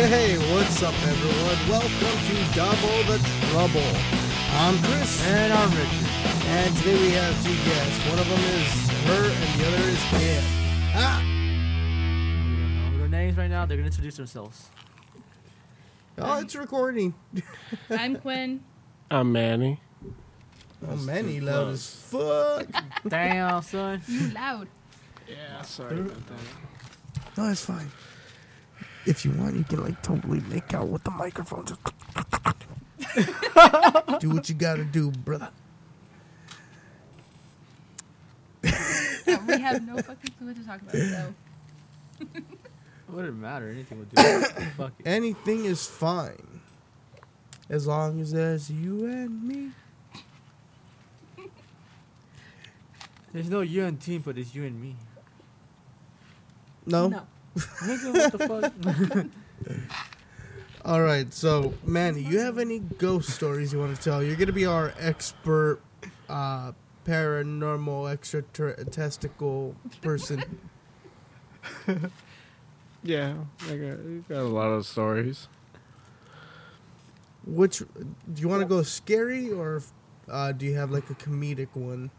Hey, 0.00 0.38
what's 0.54 0.82
up, 0.82 0.94
everyone? 1.02 1.68
Welcome 1.68 1.90
to 1.90 2.54
Double 2.54 3.02
the 3.04 3.18
Trouble. 3.50 3.96
I'm 4.52 4.78
Chris, 4.82 5.24
And 5.26 5.52
I'm 5.52 5.70
Richard. 5.70 6.46
and 6.46 6.76
today 6.78 6.98
we 7.00 7.10
have 7.10 7.44
two 7.44 7.54
guests. 7.64 8.08
One 8.08 8.18
of 8.18 8.28
them 8.28 8.40
is 8.40 8.90
her, 9.06 9.24
and 9.30 9.60
the 9.60 9.66
other 9.68 9.88
is 9.88 10.02
him. 10.02 10.44
Ah! 10.94 11.22
We 11.22 12.56
don't 12.56 12.92
know 12.92 12.98
their 12.98 13.08
names 13.08 13.36
right 13.36 13.50
now. 13.50 13.66
They're 13.66 13.76
gonna 13.76 13.86
introduce 13.86 14.16
themselves. 14.16 14.68
Oh, 16.18 16.40
it's 16.40 16.56
recording. 16.56 17.14
I'm 17.90 18.16
Quinn. 18.16 18.64
I'm 19.10 19.30
Manny. 19.32 19.80
Oh, 20.88 20.96
Manny 20.96 21.40
loud 21.40 21.68
as 21.68 21.86
fuck. 21.86 22.66
Damn, 23.06 23.62
son. 23.62 24.02
You 24.08 24.30
loud. 24.30 24.68
Yeah, 25.28 25.62
sorry 25.62 26.00
about 26.00 26.26
that. 26.26 27.36
No, 27.36 27.50
it's 27.50 27.64
fine. 27.64 27.90
If 29.06 29.24
you 29.24 29.30
want, 29.32 29.56
you 29.56 29.64
can 29.64 29.82
like 29.82 30.02
totally 30.02 30.40
make 30.48 30.74
out 30.74 30.88
with 30.88 31.04
the 31.04 31.10
microphone. 31.10 31.64
Just 31.66 31.80
do 34.20 34.30
what 34.30 34.48
you 34.48 34.54
gotta 34.54 34.84
do, 34.84 35.10
brother. 35.10 35.48
Yeah, 38.62 39.44
we 39.46 39.60
have 39.60 39.86
no 39.86 39.96
fucking 39.96 40.34
clue 40.38 40.48
what 40.48 40.56
to 40.56 40.66
talk 40.66 40.82
about, 40.82 40.92
so. 40.92 41.34
It 42.20 42.28
wouldn't 43.08 43.38
matter. 43.38 43.70
Anything 43.70 44.00
would 44.00 44.10
do. 44.10 44.22
Fuck 44.76 44.92
it. 44.98 45.06
Anything 45.06 45.64
is 45.64 45.86
fine, 45.86 46.60
as 47.68 47.86
long 47.86 48.20
as 48.20 48.32
there's 48.32 48.70
you 48.70 49.06
and 49.06 49.42
me. 49.42 49.70
There's 53.32 53.48
no 53.48 53.60
you 53.60 53.84
and 53.84 54.00
team, 54.00 54.22
but 54.22 54.36
it's 54.36 54.54
you 54.54 54.64
and 54.64 54.80
me. 54.80 54.96
No. 56.86 57.08
No. 57.08 57.26
Nigga, 57.60 58.12
what 58.12 58.32
the 58.32 58.72
fuck? 59.18 59.26
All 60.84 61.02
right. 61.02 61.32
So, 61.32 61.74
Manny, 61.84 62.22
you 62.22 62.38
have 62.40 62.58
any 62.58 62.78
ghost 62.78 63.30
stories 63.30 63.72
you 63.72 63.78
want 63.78 63.94
to 63.94 64.02
tell? 64.02 64.22
You're 64.22 64.36
gonna 64.36 64.52
be 64.52 64.66
our 64.66 64.94
expert, 64.98 65.80
uh, 66.28 66.72
paranormal 67.06 68.10
extraterrestrial 68.10 69.76
person. 70.00 70.42
Yeah, 73.02 73.34
I 73.62 73.76
got, 73.76 73.92
I 73.98 74.22
got 74.28 74.40
a 74.40 74.48
lot 74.48 74.66
of 74.66 74.84
stories. 74.84 75.48
Which 77.46 77.78
do 77.78 78.42
you 78.42 78.48
want 78.48 78.60
to 78.60 78.68
go 78.68 78.82
scary 78.82 79.50
or 79.50 79.82
uh, 80.28 80.52
do 80.52 80.66
you 80.66 80.74
have 80.76 80.90
like 80.90 81.08
a 81.08 81.14
comedic 81.14 81.74
one? 81.74 82.10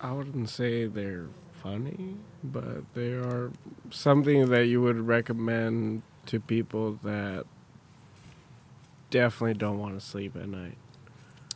I 0.00 0.12
wouldn't 0.12 0.48
say 0.50 0.86
they're 0.86 1.28
funny, 1.62 2.16
but 2.44 2.92
they 2.94 3.12
are 3.12 3.50
something 3.90 4.50
that 4.50 4.66
you 4.66 4.82
would 4.82 5.06
recommend 5.06 6.02
to 6.26 6.38
people 6.38 6.98
that 7.02 7.44
definitely 9.10 9.54
don't 9.54 9.78
want 9.78 9.98
to 9.98 10.04
sleep 10.04 10.36
at 10.36 10.48
night. 10.48 10.76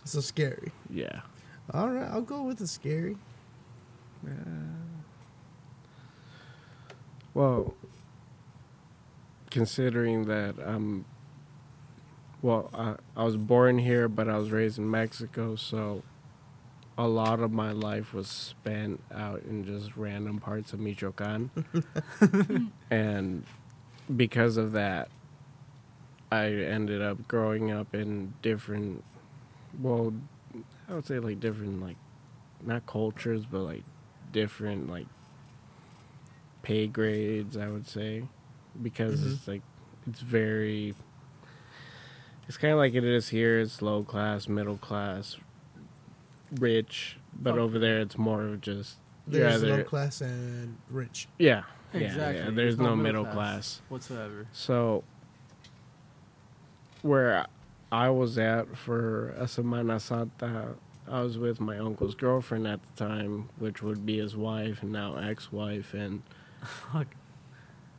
So 0.04 0.20
scary. 0.20 0.72
Yeah. 0.88 1.20
All 1.72 1.90
right, 1.90 2.08
I'll 2.08 2.22
go 2.22 2.42
with 2.42 2.58
the 2.58 2.66
scary. 2.66 3.16
Uh, 4.26 4.30
well, 7.34 7.74
considering 9.50 10.24
that 10.26 10.54
I'm, 10.64 11.04
well, 12.42 12.70
I, 12.72 12.96
I 13.16 13.24
was 13.24 13.36
born 13.36 13.78
here, 13.78 14.08
but 14.08 14.28
I 14.28 14.38
was 14.38 14.50
raised 14.50 14.78
in 14.78 14.90
Mexico, 14.90 15.56
so 15.56 16.02
a 17.00 17.08
lot 17.08 17.40
of 17.40 17.50
my 17.50 17.72
life 17.72 18.12
was 18.12 18.28
spent 18.28 19.02
out 19.14 19.42
in 19.48 19.64
just 19.64 19.96
random 19.96 20.38
parts 20.38 20.72
of 20.74 20.80
Michoacan. 20.80 21.50
and 22.90 23.44
because 24.14 24.56
of 24.58 24.72
that, 24.72 25.08
I 26.30 26.46
ended 26.48 27.00
up 27.02 27.26
growing 27.26 27.70
up 27.72 27.94
in 27.94 28.34
different, 28.42 29.02
well, 29.80 30.12
I 30.88 30.94
would 30.94 31.06
say 31.06 31.18
like 31.18 31.40
different, 31.40 31.80
like, 31.80 31.96
not 32.62 32.86
cultures, 32.86 33.44
but 33.50 33.60
like 33.60 33.82
different, 34.32 34.90
like, 34.90 35.06
pay 36.62 36.86
grades, 36.86 37.56
I 37.56 37.68
would 37.68 37.88
say, 37.88 38.24
because 38.82 39.22
Mhm. 39.22 39.32
it's 39.34 39.48
like 39.48 39.62
it's 40.06 40.20
very. 40.20 40.94
It's 42.46 42.56
kind 42.56 42.72
of 42.72 42.78
like 42.78 42.94
it 42.94 43.04
is 43.04 43.28
here. 43.28 43.60
It's 43.60 43.80
low 43.80 44.02
class, 44.02 44.48
middle 44.48 44.76
class, 44.76 45.36
rich, 46.58 47.16
but 47.40 47.50
Fuck. 47.52 47.60
over 47.60 47.78
there 47.78 48.00
it's 48.00 48.18
more 48.18 48.42
of 48.44 48.60
just 48.60 48.96
There's 49.26 49.62
either- 49.62 49.76
low 49.78 49.84
class 49.84 50.20
and 50.20 50.76
rich. 50.90 51.28
yeah, 51.38 51.62
yeah, 51.92 52.00
Exactly. 52.00 52.42
yeah. 52.44 52.50
There's 52.50 52.74
It's 52.74 52.80
no 52.82 52.96
middle 52.96 53.22
middle 53.22 53.24
class. 53.24 53.34
class. 53.34 53.82
Whatsoever. 53.88 54.46
So, 54.52 55.04
where 57.02 57.46
I 57.92 58.10
was 58.10 58.38
at 58.38 58.76
for 58.76 59.30
a 59.30 59.44
Semana 59.44 60.00
Santa, 60.00 60.74
I 61.08 61.22
was 61.22 61.38
with 61.38 61.60
my 61.60 61.78
uncle's 61.78 62.14
girlfriend 62.14 62.66
at 62.66 62.80
the 62.82 63.04
time, 63.04 63.48
which 63.58 63.82
would 63.82 64.04
be 64.06 64.18
his 64.18 64.36
wife 64.36 64.82
and 64.82 64.92
now 64.92 65.16
ex-wife, 65.16 65.94
and 65.94 66.22
Fuck. 66.62 67.08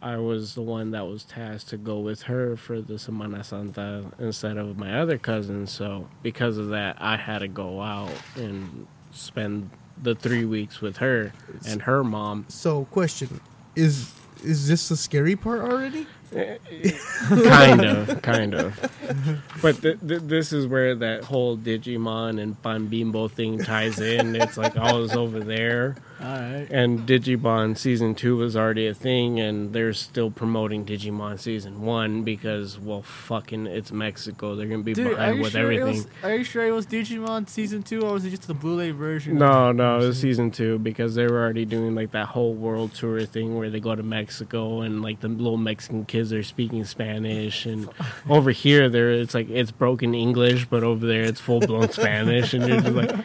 I 0.01 0.17
was 0.17 0.56
the 0.56 0.62
one 0.62 0.91
that 0.91 1.07
was 1.07 1.23
tasked 1.23 1.69
to 1.69 1.78
go 1.78 2.00
with 2.00 2.23
her 2.23 2.57
for 2.57 2.81
the 2.81 2.95
Semana 2.95 3.45
Santa 3.45 4.06
instead 4.19 4.57
of 4.57 4.78
my 4.78 5.00
other 5.00 5.17
cousin. 5.17 5.67
So 5.67 6.07
because 6.23 6.57
of 6.57 6.69
that, 6.69 6.97
I 7.00 7.17
had 7.17 7.39
to 7.39 7.47
go 7.47 7.81
out 7.81 8.11
and 8.35 8.88
spend 9.11 9.69
the 10.01 10.16
three 10.16 10.45
weeks 10.45 10.81
with 10.81 10.97
her 10.97 11.34
and 11.67 11.84
her 11.84 12.03
mom. 12.03 12.45
So, 12.50 12.85
question: 12.85 13.41
Is 13.75 14.11
is 14.44 14.67
this 14.67 14.90
the 14.90 14.97
scary 14.97 15.35
part 15.35 15.61
already? 15.61 16.07
kind 17.29 17.84
of, 17.84 18.22
kind 18.22 18.56
of. 18.56 19.44
But 19.61 19.81
th- 19.81 20.00
th- 20.00 20.22
this 20.23 20.53
is 20.53 20.66
where 20.66 20.95
that 20.95 21.25
whole 21.25 21.57
Digimon 21.57 22.41
and 22.41 22.61
Pan 22.63 22.88
Bimbo 22.88 23.28
thing 23.28 23.59
ties 23.59 24.00
in. 24.00 24.35
It's 24.38 24.57
like 24.57 24.78
I 24.78 24.94
was 24.94 25.13
over 25.13 25.41
there, 25.41 25.97
right. 26.21 26.67
and 26.69 27.07
Digimon 27.07 27.77
season 27.77 28.15
two 28.15 28.37
was 28.37 28.55
already 28.55 28.87
a 28.87 28.93
thing, 28.93 29.39
and 29.39 29.73
they're 29.73 29.93
still 29.93 30.31
promoting 30.31 30.85
Digimon 30.85 31.39
season 31.39 31.81
one 31.81 32.23
because, 32.23 32.79
well, 32.79 33.01
fucking, 33.01 33.67
it's 33.67 33.91
Mexico. 33.91 34.55
They're 34.55 34.67
gonna 34.67 34.83
be 34.83 34.93
Dude, 34.93 35.11
behind 35.11 35.41
with 35.41 35.51
sure 35.51 35.61
everything. 35.61 35.97
was? 35.97 36.07
Are 36.23 36.35
you 36.35 36.43
sure 36.43 36.65
it 36.65 36.71
was 36.71 36.85
Digimon 36.85 37.49
season 37.49 37.83
two, 37.83 38.01
or 38.01 38.13
was 38.13 38.25
it 38.25 38.29
just 38.31 38.47
the 38.47 38.53
Blu-ray 38.53 38.91
version? 38.91 39.37
No, 39.37 39.71
no, 39.71 39.99
it 39.99 40.07
was 40.07 40.19
season 40.19 40.51
two 40.51 40.79
because 40.79 41.15
they 41.15 41.25
were 41.27 41.41
already 41.41 41.65
doing 41.65 41.95
like 41.95 42.11
that 42.11 42.27
whole 42.27 42.53
world 42.53 42.93
tour 42.93 43.25
thing 43.25 43.57
where 43.57 43.69
they 43.69 43.79
go 43.79 43.95
to 43.95 44.03
Mexico 44.03 44.81
and 44.81 45.01
like 45.01 45.19
the 45.21 45.27
little 45.27 45.57
Mexican 45.57 46.05
kids 46.05 46.31
are 46.33 46.43
speaking 46.43 46.85
Spanish 46.85 47.65
and 47.65 47.89
over 48.29 48.51
here 48.51 48.89
there 48.89 49.11
it's 49.11 49.33
like 49.33 49.49
it's 49.49 49.71
broken 49.71 50.13
English 50.13 50.65
but 50.65 50.83
over 50.83 51.05
there 51.05 51.23
it's 51.23 51.39
full 51.39 51.59
blown 51.59 51.89
Spanish 51.91 52.53
and 52.53 52.67
you're 52.67 52.81
just 52.81 52.95
like 52.95 53.15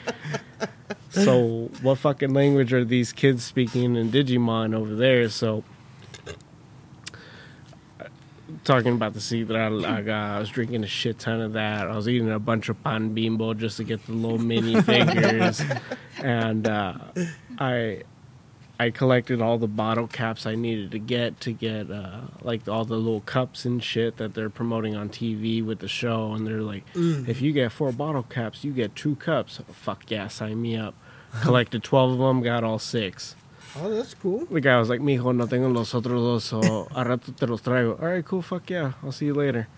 So 1.24 1.70
what 1.82 1.98
fucking 1.98 2.32
language 2.32 2.72
are 2.72 2.84
these 2.84 3.12
kids 3.12 3.44
speaking 3.44 3.96
in 3.96 4.10
Digimon 4.10 4.74
over 4.74 4.94
there? 4.94 5.28
So 5.28 5.64
talking 8.64 8.92
about 8.92 9.14
the 9.14 9.20
seed 9.20 9.48
that 9.48 9.56
I, 9.56 9.98
I 9.98 10.02
got, 10.02 10.36
I 10.36 10.38
was 10.38 10.50
drinking 10.50 10.84
a 10.84 10.86
shit 10.86 11.18
ton 11.18 11.40
of 11.40 11.54
that. 11.54 11.88
I 11.88 11.96
was 11.96 12.08
eating 12.08 12.30
a 12.30 12.38
bunch 12.38 12.68
of 12.68 12.82
pan 12.82 13.14
bimbo 13.14 13.54
just 13.54 13.78
to 13.78 13.84
get 13.84 14.04
the 14.06 14.12
little 14.12 14.38
mini 14.38 14.80
figures, 14.82 15.62
and 16.22 16.66
uh, 16.66 16.94
I 17.58 18.02
I 18.78 18.90
collected 18.90 19.40
all 19.40 19.56
the 19.56 19.68
bottle 19.68 20.06
caps 20.06 20.44
I 20.44 20.54
needed 20.54 20.90
to 20.90 20.98
get 20.98 21.40
to 21.42 21.52
get 21.52 21.90
uh, 21.90 22.22
like 22.42 22.68
all 22.68 22.84
the 22.84 22.96
little 22.96 23.22
cups 23.22 23.64
and 23.64 23.82
shit 23.82 24.18
that 24.18 24.34
they're 24.34 24.50
promoting 24.50 24.94
on 24.94 25.08
TV 25.08 25.64
with 25.64 25.78
the 25.78 25.88
show, 25.88 26.32
and 26.32 26.46
they're 26.46 26.60
like, 26.60 26.84
if 26.94 27.40
you 27.40 27.52
get 27.52 27.72
four 27.72 27.92
bottle 27.92 28.24
caps, 28.24 28.64
you 28.64 28.72
get 28.72 28.94
two 28.94 29.16
cups. 29.16 29.60
fuck 29.72 30.10
yeah, 30.10 30.28
sign 30.28 30.60
me 30.60 30.76
up. 30.76 30.94
Collected 31.42 31.82
twelve 31.82 32.12
of 32.12 32.18
them, 32.18 32.42
got 32.42 32.64
all 32.64 32.78
six. 32.78 33.34
Oh, 33.78 33.90
that's 33.90 34.14
cool. 34.14 34.46
The 34.46 34.60
guy 34.60 34.78
was 34.78 34.88
like, 34.88 35.00
mijo, 35.00 35.34
no 35.36 35.46
tengo 35.46 35.68
los 35.68 35.92
otros 35.92 36.04
dos, 36.04 36.44
so 36.44 36.88
a 36.94 37.04
rato 37.04 37.36
te 37.36 37.46
los 37.46 37.60
traigo. 37.60 38.00
All 38.00 38.08
right, 38.08 38.24
cool, 38.24 38.40
fuck 38.42 38.70
yeah, 38.70 38.92
I'll 39.02 39.12
see 39.12 39.26
you 39.26 39.34
later. 39.34 39.68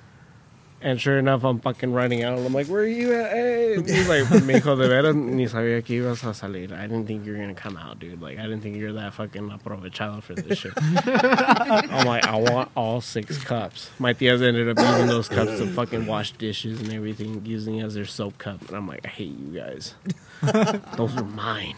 And 0.80 1.00
sure 1.00 1.18
enough, 1.18 1.42
I'm 1.42 1.58
fucking 1.58 1.92
running 1.92 2.22
out. 2.22 2.38
I'm 2.38 2.54
like, 2.54 2.68
where 2.68 2.82
are 2.82 2.86
you 2.86 3.12
at? 3.12 3.32
Eh? 3.32 3.34
Hey. 3.34 3.74
He's 3.82 4.08
like, 4.08 4.22
mijo, 4.44 4.78
de 4.78 4.88
veras, 4.88 5.16
ni 5.16 5.46
sabía 5.46 5.84
que 5.84 6.00
ibas 6.00 6.22
a 6.22 6.32
salir. 6.32 6.70
I 6.72 6.82
didn't 6.82 7.08
think 7.08 7.26
you 7.26 7.32
were 7.32 7.38
going 7.38 7.52
to 7.52 7.60
come 7.60 7.76
out, 7.76 7.98
dude. 7.98 8.22
Like, 8.22 8.38
I 8.38 8.42
didn't 8.42 8.60
think 8.60 8.76
you're 8.76 8.92
that 8.92 9.14
fucking 9.14 9.50
aprovechado 9.50 10.22
for 10.22 10.34
this 10.34 10.60
shit. 10.60 10.74
I'm 10.76 12.06
like, 12.06 12.24
I 12.24 12.36
want 12.36 12.70
all 12.76 13.00
six 13.00 13.42
cups. 13.42 13.90
My 13.98 14.14
tias 14.14 14.40
ended 14.40 14.68
up 14.68 14.78
using 14.78 15.08
those 15.08 15.26
cups 15.28 15.58
to 15.58 15.66
fucking 15.66 16.06
wash 16.06 16.30
dishes 16.34 16.80
and 16.80 16.92
everything, 16.92 17.44
using 17.44 17.80
as 17.80 17.94
their 17.94 18.06
soap 18.06 18.38
cup. 18.38 18.60
And 18.68 18.76
I'm 18.76 18.86
like, 18.86 19.04
I 19.04 19.08
hate 19.08 19.36
you 19.36 19.58
guys. 19.58 19.96
those 20.96 21.16
are 21.16 21.24
mine. 21.24 21.76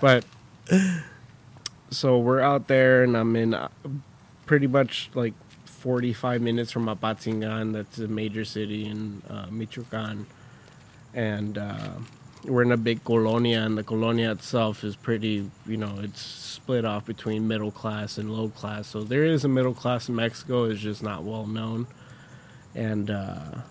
But 0.00 0.24
so 1.90 2.18
we're 2.18 2.40
out 2.40 2.68
there, 2.68 3.02
and 3.02 3.16
I'm 3.16 3.34
in 3.36 3.54
uh, 3.54 3.68
pretty 4.46 4.66
much 4.66 5.10
like 5.14 5.34
45 5.64 6.42
minutes 6.42 6.72
from 6.72 6.86
Apatzingan. 6.86 7.72
That's 7.72 7.98
a 7.98 8.08
major 8.08 8.44
city 8.44 8.86
in 8.86 9.22
uh, 9.28 9.46
Michoacan. 9.50 10.26
And 11.14 11.56
uh, 11.56 11.92
we're 12.44 12.62
in 12.62 12.72
a 12.72 12.76
big 12.76 13.04
colonia, 13.04 13.62
and 13.62 13.78
the 13.78 13.84
colonia 13.84 14.32
itself 14.32 14.84
is 14.84 14.96
pretty, 14.96 15.50
you 15.66 15.76
know, 15.76 15.98
it's 16.00 16.20
split 16.20 16.84
off 16.84 17.06
between 17.06 17.48
middle 17.48 17.70
class 17.70 18.18
and 18.18 18.30
low 18.30 18.48
class. 18.48 18.88
So 18.88 19.02
there 19.02 19.24
is 19.24 19.44
a 19.44 19.48
middle 19.48 19.74
class 19.74 20.08
in 20.08 20.16
Mexico, 20.16 20.64
it's 20.64 20.80
just 20.80 21.02
not 21.02 21.22
well 21.24 21.46
known. 21.46 21.86
And 22.74 23.10
uh, 23.10 23.62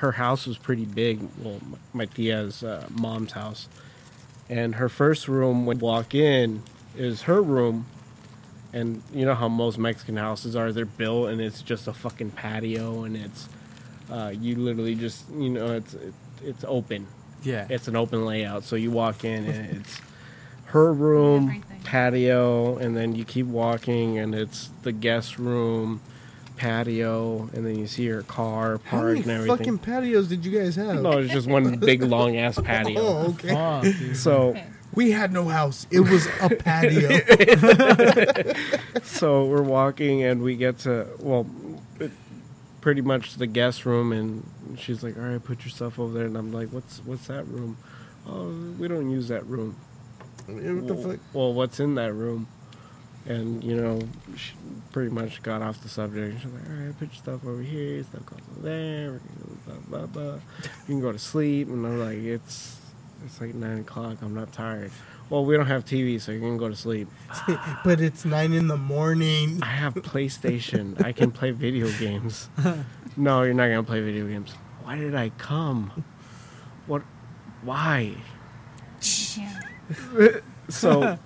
her 0.00 0.12
house 0.12 0.46
was 0.46 0.58
pretty 0.58 0.84
big. 0.84 1.20
Well, 1.42 1.60
my 1.92 2.06
tia's 2.06 2.62
uh, 2.62 2.86
mom's 2.90 3.32
house. 3.32 3.68
And 4.48 4.74
her 4.76 4.88
first 4.88 5.28
room, 5.28 5.64
when 5.66 5.78
you 5.78 5.84
walk 5.84 6.14
in, 6.14 6.62
is 6.96 7.22
her 7.22 7.40
room. 7.40 7.86
And 8.72 9.02
you 9.12 9.24
know 9.24 9.34
how 9.34 9.48
most 9.48 9.78
Mexican 9.78 10.16
houses 10.16 10.54
are, 10.54 10.72
they're 10.72 10.84
built 10.84 11.28
and 11.30 11.40
it's 11.40 11.60
just 11.62 11.88
a 11.88 11.92
fucking 11.92 12.30
patio 12.32 13.02
and 13.04 13.16
it's, 13.16 13.48
uh, 14.10 14.32
you 14.34 14.54
literally 14.56 14.94
just, 14.94 15.28
you 15.32 15.48
know, 15.50 15.72
it's, 15.74 15.94
it, 15.94 16.14
it's 16.44 16.64
open 16.68 17.06
Yeah. 17.42 17.66
it's 17.68 17.88
an 17.88 17.96
open 17.96 18.24
layout 18.24 18.62
so 18.62 18.76
you 18.76 18.92
walk 18.92 19.24
in 19.24 19.44
and 19.44 19.76
it's 19.80 20.00
her 20.66 20.92
room 20.92 21.48
Everything. 21.48 21.80
patio 21.82 22.76
and 22.78 22.96
then 22.96 23.16
you 23.16 23.24
keep 23.24 23.46
walking 23.46 24.18
and 24.18 24.34
it's 24.36 24.70
the 24.82 24.92
guest 24.92 25.36
room 25.38 26.00
patio 26.60 27.48
and 27.54 27.64
then 27.66 27.78
you 27.78 27.86
see 27.86 28.06
her 28.06 28.22
car 28.22 28.80
How 28.84 28.98
parked 29.00 29.20
many 29.20 29.20
and 29.22 29.30
everything 29.30 29.56
fucking 29.56 29.78
patios 29.78 30.28
did 30.28 30.44
you 30.44 30.58
guys 30.58 30.76
have? 30.76 31.00
no 31.00 31.18
it's 31.18 31.32
just 31.32 31.48
one 31.48 31.78
big 31.78 32.02
long 32.02 32.36
ass 32.36 32.58
patio 32.60 33.00
Oh, 33.00 33.26
okay. 33.30 33.48
Fuck, 33.48 33.82
dude. 33.82 34.16
so 34.16 34.54
We 34.92 35.12
had 35.12 35.32
no 35.32 35.44
house. 35.44 35.86
It 35.92 36.00
was 36.00 36.26
a 36.40 36.50
patio. 36.50 37.10
so 39.04 39.44
we're 39.44 39.62
walking 39.62 40.24
and 40.24 40.42
we 40.42 40.56
get 40.56 40.78
to 40.80 41.06
well 41.20 41.46
it, 42.00 42.10
pretty 42.80 43.00
much 43.00 43.36
the 43.36 43.46
guest 43.46 43.86
room 43.86 44.12
and 44.12 44.44
she's 44.76 45.02
like 45.04 45.16
all 45.16 45.22
right 45.22 45.42
put 45.44 45.60
your 45.60 45.70
stuff 45.70 45.98
over 46.00 46.12
there 46.12 46.26
and 46.26 46.36
i'm 46.36 46.52
like 46.52 46.68
what's 46.70 46.98
what's 47.04 47.28
that 47.28 47.46
room 47.46 47.76
oh 48.26 48.48
we 48.80 48.88
don't 48.88 49.10
use 49.10 49.28
that 49.28 49.46
room 49.46 49.76
what 50.46 50.86
the 50.86 50.94
well, 50.94 51.08
fuck? 51.10 51.20
well, 51.32 51.52
what's 51.54 51.80
in 51.80 51.94
that 51.94 52.12
room? 52.12 52.48
And 53.26 53.62
you 53.62 53.76
know, 53.76 54.00
she 54.36 54.52
pretty 54.92 55.10
much 55.10 55.42
got 55.42 55.62
off 55.62 55.82
the 55.82 55.88
subject. 55.88 56.40
She's 56.42 56.50
like, 56.50 56.68
"All 56.68 56.86
right, 56.86 56.98
put 56.98 57.08
your 57.08 57.16
stuff 57.16 57.46
over 57.46 57.62
here. 57.62 58.02
Stuff 58.02 58.26
goes 58.26 58.38
over 58.52 58.68
there. 58.68 59.12
We're 59.12 59.18
gonna 59.18 59.80
Blah 59.88 60.06
blah 60.06 60.06
blah. 60.06 60.34
You 60.34 60.40
can 60.86 61.00
go 61.00 61.12
to 61.12 61.18
sleep." 61.18 61.68
And 61.68 61.86
I'm 61.86 62.00
like, 62.00 62.18
"It's 62.18 62.78
it's 63.24 63.40
like 63.40 63.54
nine 63.54 63.80
o'clock. 63.80 64.18
I'm 64.22 64.34
not 64.34 64.52
tired." 64.52 64.90
Well, 65.28 65.44
we 65.44 65.56
don't 65.56 65.66
have 65.66 65.84
TV, 65.84 66.20
so 66.20 66.32
you 66.32 66.40
can 66.40 66.56
go 66.56 66.68
to 66.68 66.74
sleep. 66.74 67.08
But 67.84 68.00
it's 68.00 68.24
nine 68.24 68.52
in 68.52 68.66
the 68.66 68.76
morning. 68.76 69.60
I 69.62 69.66
have 69.66 69.94
PlayStation. 69.94 71.02
I 71.04 71.12
can 71.12 71.30
play 71.40 71.52
video 71.52 71.88
games. 71.98 72.48
no, 73.16 73.42
you're 73.42 73.54
not 73.54 73.68
gonna 73.68 73.84
play 73.84 74.00
video 74.00 74.26
games. 74.26 74.52
Why 74.82 74.96
did 74.96 75.14
I 75.14 75.28
come? 75.38 76.04
What? 76.86 77.02
Why? 77.62 78.16
Yeah. 79.36 79.60
so 80.68 81.18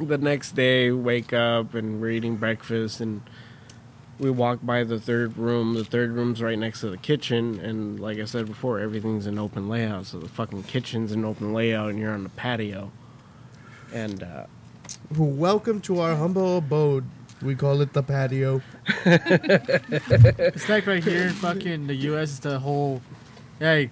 the 0.00 0.18
next 0.18 0.52
day 0.52 0.90
wake 0.90 1.32
up 1.32 1.74
and 1.74 2.00
we're 2.00 2.10
eating 2.10 2.36
breakfast 2.36 3.00
and 3.00 3.22
we 4.18 4.30
walk 4.30 4.58
by 4.62 4.84
the 4.84 4.98
third 4.98 5.36
room 5.36 5.74
the 5.74 5.84
third 5.84 6.10
room's 6.12 6.42
right 6.42 6.58
next 6.58 6.80
to 6.80 6.90
the 6.90 6.96
kitchen 6.96 7.58
and 7.60 8.00
like 8.00 8.18
i 8.18 8.24
said 8.24 8.46
before 8.46 8.78
everything's 8.80 9.26
an 9.26 9.38
open 9.38 9.68
layout 9.68 10.06
so 10.06 10.18
the 10.18 10.28
fucking 10.28 10.62
kitchen's 10.62 11.12
an 11.12 11.24
open 11.24 11.52
layout 11.52 11.90
and 11.90 11.98
you're 11.98 12.12
on 12.12 12.22
the 12.22 12.28
patio 12.30 12.90
and 13.92 14.22
uh, 14.22 14.44
Welcome 15.16 15.80
to 15.82 16.00
our 16.00 16.14
humble 16.16 16.58
abode. 16.58 17.04
We 17.42 17.54
call 17.54 17.80
it 17.80 17.92
the 17.92 18.02
patio. 18.02 18.60
It's 19.04 20.68
like 20.68 20.86
right 20.86 21.02
here 21.02 21.22
in 21.22 21.32
fucking 21.32 21.86
the 21.86 21.94
U.S. 21.94 22.30
It's 22.30 22.38
the 22.40 22.58
whole, 22.58 23.02
hey, 23.58 23.90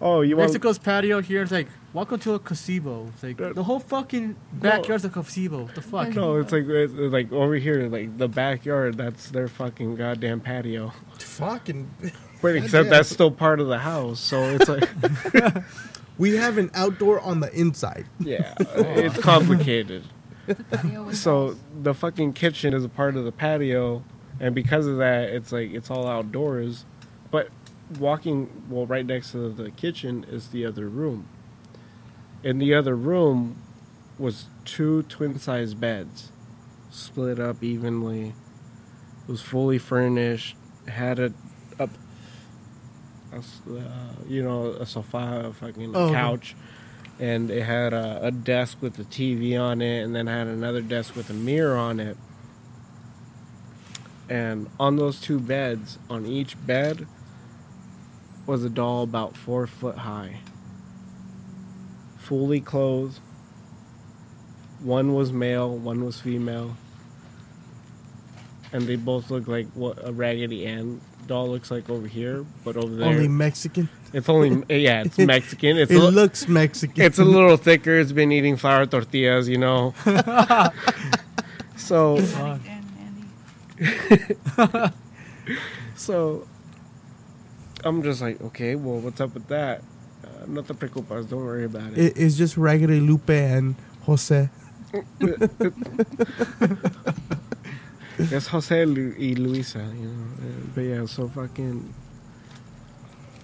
oh 0.00 0.20
you 0.20 0.36
want 0.36 0.48
Mexico's 0.48 0.78
patio 0.78 1.20
here. 1.20 1.42
It's 1.42 1.52
like 1.52 1.68
welcome 1.92 2.18
to 2.20 2.34
a 2.34 2.38
gazebo. 2.38 3.08
It's 3.14 3.22
like 3.22 3.54
the 3.54 3.64
whole 3.64 3.80
fucking 3.80 4.36
backyard's 4.52 5.04
a 5.04 5.08
gazebo. 5.08 5.64
What 5.64 5.74
the 5.74 5.82
fuck? 5.82 6.08
no 6.14 6.36
it's 6.36 6.52
like 6.52 6.64
it's 6.66 6.92
like 6.94 7.32
over 7.32 7.54
here 7.54 7.88
like 7.88 8.16
the 8.18 8.28
backyard 8.28 8.96
that's 8.96 9.30
their 9.30 9.48
fucking 9.48 9.96
goddamn 9.96 10.40
patio 10.40 10.92
Fucking. 11.18 11.90
but 12.42 12.56
except 12.56 12.86
yeah. 12.86 12.90
that's 12.90 13.08
still 13.08 13.30
part 13.30 13.60
of 13.60 13.68
the 13.68 13.78
house 13.78 14.20
so 14.20 14.40
it's 14.42 14.68
like 14.68 14.88
We 16.18 16.36
have 16.36 16.58
an 16.58 16.70
outdoor 16.74 17.18
on 17.20 17.40
the 17.40 17.50
inside. 17.58 18.04
yeah 18.18 18.54
it's 18.58 19.18
complicated 19.18 20.04
The 20.46 20.54
patio 20.56 21.10
So 21.12 21.56
the 21.82 21.94
fucking 21.94 22.34
kitchen 22.34 22.74
is 22.74 22.84
a 22.84 22.88
part 22.90 23.16
of 23.16 23.24
the 23.24 23.32
patio, 23.32 24.02
and 24.38 24.54
because 24.54 24.86
of 24.86 24.96
that, 24.98 25.30
it's 25.30 25.50
like 25.52 25.70
it's 25.72 25.90
all 25.90 26.06
outdoors. 26.08 26.84
But 27.30 27.48
walking, 27.98 28.64
well, 28.68 28.84
right 28.86 29.06
next 29.06 29.32
to 29.32 29.50
the 29.50 29.70
kitchen 29.70 30.24
is 30.28 30.48
the 30.48 30.66
other 30.66 30.88
room. 30.88 31.26
In 32.42 32.58
the 32.58 32.74
other 32.74 32.94
room 32.96 33.56
was 34.18 34.46
two 34.64 35.02
twin 35.04 35.38
size 35.38 35.74
beds, 35.74 36.30
split 36.90 37.38
up 37.38 37.62
evenly. 37.62 38.28
It 38.28 39.30
was 39.30 39.42
fully 39.42 39.78
furnished. 39.78 40.56
Had 40.88 41.18
a, 41.18 41.32
a, 41.78 41.88
uh, 43.32 43.40
you 44.26 44.42
know, 44.42 44.66
a 44.72 44.86
sofa, 44.86 45.42
a 45.46 45.52
fucking 45.52 45.94
Oh. 45.94 46.10
couch 46.10 46.54
and 47.18 47.50
it 47.50 47.64
had 47.64 47.92
a, 47.92 48.18
a 48.24 48.30
desk 48.30 48.78
with 48.80 48.98
a 48.98 49.04
TV 49.04 49.60
on 49.60 49.82
it, 49.82 50.02
and 50.02 50.16
then 50.16 50.26
had 50.26 50.46
another 50.46 50.80
desk 50.80 51.14
with 51.14 51.28
a 51.28 51.34
mirror 51.34 51.76
on 51.76 52.00
it. 52.00 52.16
And 54.28 54.68
on 54.80 54.96
those 54.96 55.20
two 55.20 55.38
beds, 55.38 55.98
on 56.08 56.24
each 56.24 56.56
bed, 56.66 57.06
was 58.46 58.64
a 58.64 58.70
doll 58.70 59.02
about 59.02 59.36
four 59.36 59.66
foot 59.66 59.98
high, 59.98 60.40
fully 62.20 62.60
clothed. 62.60 63.18
One 64.82 65.14
was 65.14 65.32
male, 65.32 65.76
one 65.76 66.04
was 66.04 66.20
female, 66.20 66.76
and 68.72 68.82
they 68.82 68.96
both 68.96 69.30
look 69.30 69.46
like 69.48 69.66
what 69.74 69.98
a 70.06 70.12
Raggedy 70.12 70.66
Ann 70.66 71.00
doll 71.26 71.48
looks 71.50 71.70
like 71.70 71.90
over 71.90 72.06
here, 72.06 72.46
but 72.64 72.76
over 72.78 72.94
there, 72.94 73.08
Only 73.08 73.28
Mexican. 73.28 73.88
it's 74.14 74.26
only 74.28 74.62
yeah, 74.74 75.02
it's 75.04 75.18
Mexican. 75.34 75.76
It's 75.76 75.90
It 75.90 75.96
a, 75.96 76.04
li- 76.04 76.10
looks 76.10 76.48
Mexican. 76.48 77.04
it's 77.04 77.18
a 77.18 77.24
little 77.36 77.56
thicker. 77.58 77.98
It's 77.98 78.12
been 78.12 78.32
eating 78.32 78.56
flour 78.56 78.86
tortillas, 78.86 79.48
you 79.50 79.58
know. 79.58 79.92
so 81.76 82.16
And 82.16 82.60
so 85.96 86.46
I'm 87.84 88.02
just 88.02 88.22
like, 88.22 88.40
okay, 88.40 88.76
well, 88.76 88.98
what's 89.00 89.20
up 89.20 89.34
with 89.34 89.46
that? 89.48 89.82
No 90.48 90.62
te 90.62 90.74
preocupas. 90.74 91.28
Don't 91.28 91.44
worry 91.44 91.64
about 91.64 91.92
it. 91.92 91.98
It- 91.98 92.12
it's 92.16 92.36
just 92.36 92.56
Raggedy 92.56 93.00
Lupe 93.00 93.30
and 93.30 93.74
Jose. 94.02 94.48
It's 98.18 98.48
Jose 98.48 98.84
Lu- 98.84 99.14
y 99.18 99.34
Luisa, 99.36 99.78
you 99.78 100.08
know. 100.08 100.26
Uh, 100.38 100.66
But 100.74 100.80
yeah, 100.82 101.06
so 101.06 101.28
fucking. 101.28 101.94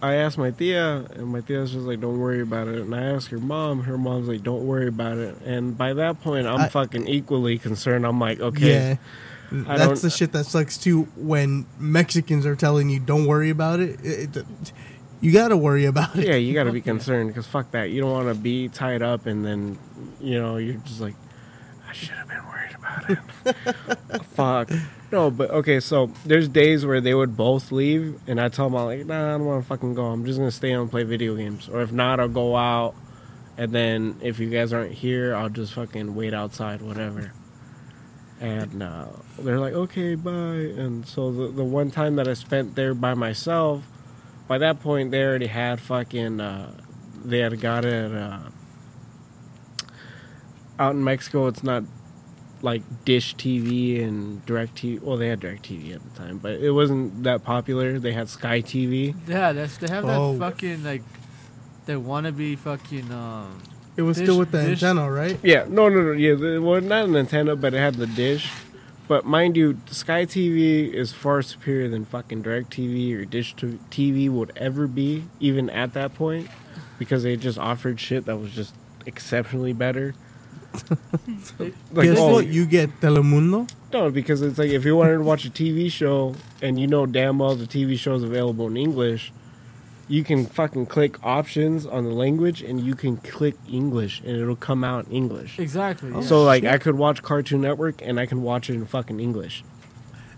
I 0.02 0.16
asked 0.16 0.36
my 0.36 0.50
tia, 0.50 1.06
and 1.16 1.28
my 1.28 1.40
tia's 1.40 1.72
just 1.72 1.86
like, 1.86 2.00
"Don't 2.00 2.18
worry 2.18 2.42
about 2.42 2.68
it." 2.68 2.80
And 2.80 2.94
I 2.94 3.00
asked 3.02 3.28
her 3.28 3.38
mom, 3.38 3.84
her 3.84 3.96
mom's 3.96 4.28
like, 4.28 4.42
"Don't 4.42 4.66
worry 4.66 4.88
about 4.88 5.16
it." 5.16 5.34
And 5.46 5.76
by 5.78 5.94
that 5.94 6.20
point, 6.22 6.46
I'm 6.46 6.60
I- 6.60 6.68
fucking 6.68 7.08
equally 7.08 7.56
concerned. 7.58 8.04
I'm 8.06 8.20
like, 8.20 8.38
okay, 8.40 8.98
Yeah. 9.52 9.62
I 9.68 9.78
That's 9.78 10.02
the 10.02 10.10
shit 10.10 10.32
that 10.32 10.44
sucks 10.44 10.76
too 10.76 11.04
when 11.16 11.66
Mexicans 11.78 12.44
are 12.44 12.56
telling 12.56 12.90
you 12.90 12.98
don't 13.00 13.26
worry 13.26 13.48
about 13.48 13.78
it. 13.80 13.98
It- 14.04 14.36
it- 14.36 14.72
you 15.20 15.32
got 15.32 15.48
to 15.48 15.56
worry 15.56 15.86
about 15.86 16.16
it. 16.16 16.26
yeah, 16.26 16.34
you 16.34 16.54
got 16.54 16.64
to 16.64 16.72
be 16.72 16.80
concerned 16.92 17.28
because 17.28 17.46
fuck 17.46 17.70
that. 17.72 17.90
You 17.90 18.00
don't 18.00 18.12
want 18.12 18.28
to 18.28 18.34
be 18.34 18.68
tied 18.68 19.02
up 19.02 19.26
and 19.26 19.44
then, 19.44 19.78
you 20.20 20.40
know, 20.40 20.56
you're 20.56 20.74
just 20.74 21.00
like, 21.00 21.14
I 21.88 21.92
should 21.92 22.14
have 22.14 22.28
been 22.28 22.44
worried 22.46 22.74
about 22.74 23.10
it. 23.10 24.22
fuck. 24.26 24.70
No, 25.12 25.30
but 25.30 25.50
okay, 25.50 25.78
so 25.78 26.10
there's 26.24 26.48
days 26.48 26.84
where 26.84 27.00
they 27.00 27.14
would 27.14 27.36
both 27.36 27.70
leave, 27.70 28.18
and 28.26 28.40
I 28.40 28.48
tell 28.48 28.68
them, 28.68 28.74
I'm 28.74 28.86
like, 28.86 29.06
nah, 29.06 29.34
I 29.34 29.38
don't 29.38 29.46
want 29.46 29.62
to 29.62 29.68
fucking 29.68 29.94
go. 29.94 30.06
I'm 30.06 30.24
just 30.24 30.38
going 30.38 30.50
to 30.50 30.56
stay 30.56 30.72
and 30.72 30.90
play 30.90 31.04
video 31.04 31.36
games. 31.36 31.68
Or 31.68 31.80
if 31.80 31.92
not, 31.92 32.18
I'll 32.18 32.28
go 32.28 32.56
out, 32.56 32.96
and 33.56 33.72
then 33.72 34.16
if 34.20 34.40
you 34.40 34.50
guys 34.50 34.72
aren't 34.72 34.92
here, 34.92 35.34
I'll 35.34 35.48
just 35.48 35.74
fucking 35.74 36.14
wait 36.16 36.34
outside, 36.34 36.82
whatever. 36.82 37.32
And 38.40 38.82
uh, 38.82 39.06
they're 39.38 39.60
like, 39.60 39.74
okay, 39.74 40.16
bye. 40.16 40.32
And 40.32 41.06
so 41.06 41.30
the, 41.30 41.48
the 41.48 41.64
one 41.64 41.90
time 41.92 42.16
that 42.16 42.26
I 42.26 42.34
spent 42.34 42.74
there 42.74 42.92
by 42.92 43.14
myself, 43.14 43.84
by 44.48 44.58
that 44.58 44.80
point 44.80 45.10
they 45.10 45.22
already 45.24 45.46
had 45.46 45.80
fucking 45.80 46.40
uh, 46.40 46.72
they 47.24 47.38
had 47.40 47.60
got 47.60 47.84
it 47.84 48.12
uh, 48.12 48.38
out 50.78 50.94
in 50.94 51.02
Mexico. 51.04 51.46
It's 51.46 51.62
not 51.62 51.84
like 52.62 52.82
dish 53.04 53.36
TV 53.36 54.02
and 54.02 54.44
direct 54.46 54.76
TV 54.76 55.00
well 55.00 55.16
they 55.18 55.28
had 55.28 55.38
direct 55.40 55.62
TV 55.68 55.94
at 55.94 56.02
the 56.02 56.18
time 56.18 56.38
but 56.38 56.52
it 56.52 56.70
wasn't 56.70 57.22
that 57.24 57.44
popular. 57.44 57.98
They 57.98 58.12
had 58.12 58.28
Sky 58.28 58.62
TV 58.62 59.14
Yeah, 59.28 59.52
that's 59.52 59.76
they 59.78 59.88
have 59.88 60.04
Oh. 60.06 60.32
that 60.32 60.38
fucking 60.38 60.82
like 60.82 61.02
they 61.84 61.94
wannabe 61.94 62.58
fucking 62.58 63.10
um 63.12 63.62
It 63.96 64.02
was 64.02 64.16
Dish- 64.16 64.26
still 64.26 64.38
with 64.38 64.52
the 64.52 64.62
dish- 64.62 64.82
antenna, 64.82 65.10
right? 65.10 65.38
yeah. 65.42 65.66
No 65.68 65.88
no 65.88 66.02
no. 66.02 66.12
Yeah 66.12 66.34
the, 66.34 66.58
well 66.60 66.80
not 66.80 67.04
an 67.04 67.16
antenna 67.16 67.56
but 67.56 67.74
it 67.74 67.78
had 67.78 67.96
the 67.96 68.06
dish 68.06 68.50
But 69.08 69.24
mind 69.24 69.56
you, 69.56 69.78
Sky 69.86 70.24
TV 70.26 70.92
is 70.92 71.12
far 71.12 71.40
superior 71.42 71.88
than 71.88 72.04
fucking 72.04 72.42
Direct 72.42 72.70
TV 72.70 73.16
or 73.16 73.24
Dish 73.24 73.54
TV 73.54 74.28
would 74.28 74.52
ever 74.56 74.86
be, 74.86 75.24
even 75.38 75.70
at 75.70 75.92
that 75.94 76.14
point, 76.14 76.48
because 76.98 77.22
they 77.22 77.36
just 77.36 77.58
offered 77.58 78.00
shit 78.00 78.24
that 78.26 78.36
was 78.36 78.50
just 78.52 78.74
exceptionally 79.06 79.72
better. 79.72 80.14
Guess 81.94 82.18
oh, 82.18 82.32
what? 82.32 82.46
You 82.48 82.66
get 82.66 83.00
Telemundo. 83.00 83.70
no, 83.92 84.10
because 84.10 84.42
it's 84.42 84.58
like 84.58 84.70
if 84.70 84.84
you 84.84 84.96
wanted 84.96 85.18
to 85.18 85.22
watch 85.22 85.46
a 85.46 85.50
TV 85.50 85.90
show 85.90 86.34
and 86.60 86.78
you 86.78 86.86
know 86.86 87.06
damn 87.06 87.38
well 87.38 87.54
the 87.54 87.64
TV 87.66 87.98
show 87.98 88.14
is 88.14 88.22
available 88.22 88.66
in 88.66 88.76
English, 88.76 89.32
you 90.08 90.22
can 90.22 90.46
fucking 90.46 90.86
click 90.86 91.16
options 91.24 91.84
on 91.86 92.04
the 92.04 92.10
language 92.10 92.62
and 92.62 92.80
you 92.80 92.94
can 92.94 93.16
click 93.16 93.56
English 93.70 94.20
and 94.20 94.30
it'll 94.36 94.54
come 94.56 94.84
out 94.84 95.06
in 95.06 95.12
English. 95.12 95.58
Exactly. 95.58 96.10
Oh, 96.14 96.20
yeah. 96.20 96.26
So 96.26 96.44
like 96.44 96.64
I 96.64 96.78
could 96.78 96.94
watch 96.96 97.22
Cartoon 97.22 97.60
Network 97.62 98.00
and 98.02 98.20
I 98.20 98.26
can 98.26 98.42
watch 98.42 98.70
it 98.70 98.74
in 98.74 98.86
fucking 98.86 99.18
English. 99.20 99.64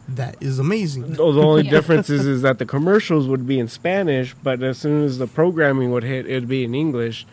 That 0.08 0.36
is 0.42 0.58
amazing. 0.58 1.16
Oh, 1.18 1.32
the 1.32 1.42
only 1.42 1.62
Yeah. 1.66 1.70
difference 1.70 2.08
is, 2.08 2.24
is 2.26 2.40
that 2.42 2.58
the 2.58 2.64
commercials 2.64 3.26
would 3.28 3.46
be 3.46 3.58
in 3.58 3.68
Spanish, 3.68 4.34
but 4.42 4.62
as 4.62 4.78
soon 4.78 5.04
as 5.04 5.18
the 5.18 5.26
programming 5.26 5.90
would 5.92 6.02
hit, 6.04 6.24
it'd 6.26 6.48
be 6.48 6.64
in 6.64 6.74
English. 6.74 7.26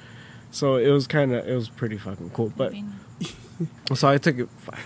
So 0.51 0.75
it 0.75 0.89
was 0.89 1.07
kind 1.07 1.33
of 1.33 1.47
it 1.47 1.55
was 1.55 1.69
pretty 1.69 1.97
fucking 1.97 2.31
cool. 2.31 2.51
But 2.57 2.73
so 3.95 4.09
I 4.09 4.17
took 4.17 4.37
it, 4.39 4.49
I 4.73 4.77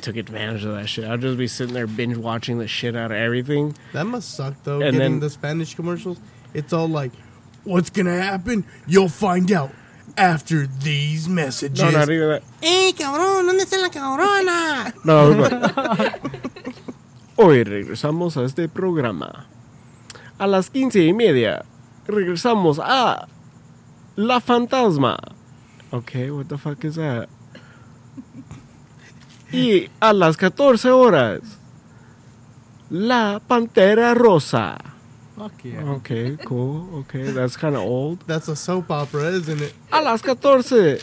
took 0.00 0.16
advantage 0.16 0.64
of 0.64 0.74
that 0.74 0.88
shit. 0.88 1.04
I'd 1.04 1.20
just 1.20 1.38
be 1.38 1.46
sitting 1.46 1.74
there 1.74 1.86
binge 1.86 2.16
watching 2.16 2.58
the 2.58 2.66
shit 2.66 2.96
out 2.96 3.12
of 3.12 3.16
everything. 3.16 3.76
That 3.92 4.06
must 4.06 4.34
suck 4.34 4.54
though. 4.64 4.80
And 4.80 4.92
getting 4.94 4.98
then- 4.98 5.20
the 5.20 5.30
Spanish 5.30 5.74
commercials, 5.76 6.18
it's 6.54 6.72
all 6.72 6.88
like, 6.88 7.12
"What's 7.64 7.90
gonna 7.90 8.20
happen? 8.22 8.64
You'll 8.86 9.08
find 9.08 9.50
out 9.52 9.70
after 10.16 10.66
these 10.66 11.28
messages." 11.28 11.82
No, 11.82 11.90
not 11.90 12.08
even 12.10 12.28
that. 12.28 12.42
¡Ey, 12.62 12.92
cabrón! 12.92 13.46
¿Dónde 13.46 13.62
está 13.64 13.78
la 13.78 13.90
cabrona? 13.90 14.92
No, 15.04 15.34
but- 15.34 16.20
Hoy 17.38 17.64
regresamos 17.64 18.36
a 18.36 18.44
este 18.44 18.68
programa. 18.68 19.46
A 20.38 20.46
las 20.46 20.70
quince 20.70 21.00
y 21.04 21.12
media 21.12 21.64
regresamos 22.06 22.78
a 22.82 23.26
La 24.16 24.40
Fantasma. 24.40 25.16
Okay, 25.92 26.30
what 26.30 26.48
the 26.48 26.56
fuck 26.58 26.82
is 26.84 26.94
that? 26.96 27.28
Y 29.52 29.88
a 30.00 30.12
las 30.12 30.36
14 30.36 30.90
horas, 30.90 31.40
La 32.90 33.40
Pantera 33.46 34.14
Rosa. 34.14 34.76
Fuck 35.36 35.64
yeah. 35.64 35.82
Okay, 35.96 36.38
cool. 36.46 36.88
Okay, 37.00 37.24
that's 37.30 37.58
kind 37.58 37.76
of 37.76 37.82
old. 37.82 38.20
That's 38.26 38.48
a 38.48 38.56
soap 38.56 38.90
opera, 38.90 39.24
isn't 39.24 39.60
it? 39.60 39.74
A 39.92 40.00
las 40.00 40.22
14. 40.22 40.98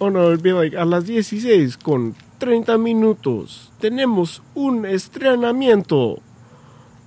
Oh 0.00 0.08
no, 0.08 0.28
it'd 0.28 0.44
be 0.44 0.52
like 0.52 0.74
a 0.74 0.84
las 0.84 1.06
16 1.06 1.76
con 1.78 2.14
30 2.38 2.78
minutos. 2.78 3.72
Tenemos 3.80 4.42
un 4.54 4.84
estrenamiento 4.84 6.20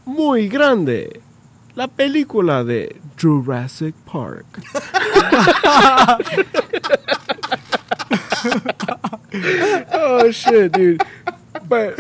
muy 0.06 0.50
grande. 0.50 1.22
La 1.76 1.88
película 1.88 2.66
de 2.66 3.00
Jurassic 3.18 3.96
Park. 4.06 4.46
oh 9.94 10.30
shit, 10.32 10.74
dude. 10.74 11.02
But 11.70 11.98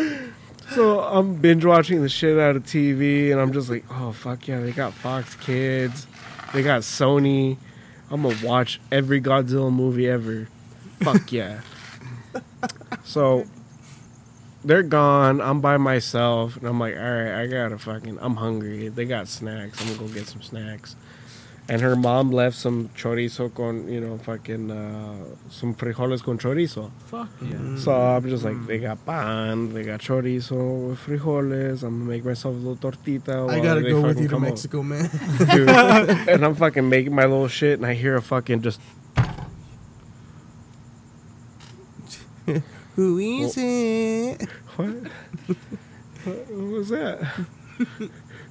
so 0.77 0.99
I'm 0.99 1.33
binge 1.33 1.65
watching 1.65 2.03
the 2.03 2.09
shit 2.09 2.37
out 2.37 2.55
of 2.55 2.63
TV 2.63 3.31
and 3.31 3.41
I'm 3.41 3.51
just 3.51 3.67
like, 3.67 3.83
oh 3.89 4.11
fuck 4.11 4.47
yeah, 4.47 4.59
they 4.59 4.71
got 4.71 4.93
Fox 4.93 5.33
Kids. 5.33 6.05
They 6.53 6.61
got 6.61 6.81
Sony. 6.81 7.57
I'm 8.11 8.21
gonna 8.21 8.37
watch 8.43 8.79
every 8.91 9.19
Godzilla 9.19 9.73
movie 9.73 10.07
ever. 10.07 10.47
Fuck 11.01 11.31
yeah. 11.31 11.61
so 13.03 13.45
they're 14.63 14.83
gone. 14.83 15.41
I'm 15.41 15.61
by 15.61 15.77
myself, 15.77 16.57
and 16.57 16.67
I'm 16.67 16.79
like, 16.79 16.95
all 16.95 17.01
right, 17.01 17.41
I 17.41 17.47
gotta 17.47 17.79
fucking. 17.79 18.19
I'm 18.21 18.35
hungry. 18.35 18.89
They 18.89 19.05
got 19.05 19.27
snacks. 19.27 19.81
I'm 19.81 19.87
gonna 19.87 20.07
go 20.07 20.13
get 20.13 20.27
some 20.27 20.43
snacks. 20.43 20.95
And 21.69 21.81
her 21.81 21.97
mom 21.97 22.31
left 22.31 22.55
some 22.55 22.89
chorizo 22.95 23.53
con, 23.53 23.89
you 23.89 23.99
know, 23.99 24.17
fucking 24.19 24.71
uh, 24.71 25.25
some 25.49 25.75
frijoles 25.75 26.23
con 26.23 26.37
chorizo. 26.37 26.91
Fuck 27.07 27.27
yeah. 27.41 27.77
So 27.77 27.91
I'm 27.91 28.23
just 28.29 28.45
like, 28.45 28.65
they 28.67 28.79
got 28.79 29.05
pan, 29.05 29.73
they 29.73 29.83
got 29.83 29.99
chorizo 29.99 30.89
with 30.89 30.99
frijoles. 30.99 31.83
I'm 31.83 31.99
gonna 31.99 32.09
make 32.09 32.23
myself 32.23 32.55
a 32.55 32.57
little 32.57 32.77
tortita. 32.77 33.49
I 33.49 33.59
gotta 33.59 33.81
go 33.81 34.01
with 34.01 34.17
you 34.17 34.29
to 34.29 34.33
come 34.33 34.43
over 34.43 34.51
Mexico, 34.51 34.81
man. 34.81 35.09
dude. 35.51 35.69
and 36.29 36.45
I'm 36.45 36.55
fucking 36.55 36.87
making 36.87 37.13
my 37.13 37.23
little 37.25 37.49
shit, 37.49 37.79
and 37.79 37.85
I 37.85 37.95
hear 37.95 38.15
a 38.15 38.21
fucking 38.21 38.61
just 38.61 38.79
Who 42.95 43.17
is 43.19 43.57
it? 43.57 44.41
what? 44.77 44.89
what 46.25 46.49
was 46.49 46.89
that? 46.89 47.45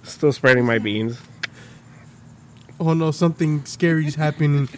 Still 0.02 0.32
spreading 0.32 0.66
my 0.66 0.78
beans. 0.78 1.18
Oh 2.78 2.92
no, 2.94 3.10
something 3.10 3.64
scary 3.64 4.02
scary's 4.02 4.14
happening. 4.16 4.68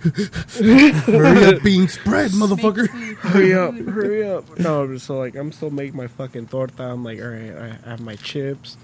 Hurry 0.00 1.44
up, 1.56 1.62
being 1.64 1.88
spread, 1.88 2.30
motherfucker. 2.30 2.88
Hurry 3.16 3.52
up, 3.54 3.74
hurry 3.74 4.28
up! 4.28 4.58
No, 4.58 4.82
I'm 4.84 4.94
just 4.94 5.06
so 5.06 5.18
like 5.18 5.34
I'm 5.34 5.50
still 5.50 5.70
making 5.70 5.96
my 5.96 6.06
fucking 6.06 6.46
torta. 6.46 6.84
I'm 6.84 7.02
like, 7.02 7.20
all 7.20 7.28
right, 7.28 7.76
I 7.84 7.88
have 7.90 8.00
my 8.00 8.14
chips. 8.16 8.76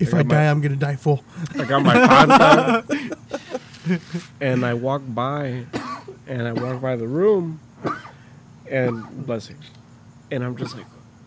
If 0.00 0.12
I 0.14 0.18
I 0.18 0.22
got 0.22 0.26
my- 0.28 0.34
die, 0.34 0.50
I'm 0.50 0.60
gonna 0.60 0.76
die 0.76 0.96
full. 0.96 1.22
I 1.58 1.64
got 1.64 1.82
my 1.82 1.94
pasta, 1.94 3.16
and 4.40 4.66
I 4.66 4.74
walk 4.74 5.02
by, 5.06 5.64
and 6.26 6.42
I 6.48 6.52
walk 6.52 6.80
by 6.82 6.96
the 6.96 7.06
room, 7.06 7.60
and 8.68 9.26
blessings, 9.26 9.70
and 10.32 10.42
I'm 10.42 10.56
just 10.56 10.76
like, 10.76 10.86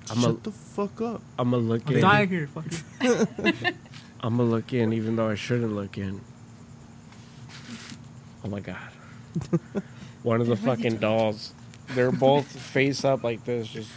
I'm 0.10 0.18
a, 0.18 0.22
Shut 0.24 0.44
the 0.44 0.52
fuck 0.52 1.00
up. 1.02 1.22
I'm 1.40 1.52
gonna 1.52 1.64
look 1.64 1.88
I'm 1.90 1.96
in. 1.96 2.02
dying 2.02 2.28
here. 2.30 2.48
Fuck 2.48 2.66
it. 3.02 3.76
I'm 4.20 4.36
gonna 4.38 4.50
look 4.50 4.74
in, 4.74 4.92
even 4.92 5.16
though 5.16 5.30
I 5.30 5.36
shouldn't 5.36 5.74
look 5.74 5.98
in. 5.98 6.20
Oh 8.44 8.50
my 8.50 8.60
god! 8.60 8.78
One 10.24 10.42
of 10.42 10.48
the 10.48 10.56
fucking 10.56 10.98
dolls. 10.98 11.54
They're 11.96 12.12
both 12.12 12.46
face 12.48 13.04
up 13.04 13.24
like 13.24 13.44
this, 13.44 13.68
just 13.68 13.92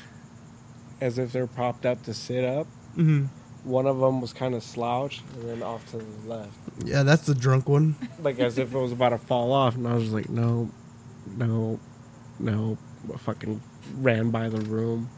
as 1.00 1.18
if 1.18 1.32
they're 1.32 1.46
propped 1.46 1.86
up 1.86 2.02
to 2.04 2.14
sit 2.14 2.44
up. 2.44 2.66
hmm 2.94 3.24
One 3.64 3.86
of 3.86 3.98
them 4.00 4.20
was 4.20 4.32
kind 4.32 4.54
of 4.54 4.62
slouched, 4.62 5.22
and 5.34 5.48
then 5.48 5.62
off 5.62 5.88
to 5.90 5.98
the 5.98 6.28
left, 6.28 6.50
Yeah, 6.84 7.02
that's 7.02 7.26
the 7.26 7.34
drunk 7.34 7.68
one. 7.68 7.94
like 8.20 8.38
as 8.40 8.58
if 8.58 8.74
it 8.74 8.78
was 8.78 8.92
about 8.92 9.10
to 9.10 9.18
fall 9.18 9.52
off. 9.52 9.76
And 9.76 9.86
I 9.86 9.94
was 9.94 10.12
like, 10.12 10.28
no, 10.28 10.70
no, 11.36 11.78
no. 12.38 12.76
I 13.12 13.16
fucking 13.18 13.60
ran 13.98 14.30
by 14.30 14.48
the 14.48 14.60
room, 14.62 15.08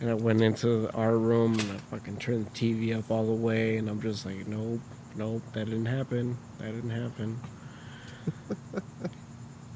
and 0.00 0.08
I 0.08 0.14
went 0.14 0.40
into 0.40 0.90
our 0.94 1.16
room, 1.18 1.58
and 1.58 1.72
I 1.72 1.76
fucking 1.90 2.16
turned 2.18 2.46
the 2.46 2.50
TV 2.50 2.96
up 2.96 3.10
all 3.10 3.26
the 3.26 3.32
way, 3.32 3.76
and 3.76 3.88
I'm 3.88 4.00
just 4.00 4.24
like, 4.24 4.46
nope, 4.46 4.80
nope, 5.16 5.42
that 5.52 5.64
didn't 5.66 5.86
happen. 5.86 6.38
That 6.58 6.72
didn't 6.72 6.90
happen. 6.90 7.38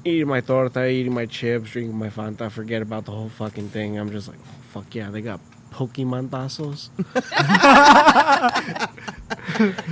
Eating 0.03 0.27
my 0.27 0.41
torta, 0.41 0.87
eating 0.87 1.13
my 1.13 1.27
chips, 1.27 1.69
drinking 1.71 1.95
my 1.97 2.09
Fanta, 2.09 2.49
forget 2.49 2.81
about 2.81 3.05
the 3.05 3.11
whole 3.11 3.29
fucking 3.29 3.69
thing. 3.69 3.99
I'm 3.99 4.09
just 4.11 4.27
like, 4.27 4.39
fuck 4.71 4.95
yeah, 4.95 5.11
they 5.11 5.21
got 5.21 5.39
Pokemon 5.71 6.29
tazos. 6.29 6.89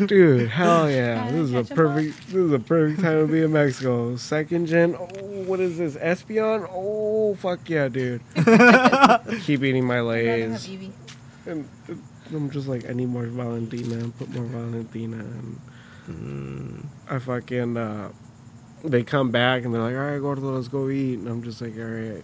Dude, 0.08 0.50
hell 0.50 0.90
yeah. 0.90 1.16
Gotta 1.26 1.32
This 1.34 1.50
is 1.50 1.54
a 1.54 1.62
catch 1.64 1.72
'em 1.72 1.78
perfect 1.78 2.26
this 2.28 2.36
is 2.36 2.52
a 2.52 2.60
perfect 2.60 3.02
time 3.02 3.28
to 3.28 3.32
be 3.32 3.44
in 3.44 3.52
Mexico. 3.54 4.16
Second 4.16 4.66
gen, 4.66 4.96
oh 5.00 5.06
what 5.46 5.60
is 5.60 5.78
this? 5.78 5.96
Espeon? 5.96 6.68
Oh 6.72 7.36
fuck 7.36 7.70
yeah, 7.70 7.88
dude. 7.88 8.22
Keep 9.44 9.64
eating 9.64 9.86
my 9.86 9.98
I'd 10.00 10.02
rather 10.02 10.28
have 10.42 10.52
lays. 10.52 10.70
And 11.46 11.70
uh, 11.88 11.94
I'm 12.36 12.50
just 12.50 12.68
like, 12.68 12.90
I 12.90 12.94
need 12.94 13.10
more 13.10 13.26
Valentina, 13.28 14.10
put 14.18 14.30
more 14.30 14.46
Valentina 14.46 15.18
and 15.18 15.60
Mm. 16.10 16.86
I 17.08 17.20
fucking 17.20 17.78
uh 17.78 18.10
they 18.84 19.04
come 19.04 19.32
back 19.32 19.66
and 19.66 19.74
they're 19.74 19.82
like, 19.82 19.96
Alright, 19.96 20.22
Gordo, 20.22 20.56
let's 20.56 20.68
go 20.68 20.90
eat 20.90 21.20
and 21.20 21.28
I'm 21.28 21.44
just 21.44 21.62
like, 21.62 21.78
Alright. 21.78 22.24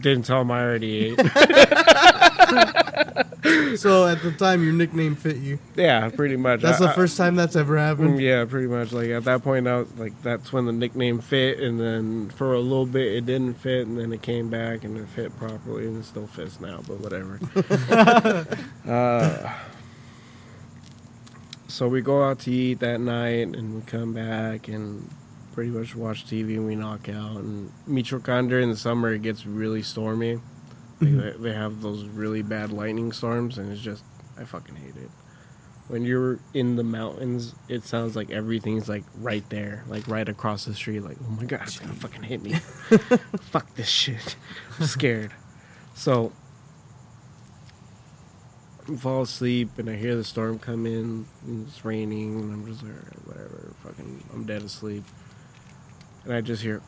Didn't 0.00 0.24
tell 0.24 0.38
them 0.38 0.50
I 0.50 0.62
already 0.62 1.06
ate. 1.06 1.18
So 3.76 4.06
at 4.06 4.22
the 4.22 4.32
time, 4.32 4.62
your 4.62 4.72
nickname 4.72 5.16
fit 5.16 5.36
you. 5.36 5.58
yeah, 5.76 6.08
pretty 6.08 6.36
much. 6.36 6.62
That's 6.62 6.80
I- 6.80 6.86
the 6.86 6.92
first 6.92 7.16
time 7.16 7.36
that's 7.36 7.56
ever 7.56 7.76
happened. 7.76 8.20
Yeah, 8.20 8.44
pretty 8.44 8.68
much. 8.68 8.92
Like 8.92 9.10
at 9.10 9.24
that 9.24 9.42
point, 9.42 9.66
I 9.66 9.78
was 9.80 9.92
like, 9.98 10.20
that's 10.22 10.52
when 10.52 10.66
the 10.66 10.72
nickname 10.72 11.20
fit, 11.20 11.58
and 11.58 11.78
then 11.78 12.30
for 12.30 12.54
a 12.54 12.60
little 12.60 12.86
bit 12.86 13.12
it 13.12 13.26
didn't 13.26 13.54
fit, 13.54 13.86
and 13.86 13.98
then 13.98 14.12
it 14.12 14.22
came 14.22 14.48
back 14.48 14.84
and 14.84 14.96
it 14.96 15.08
fit 15.08 15.36
properly, 15.36 15.86
and 15.86 15.98
it 15.98 16.04
still 16.04 16.26
fits 16.26 16.60
now. 16.60 16.80
But 16.86 17.00
whatever. 17.00 17.38
uh, 18.88 19.52
so 21.68 21.88
we 21.88 22.00
go 22.00 22.22
out 22.22 22.38
to 22.40 22.52
eat 22.52 22.78
that 22.80 23.00
night, 23.00 23.48
and 23.56 23.74
we 23.74 23.80
come 23.82 24.14
back 24.14 24.68
and 24.68 25.10
pretty 25.54 25.70
much 25.70 25.94
watch 25.94 26.26
TV, 26.26 26.56
and 26.56 26.66
we 26.66 26.74
knock 26.74 27.08
out. 27.08 27.36
And 27.36 27.70
Michoacan 27.86 28.48
during 28.48 28.68
the 28.70 28.76
summer 28.76 29.12
it 29.14 29.22
gets 29.22 29.46
really 29.46 29.82
stormy. 29.82 30.34
Like, 31.00 31.10
Mhm. 31.10 31.36
they, 31.42 31.50
they 31.50 31.54
have 31.54 31.80
those 31.80 32.04
really 32.04 32.42
bad 32.42 32.72
lightning 32.72 33.12
storms, 33.12 33.56
and 33.58 33.70
it's 33.72 33.80
just 33.80 34.02
I 34.38 34.44
fucking 34.44 34.74
hate 34.76 34.96
it 34.96 35.10
when 35.86 36.02
you're 36.02 36.38
in 36.54 36.76
the 36.76 36.82
mountains, 36.82 37.54
it 37.68 37.84
sounds 37.84 38.16
like 38.16 38.30
everything's 38.30 38.88
like 38.88 39.04
right 39.18 39.46
there, 39.50 39.84
like 39.86 40.08
right 40.08 40.26
across 40.30 40.64
the 40.64 40.72
street. 40.72 41.00
Like, 41.00 41.18
oh 41.22 41.30
my 41.32 41.44
god, 41.44 41.60
it's 41.64 41.78
gonna 41.78 41.92
fucking 41.92 42.22
hit 42.22 42.42
me. 42.42 42.54
Fuck 43.52 43.74
this 43.74 43.86
shit. 43.86 44.34
I'm 44.80 44.86
scared. 44.86 45.32
So 45.94 46.32
I 48.90 48.96
fall 48.96 49.22
asleep 49.22 49.78
and 49.78 49.88
I 49.90 49.96
hear 49.96 50.16
the 50.16 50.24
storm 50.24 50.58
come 50.58 50.86
in 50.86 51.26
and 51.46 51.66
it's 51.68 51.84
raining 51.84 52.40
and 52.40 52.52
I'm 52.52 52.66
just 52.66 52.82
like, 52.82 52.92
"Alright, 52.92 53.26
whatever, 53.26 53.74
fucking, 53.82 54.24
I'm 54.32 54.44
dead 54.46 54.62
asleep. 54.62 55.04
And 56.24 56.32
I 56.34 56.40
just 56.40 56.62
hear. 56.62 56.80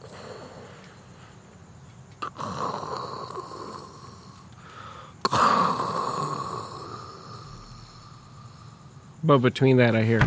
But 9.24 9.38
between 9.38 9.76
that, 9.78 9.96
I 9.96 10.02
hear. 10.04 10.22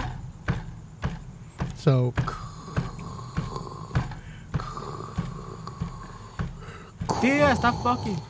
So, 1.76 2.14
Yeah, 7.22 7.54
stop 7.54 7.84
fucking. 7.84 8.22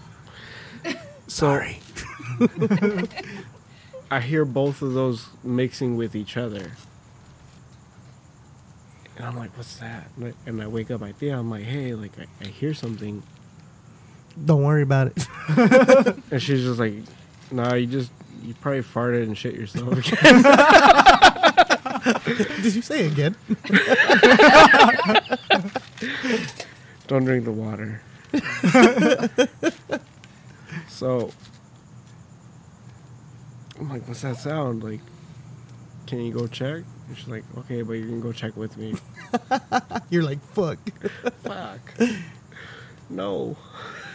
Sorry. 1.27 1.79
I 4.11 4.19
hear 4.19 4.45
both 4.45 4.81
of 4.81 4.93
those 4.93 5.27
mixing 5.43 5.95
with 5.95 6.15
each 6.15 6.37
other. 6.37 6.71
And 9.19 9.27
I'm 9.27 9.35
like, 9.37 9.55
what's 9.57 9.75
that? 9.77 10.07
And 10.15 10.27
I, 10.27 10.33
and 10.45 10.61
I 10.61 10.67
wake 10.67 10.89
up, 10.89 11.01
I 11.01 11.11
think, 11.11 11.33
I'm 11.33 11.49
like, 11.51 11.65
hey, 11.65 11.93
like, 11.93 12.13
I, 12.17 12.25
I 12.41 12.47
hear 12.47 12.73
something. 12.73 13.21
don't 14.45 14.63
worry 14.63 14.81
about 14.81 15.07
it. 15.07 15.27
And 16.31 16.41
she's 16.41 16.63
just 16.63 16.79
like, 16.79 16.93
nah, 17.51 17.73
you 17.73 17.85
just, 17.85 18.11
you 18.41 18.53
probably 18.61 18.81
farted 18.81 19.23
and 19.23 19.37
shit 19.37 19.55
yourself 19.55 19.91
again. 19.91 20.41
Did 22.61 22.75
you 22.75 22.81
say 22.81 23.07
again? 23.07 23.35
Don't 27.07 27.25
drink 27.25 27.43
the 27.43 27.51
water. 27.51 28.01
so, 30.87 31.31
I'm 33.79 33.89
like, 33.89 34.07
what's 34.07 34.21
that 34.21 34.37
sound? 34.37 34.81
Like, 34.83 35.01
can 36.07 36.21
you 36.21 36.31
go 36.31 36.47
check? 36.47 36.83
And 37.09 37.17
she's 37.17 37.27
like, 37.27 37.43
okay, 37.57 37.81
but 37.81 37.93
you 37.93 38.05
can 38.05 38.21
go 38.21 38.31
check 38.31 38.55
with 38.55 38.77
me. 38.77 38.93
You're 40.09 40.23
like, 40.23 40.39
fuck. 40.53 40.77
Fuck. 41.43 41.93
No. 43.11 43.57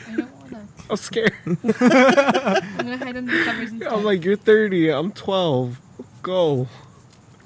I 0.06 0.14
don't 0.14 0.40
wanna. 0.40 0.68
I'm 0.88 0.96
scared. 0.96 1.32
I'm 1.46 1.56
gonna 1.56 2.96
hide 2.96 3.16
under 3.16 3.36
the 3.38 3.44
covers 3.44 3.72
instead. 3.72 3.92
I'm 3.92 4.04
like, 4.04 4.24
you're 4.24 4.36
30. 4.36 4.90
I'm 4.90 5.10
12. 5.10 5.80
Go. 6.22 6.68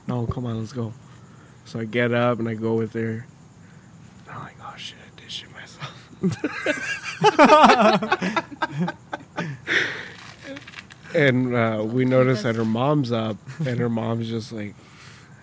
No, 0.07 0.27
come 0.27 0.45
on, 0.45 0.59
let's 0.59 0.75
go. 0.75 0.93
So 1.65 1.81
I 1.81 1.85
get 1.87 2.13
up 2.13 2.39
and 2.39 2.47
I 2.51 2.55
go 2.55 2.75
with 2.75 2.93
her. 2.93 3.27
I'm 4.31 4.43
like, 4.43 4.57
oh 4.61 4.75
shit, 4.77 4.99
I 4.99 5.21
did 5.21 5.33
shit 5.33 5.49
myself. 5.53 6.11
and 11.15 11.55
uh, 11.55 11.83
we 11.83 12.05
notice 12.05 12.43
that 12.43 12.57
her 12.57 12.65
mom's 12.67 13.11
up, 13.11 13.39
and 13.65 13.79
her 13.79 13.89
mom's 13.89 14.29
just 14.29 14.53
like, 14.53 14.75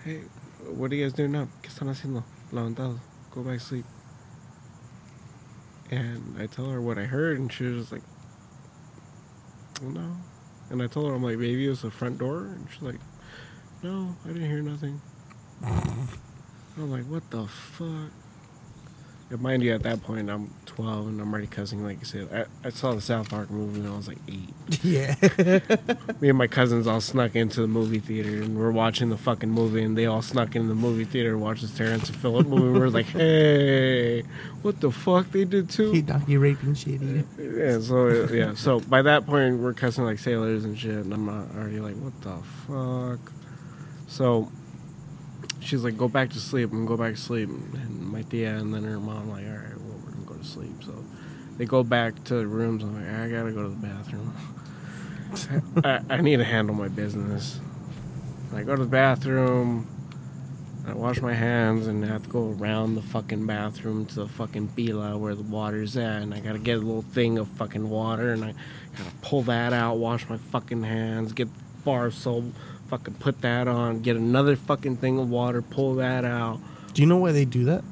hey, 0.06 0.20
what 0.70 0.92
are 0.92 0.94
you 0.94 1.04
guys 1.04 1.12
doing 1.12 1.32
now? 1.32 1.48
¿Qué 1.62 1.68
están 1.68 1.88
haciendo? 1.88 2.22
Levantados. 2.52 3.00
Go 3.32 3.42
back 3.42 3.58
to 3.58 3.64
sleep. 3.64 3.84
And 5.90 6.36
I 6.40 6.46
tell 6.46 6.70
her 6.70 6.80
what 6.80 6.96
I 6.96 7.04
heard, 7.04 7.40
and 7.40 7.52
she 7.52 7.64
was 7.64 7.78
just 7.78 7.92
like, 7.92 8.02
well, 9.82 9.90
no. 9.90 10.16
And 10.70 10.80
I 10.80 10.86
told 10.86 11.08
her, 11.08 11.14
I'm 11.14 11.24
like, 11.24 11.38
maybe 11.38 11.66
it 11.66 11.70
was 11.70 11.82
the 11.82 11.90
front 11.90 12.18
door. 12.18 12.38
And 12.38 12.68
she's 12.70 12.82
like, 12.82 13.00
no, 13.82 14.14
I 14.24 14.28
didn't 14.28 14.48
hear 14.48 14.62
nothing. 14.62 15.00
I'm 15.64 16.90
like, 16.90 17.04
what 17.04 17.28
the 17.32 17.48
fuck? 17.48 18.12
Mind 19.28 19.62
you, 19.62 19.74
at 19.74 19.82
that 19.82 20.02
point, 20.04 20.30
I'm 20.30 20.52
12 20.66 21.08
and 21.08 21.20
I'm 21.20 21.32
already 21.32 21.48
cussing. 21.48 21.82
Like 21.82 21.98
I 22.00 22.04
said, 22.04 22.28
I, 22.62 22.68
I 22.68 22.70
saw 22.70 22.94
the 22.94 23.00
South 23.00 23.28
Park 23.28 23.50
movie 23.50 23.80
when 23.80 23.90
I 23.90 23.96
was 23.96 24.06
like 24.06 24.18
eight. 24.28 24.54
Yeah. 24.84 25.14
Me 26.20 26.28
and 26.28 26.38
my 26.38 26.46
cousins 26.46 26.86
all 26.86 27.00
snuck 27.00 27.34
into 27.34 27.60
the 27.60 27.66
movie 27.66 27.98
theater 27.98 28.42
and 28.42 28.56
we're 28.56 28.70
watching 28.70 29.10
the 29.10 29.16
fucking 29.16 29.50
movie, 29.50 29.82
and 29.82 29.98
they 29.98 30.06
all 30.06 30.22
snuck 30.22 30.54
into 30.54 30.68
the 30.68 30.74
movie 30.76 31.04
theater 31.04 31.32
to 31.32 31.38
watch 31.38 31.60
this 31.62 31.76
Terrance 31.76 32.08
and 32.08 32.16
Phillip 32.18 32.46
movie. 32.46 32.78
we 32.78 32.80
are 32.80 32.90
like, 32.90 33.06
hey, 33.06 34.22
what 34.62 34.80
the 34.80 34.92
fuck 34.92 35.30
they 35.32 35.44
did 35.44 35.70
too? 35.70 35.90
he 35.90 36.02
donkey 36.02 36.36
raping 36.36 36.74
shit. 36.74 37.00
Yeah. 37.38 37.80
So 37.80 38.28
yeah, 38.28 38.54
so 38.54 38.78
by 38.80 39.02
that 39.02 39.26
point 39.26 39.58
we're 39.58 39.74
cussing 39.74 40.04
like 40.04 40.20
sailors 40.20 40.64
and 40.64 40.78
shit, 40.78 41.04
and 41.04 41.12
I'm 41.12 41.28
uh, 41.28 41.58
already 41.58 41.80
like, 41.80 41.96
what 41.96 42.20
the 42.20 42.36
fuck? 42.66 43.32
So 44.06 44.52
she's 45.66 45.84
like, 45.84 45.96
go 45.96 46.08
back 46.08 46.30
to 46.30 46.40
sleep, 46.40 46.72
and 46.72 46.86
go 46.86 46.96
back 46.96 47.14
to 47.14 47.20
sleep, 47.20 47.48
and 47.48 48.00
my 48.12 48.22
tia 48.22 48.56
and 48.56 48.72
then 48.72 48.84
her 48.84 49.00
mom 49.00 49.30
like, 49.30 49.44
all 49.44 49.52
right, 49.52 49.76
well 49.80 49.98
we're 50.04 50.12
gonna 50.12 50.24
go 50.24 50.34
to 50.34 50.44
sleep. 50.44 50.82
So 50.84 50.92
they 51.58 51.64
go 51.64 51.82
back 51.82 52.22
to 52.24 52.34
the 52.34 52.46
rooms. 52.46 52.82
I'm 52.82 52.94
like, 52.94 53.12
I 53.12 53.28
gotta 53.28 53.52
go 53.52 53.64
to 53.64 53.68
the 53.68 53.74
bathroom. 53.76 54.34
I, 55.84 56.00
I 56.08 56.20
need 56.20 56.36
to 56.36 56.44
handle 56.44 56.74
my 56.74 56.88
business. 56.88 57.60
I 58.54 58.62
go 58.62 58.76
to 58.76 58.84
the 58.84 58.88
bathroom. 58.88 59.88
I 60.86 60.94
wash 60.94 61.20
my 61.20 61.34
hands 61.34 61.88
and 61.88 62.04
I 62.04 62.08
have 62.08 62.22
to 62.22 62.28
go 62.28 62.54
around 62.60 62.94
the 62.94 63.02
fucking 63.02 63.44
bathroom 63.44 64.06
to 64.06 64.14
the 64.14 64.28
fucking 64.28 64.68
bila 64.68 65.18
where 65.18 65.34
the 65.34 65.42
water's 65.42 65.96
at, 65.96 66.22
and 66.22 66.32
I 66.32 66.38
gotta 66.38 66.60
get 66.60 66.76
a 66.76 66.80
little 66.80 67.02
thing 67.02 67.38
of 67.38 67.48
fucking 67.48 67.90
water, 67.90 68.32
and 68.32 68.44
I 68.44 68.54
gotta 68.96 69.10
pull 69.20 69.42
that 69.42 69.72
out, 69.72 69.98
wash 69.98 70.28
my 70.28 70.36
fucking 70.36 70.84
hands, 70.84 71.32
get 71.32 71.48
bar 71.84 72.12
soap, 72.12 72.44
fucking 72.88 73.14
put 73.14 73.40
that 73.42 73.68
on, 73.68 74.00
get 74.00 74.16
another 74.16 74.56
fucking 74.56 74.96
thing 74.96 75.18
of 75.18 75.30
water, 75.30 75.62
pull 75.62 75.94
that 75.96 76.24
out. 76.24 76.60
Do 76.94 77.02
you 77.02 77.06
know 77.08 77.18
why 77.18 77.32
they 77.32 77.44
do 77.44 77.64
that? 77.64 77.84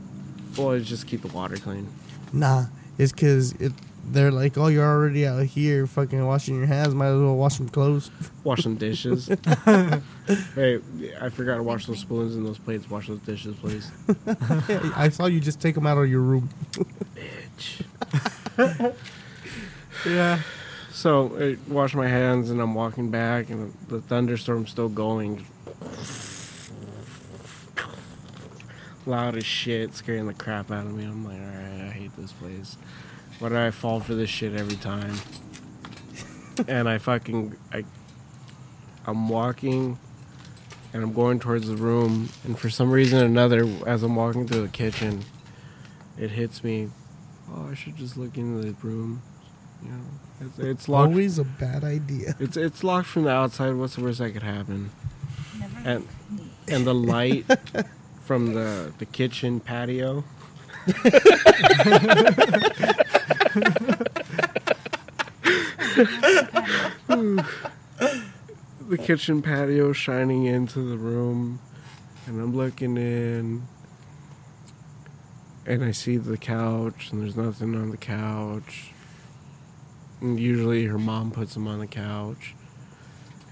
Well, 0.56 0.72
it's 0.72 0.88
just 0.88 1.06
keep 1.06 1.22
the 1.22 1.28
water 1.28 1.56
clean. 1.56 1.88
Nah, 2.32 2.66
it's 2.98 3.12
because 3.12 3.52
it. 3.52 3.72
They're 4.06 4.30
like, 4.30 4.58
oh, 4.58 4.66
you're 4.66 4.84
already 4.84 5.26
out 5.26 5.44
here 5.46 5.86
fucking 5.86 6.26
washing 6.26 6.56
your 6.56 6.66
hands. 6.66 6.94
Might 6.94 7.06
as 7.06 7.18
well 7.18 7.36
wash 7.36 7.56
some 7.56 7.70
clothes. 7.70 8.10
Wash 8.44 8.62
some 8.62 8.76
dishes. 8.76 9.28
hey, 9.64 10.80
I 11.18 11.30
forgot 11.30 11.56
to 11.56 11.62
wash 11.62 11.86
those 11.86 12.00
spoons 12.00 12.36
and 12.36 12.44
those 12.44 12.58
plates. 12.58 12.90
Wash 12.90 13.08
those 13.08 13.20
dishes, 13.20 13.56
please. 13.56 13.90
I 14.94 15.08
saw 15.08 15.24
you 15.24 15.40
just 15.40 15.58
take 15.58 15.74
them 15.74 15.86
out 15.86 15.96
of 15.96 16.10
your 16.10 16.20
room. 16.20 16.50
Bitch. 17.16 17.82
Yeah. 20.06 20.40
So 21.04 21.36
I 21.38 21.70
wash 21.70 21.94
my 21.94 22.08
hands 22.08 22.48
and 22.48 22.62
I'm 22.62 22.74
walking 22.74 23.10
back, 23.10 23.50
and 23.50 23.74
the 23.88 24.00
thunderstorm's 24.00 24.70
still 24.70 24.88
going. 24.88 25.44
Loud 29.04 29.36
as 29.36 29.44
shit, 29.44 29.94
scaring 29.94 30.26
the 30.26 30.32
crap 30.32 30.70
out 30.70 30.86
of 30.86 30.94
me. 30.94 31.04
I'm 31.04 31.22
like, 31.22 31.38
alright, 31.38 31.90
I 31.90 31.90
hate 31.90 32.16
this 32.16 32.32
place. 32.32 32.78
Why 33.38 33.50
do 33.50 33.58
I 33.58 33.70
fall 33.70 34.00
for 34.00 34.14
this 34.14 34.30
shit 34.30 34.54
every 34.54 34.76
time? 34.76 35.14
and 36.68 36.88
I 36.88 36.96
fucking, 36.96 37.54
I, 37.70 37.84
I'm 39.06 39.28
walking, 39.28 39.98
and 40.94 41.02
I'm 41.02 41.12
going 41.12 41.38
towards 41.38 41.68
the 41.68 41.76
room, 41.76 42.30
and 42.44 42.58
for 42.58 42.70
some 42.70 42.90
reason 42.90 43.20
or 43.20 43.26
another, 43.26 43.68
as 43.86 44.02
I'm 44.02 44.16
walking 44.16 44.48
through 44.48 44.62
the 44.62 44.68
kitchen, 44.68 45.22
it 46.18 46.30
hits 46.30 46.64
me. 46.64 46.88
Oh, 47.50 47.68
I 47.70 47.74
should 47.74 47.96
just 47.96 48.16
look 48.16 48.38
into 48.38 48.62
the 48.62 48.72
room. 48.82 49.20
You 49.82 49.88
know, 49.90 50.00
it's, 50.40 50.58
it's 50.58 50.88
locked. 50.88 51.10
Always 51.10 51.38
a 51.38 51.44
bad 51.44 51.84
idea. 51.84 52.34
It's 52.40 52.56
it's 52.56 52.82
locked 52.84 53.06
from 53.08 53.24
the 53.24 53.30
outside. 53.30 53.74
What's 53.74 53.96
the 53.96 54.02
worst 54.02 54.18
that 54.18 54.32
could 54.32 54.42
happen? 54.42 54.90
Never. 55.58 55.88
And 55.88 56.08
and 56.68 56.86
the 56.86 56.94
light 57.14 57.46
from 58.24 58.54
the 58.54 58.92
the 58.98 59.06
kitchen 59.06 59.60
patio. 59.60 60.24
the 68.88 68.98
kitchen 68.98 69.42
patio 69.42 69.92
shining 69.92 70.44
into 70.44 70.80
the 70.82 70.96
room, 70.96 71.60
and 72.26 72.40
I'm 72.40 72.54
looking 72.54 72.96
in, 72.96 73.66
and 75.66 75.84
I 75.84 75.92
see 75.92 76.16
the 76.16 76.36
couch, 76.36 77.10
and 77.12 77.22
there's 77.22 77.36
nothing 77.36 77.74
on 77.74 77.90
the 77.90 77.96
couch. 77.96 78.93
And 80.24 80.40
usually 80.40 80.86
her 80.86 80.96
mom 80.96 81.32
puts 81.32 81.52
them 81.52 81.68
on 81.68 81.80
the 81.80 81.86
couch. 81.86 82.54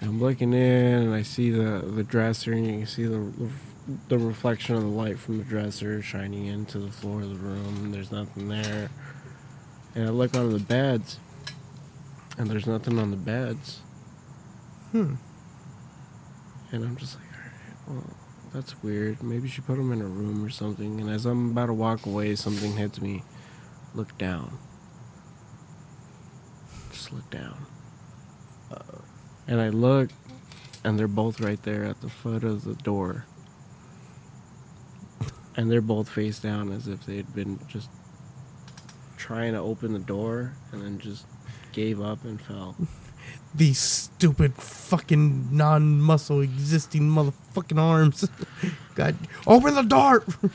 And 0.00 0.08
I'm 0.08 0.20
looking 0.22 0.54
in, 0.54 1.02
and 1.02 1.14
I 1.14 1.20
see 1.20 1.50
the 1.50 1.84
the 1.84 2.02
dresser, 2.02 2.52
and 2.52 2.66
you 2.66 2.78
can 2.78 2.86
see 2.86 3.04
the 3.04 3.30
the 4.08 4.18
reflection 4.18 4.76
of 4.76 4.80
the 4.80 4.88
light 4.88 5.18
from 5.18 5.36
the 5.36 5.44
dresser 5.44 6.00
shining 6.00 6.46
into 6.46 6.78
the 6.78 6.90
floor 6.90 7.20
of 7.20 7.28
the 7.28 7.34
room. 7.34 7.84
And 7.84 7.92
there's 7.92 8.10
nothing 8.10 8.48
there. 8.48 8.88
And 9.94 10.08
I 10.08 10.10
look 10.12 10.34
under 10.34 10.50
the 10.50 10.64
beds, 10.64 11.18
and 12.38 12.48
there's 12.48 12.66
nothing 12.66 12.98
on 12.98 13.10
the 13.10 13.18
beds. 13.18 13.80
Hmm. 14.92 15.16
And 16.70 16.84
I'm 16.84 16.96
just 16.96 17.16
like, 17.16 17.28
alright, 17.86 18.04
well, 18.06 18.16
that's 18.54 18.82
weird. 18.82 19.22
Maybe 19.22 19.46
she 19.46 19.60
put 19.60 19.76
them 19.76 19.92
in 19.92 20.00
a 20.00 20.06
room 20.06 20.42
or 20.42 20.48
something. 20.48 21.02
And 21.02 21.10
as 21.10 21.26
I'm 21.26 21.50
about 21.50 21.66
to 21.66 21.74
walk 21.74 22.06
away, 22.06 22.34
something 22.34 22.78
hits 22.78 22.98
me. 22.98 23.24
Look 23.94 24.16
down. 24.16 24.56
Just 27.12 27.14
look 27.14 27.30
down. 27.30 27.66
Uh, 28.70 28.98
and 29.46 29.60
I 29.60 29.68
look, 29.68 30.10
and 30.84 30.98
they're 30.98 31.08
both 31.08 31.40
right 31.40 31.62
there 31.62 31.84
at 31.84 32.00
the 32.00 32.08
foot 32.08 32.44
of 32.44 32.64
the 32.64 32.74
door. 32.74 33.24
And 35.56 35.70
they're 35.70 35.80
both 35.80 36.08
face 36.08 36.38
down 36.38 36.72
as 36.72 36.88
if 36.88 37.04
they'd 37.04 37.32
been 37.34 37.58
just 37.68 37.90
trying 39.16 39.52
to 39.52 39.58
open 39.58 39.92
the 39.92 39.98
door 39.98 40.54
and 40.72 40.82
then 40.82 40.98
just 40.98 41.26
gave 41.72 42.00
up 42.00 42.24
and 42.24 42.40
fell. 42.40 42.76
these 43.54 43.78
stupid 43.78 44.54
fucking 44.54 45.54
non-muscle 45.54 46.40
existing 46.40 47.02
motherfucking 47.02 47.78
arms. 47.78 48.28
God, 48.94 49.16
open 49.46 49.74
the 49.74 49.82
door. 49.82 50.24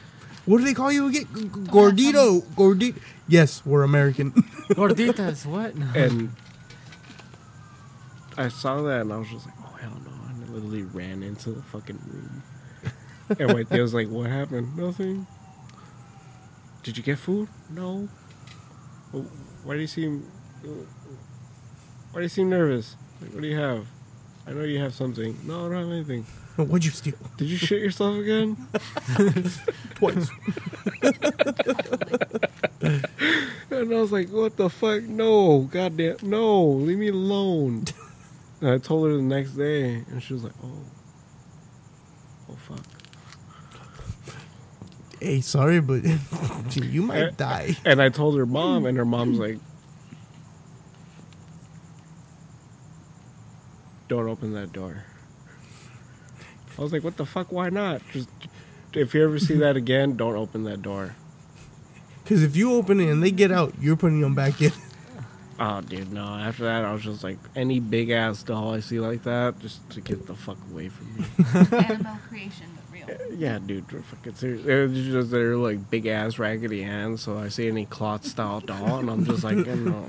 What 0.48 0.60
do 0.60 0.63
they 0.63 0.74
call 0.74 0.93
you 0.93 1.08
again? 1.08 1.28
G- 1.36 1.41
g- 1.41 1.50
Gordito, 1.50 2.41
gordito. 2.56 2.98
Yes, 3.28 3.65
we're 3.65 3.84
American. 3.84 4.32
Gorditas, 4.70 5.46
what? 5.46 5.76
No. 5.76 5.86
And 5.93 6.32
I 8.38 8.50
saw 8.50 8.82
that 8.84 9.02
and 9.02 9.12
I 9.12 9.17
was 9.17 9.30
just 9.30 9.45
like, 9.45 9.56
oh, 9.60 9.76
hell 9.82 9.97
no. 10.06 10.12
And 10.30 10.43
I 10.43 10.47
literally 10.54 10.84
ran 10.84 11.23
into 11.23 11.50
the 11.52 11.62
fucking 11.63 12.00
room. 12.06 12.43
and 13.39 13.54
my 13.54 13.63
dad 13.63 13.82
was 13.82 13.93
like, 13.93 14.10
what 14.10 14.30
happened? 14.30 14.78
Nothing. 14.78 15.26
Did 16.84 16.97
you 16.97 17.04
get 17.04 17.17
food? 17.17 17.50
No. 17.69 18.08
Oh, 19.13 19.26
why 19.63 19.73
do 19.73 19.82
you 19.82 19.88
seem. 19.88 20.21
Why 22.12 22.19
do 22.19 22.21
you 22.21 22.30
seem 22.30 22.50
nervous? 22.50 22.95
Like, 23.21 23.34
what 23.34 23.41
do 23.41 23.47
you 23.47 23.58
have? 23.58 23.88
I 24.45 24.52
know 24.52 24.63
you 24.63 24.80
have 24.80 24.93
something. 24.93 25.36
No, 25.43 25.65
I 25.65 25.69
don't 25.69 25.84
have 25.84 25.91
anything. 25.91 26.23
What'd 26.56 26.86
you 26.86 26.91
steal? 26.91 27.15
Did 27.36 27.50
you 27.50 27.58
shit 27.58 27.82
yourself 27.82 28.17
again? 28.19 28.56
Twice. 29.95 30.30
And 33.69 33.93
I 33.93 34.02
was 34.02 34.12
like, 34.12 34.30
what 34.30 34.58
the 34.58 34.69
fuck? 34.69 35.04
No, 35.04 35.62
goddamn, 35.62 36.17
no, 36.23 36.63
leave 36.65 36.97
me 36.97 37.10
alone. 37.10 37.86
And 38.62 38.72
I 38.72 38.78
told 38.80 39.08
her 39.08 39.15
the 39.15 39.22
next 39.22 39.52
day, 39.52 40.04
and 40.10 40.22
she 40.22 40.34
was 40.34 40.43
like, 40.43 40.54
oh, 40.63 40.82
oh 42.52 42.56
fuck. 42.56 42.80
hey, 45.22 45.41
sorry, 45.41 45.80
but 45.80 46.02
you 46.76 47.04
might 47.04 47.38
die. 47.38 47.76
And 47.86 48.02
I 48.02 48.10
told 48.10 48.38
her 48.38 48.48
mom, 48.48 48.86
and 48.86 48.98
her 48.98 49.06
mom's 49.06 49.38
like, 49.38 49.60
don't 54.08 54.28
open 54.28 54.54
that 54.54 54.72
door. 54.72 55.04
I 56.78 56.82
was 56.82 56.93
like, 56.93 57.04
what 57.04 57.17
the 57.17 57.26
fuck? 57.26 57.52
Why 57.52 57.70
not? 57.70 58.02
Just 58.12 58.30
if 58.93 59.13
you 59.13 59.24
ever 59.24 59.39
see 59.39 59.56
that 59.56 59.76
again, 59.84 60.15
don't 60.15 60.36
open 60.36 60.63
that 60.63 60.82
door. 60.82 61.15
Because 62.24 62.43
if 62.43 62.56
you 62.56 62.74
open 62.74 63.00
it 63.00 63.10
and 63.10 63.24
they 63.24 63.32
get 63.32 63.52
out, 63.52 63.74
you're 63.80 63.96
putting 63.96 64.22
them 64.22 64.36
back 64.36 64.62
in. 64.62 64.72
Oh, 65.60 65.82
dude, 65.82 66.13
no. 66.13 66.24
After 66.24 66.65
that, 66.65 66.86
I 66.86 66.93
was 66.93 67.02
just 67.04 67.24
like, 67.24 67.38
any 67.56 67.80
big 67.80 68.12
ass 68.12 68.43
doll 68.43 68.74
I 68.74 68.80
see 68.80 69.00
like 69.00 69.24
that, 69.24 69.58
just 69.60 69.88
to 69.91 70.02
get 70.02 70.28
the 70.28 70.36
fuck 70.36 70.58
away 70.72 70.89
from 70.89 71.15
me. 71.15 71.26
Annabelle 71.78 72.20
creation, 72.30 72.67
but 72.76 72.93
real. 72.93 73.06
Uh, 73.10 73.34
yeah, 73.36 73.58
dude, 73.58 73.91
we're 73.91 74.02
fucking 74.02 74.36
serious. 74.36 74.63
They're 74.63 74.88
just 74.88 75.32
they're 75.32 75.58
like 75.58 75.89
big 75.89 76.06
ass 76.06 76.38
raggedy 76.38 76.84
hands. 76.84 77.24
So 77.24 77.38
I 77.39 77.48
see 77.50 77.67
any 77.67 77.86
cloth 77.86 78.26
style 78.26 78.60
doll, 78.60 79.00
and 79.00 79.10
I'm 79.10 79.26
just 79.26 79.43
like, 79.43 79.58
no. 79.65 80.06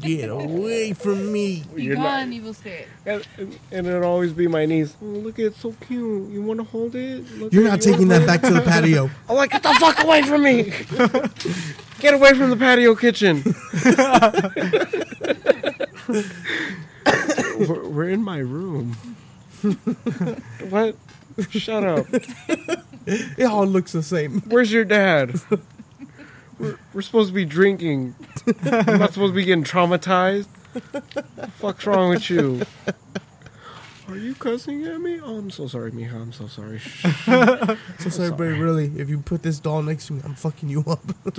Get 0.00 0.28
away 0.30 0.92
from 0.92 1.32
me. 1.32 1.64
Be 1.74 1.84
You're 1.84 1.96
not- 1.96 2.20
gone, 2.20 2.32
evil 2.32 2.54
spirit. 2.54 2.88
And, 3.06 3.26
and, 3.38 3.58
and 3.72 3.86
it'd 3.86 4.02
always 4.02 4.32
be 4.32 4.46
my 4.46 4.66
niece. 4.66 4.94
Oh, 5.02 5.06
look, 5.06 5.38
it's 5.38 5.58
so 5.60 5.74
cute. 5.86 6.30
You 6.30 6.42
want 6.42 6.60
to 6.60 6.64
hold 6.64 6.94
it? 6.94 7.24
Look 7.38 7.52
You're 7.52 7.64
not 7.64 7.84
you 7.84 7.92
taking 7.92 8.08
that 8.08 8.26
back 8.26 8.40
to 8.42 8.50
the 8.52 8.60
patio. 8.60 9.10
I'm 9.28 9.36
like, 9.36 9.50
get 9.50 9.62
the 9.62 9.74
fuck 9.80 10.02
away 10.04 10.22
from 10.22 10.42
me! 10.42 10.72
get 12.00 12.14
away 12.14 12.34
from 12.34 12.50
the 12.50 12.56
patio 12.56 12.94
kitchen. 12.94 13.42
we're, 17.68 17.88
we're 17.88 18.08
in 18.08 18.22
my 18.22 18.38
room. 18.38 18.96
what? 20.70 20.96
Shut 21.50 21.84
up. 21.84 22.06
It 23.06 23.44
all 23.44 23.66
looks 23.66 23.92
the 23.92 24.02
same. 24.02 24.40
Where's 24.42 24.72
your 24.72 24.84
dad? 24.84 25.40
We're, 26.58 26.78
we're 26.92 27.02
supposed 27.02 27.28
to 27.28 27.34
be 27.34 27.44
drinking. 27.44 28.14
I'm 28.64 28.98
not 28.98 29.12
supposed 29.12 29.32
to 29.32 29.36
be 29.36 29.44
getting 29.44 29.64
traumatized. 29.64 30.48
The 30.72 31.50
fuck's 31.58 31.86
wrong 31.86 32.10
with 32.10 32.28
you? 32.30 32.62
Are 34.08 34.16
you 34.16 34.34
cussing 34.34 34.84
at 34.84 35.00
me? 35.00 35.18
Oh, 35.20 35.38
I'm 35.38 35.50
so 35.50 35.66
sorry, 35.66 35.90
Mija. 35.92 36.14
I'm 36.14 36.32
so 36.32 36.46
sorry. 36.46 36.78
Shh. 36.78 37.06
So 37.98 38.10
sorry, 38.10 38.30
but 38.30 38.44
really, 38.44 38.92
if 38.98 39.08
you 39.08 39.18
put 39.18 39.42
this 39.42 39.58
doll 39.58 39.82
next 39.82 40.08
to 40.08 40.12
me, 40.14 40.20
I'm 40.24 40.34
fucking 40.34 40.68
you 40.68 40.84
up. 40.86 41.00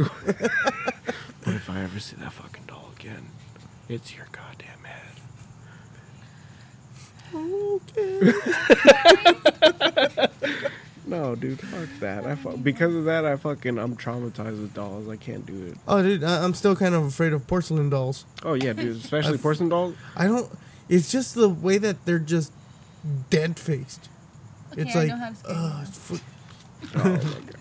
But 1.45 1.53
if 1.53 1.69
I 1.69 1.83
ever 1.83 1.99
see 1.99 2.15
that 2.15 2.33
fucking 2.33 2.63
doll 2.65 2.91
again, 2.99 3.27
it's 3.87 4.15
your 4.15 4.25
goddamn 4.31 4.83
head. 4.83 5.21
okay. 10.55 10.67
No, 11.07 11.35
dude, 11.35 11.59
fuck 11.59 11.89
that. 11.99 12.25
I 12.25 12.35
fu- 12.35 12.57
because 12.57 12.95
of 12.95 13.05
that, 13.05 13.25
I 13.25 13.35
fucking 13.35 13.77
I'm 13.77 13.95
traumatized 13.95 14.61
with 14.61 14.73
dolls. 14.73 15.07
I 15.07 15.17
can't 15.17 15.45
do 15.45 15.67
it. 15.67 15.77
Oh, 15.87 16.01
dude, 16.01 16.23
I- 16.23 16.43
I'm 16.43 16.53
still 16.53 16.75
kind 16.75 16.95
of 16.95 17.03
afraid 17.03 17.33
of 17.33 17.45
porcelain 17.47 17.89
dolls. 17.89 18.25
Oh 18.43 18.53
yeah, 18.53 18.73
dude, 18.73 18.97
especially 18.97 19.33
I've- 19.33 19.41
porcelain 19.43 19.69
dolls. 19.69 19.95
I 20.15 20.27
don't. 20.27 20.49
It's 20.89 21.11
just 21.11 21.35
the 21.35 21.49
way 21.49 21.77
that 21.79 22.05
they're 22.05 22.19
just 22.19 22.51
dead 23.29 23.59
faced. 23.59 24.09
Okay, 24.73 24.81
It's 24.81 24.95
I 24.95 24.99
like, 24.99 25.07
know 25.09 25.17
how 25.17 25.29
to 25.29 25.35
scare 25.35 25.55
uh, 25.55 25.77
you. 25.77 25.81
it's 25.83 25.97
fu- 25.97 26.19
Oh 26.95 27.03
my 27.03 27.17
god. 27.17 27.51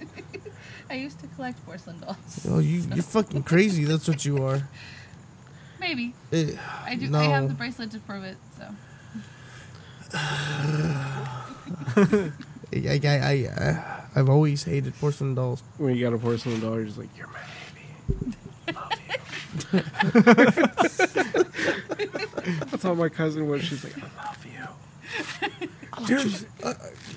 I 0.90 0.94
used 0.94 1.18
to 1.20 1.26
collect 1.28 1.64
porcelain 1.64 2.00
dolls. 2.00 2.46
oh, 2.48 2.58
you, 2.58 2.80
you're 2.94 3.02
fucking 3.02 3.42
crazy. 3.44 3.84
That's 3.84 4.06
what 4.06 4.24
you 4.24 4.44
are. 4.44 4.68
Maybe. 5.80 6.14
Eh, 6.32 6.52
I 6.84 6.94
do. 6.94 7.08
no. 7.08 7.18
I 7.18 7.24
have 7.24 7.48
the 7.48 7.54
bracelet 7.54 7.90
to 7.92 7.98
prove 8.00 8.24
it. 8.24 8.36
So 8.58 8.68
I, 12.74 13.00
I, 13.04 13.08
I, 13.08 13.32
I, 13.64 14.04
I've 14.16 14.28
always 14.28 14.64
hated 14.64 14.98
porcelain 14.98 15.34
dolls. 15.34 15.62
When 15.78 15.94
you 15.94 16.04
got 16.04 16.14
a 16.14 16.18
porcelain 16.18 16.60
doll, 16.60 16.74
you're 16.74 16.84
just 16.84 16.98
like, 16.98 17.08
you're 17.16 17.28
my 17.28 17.40
baby. 17.74 18.74
Love 18.74 18.92
you. 19.08 19.14
That's 22.70 22.82
how 22.82 22.94
my 22.94 23.08
cousin 23.08 23.48
was. 23.48 23.62
She's 23.64 23.84
like, 23.84 23.96
I 23.98 24.02
love 24.24 24.44
you. 24.44 24.50
Dude, 26.06 26.46
uh, 26.62 26.74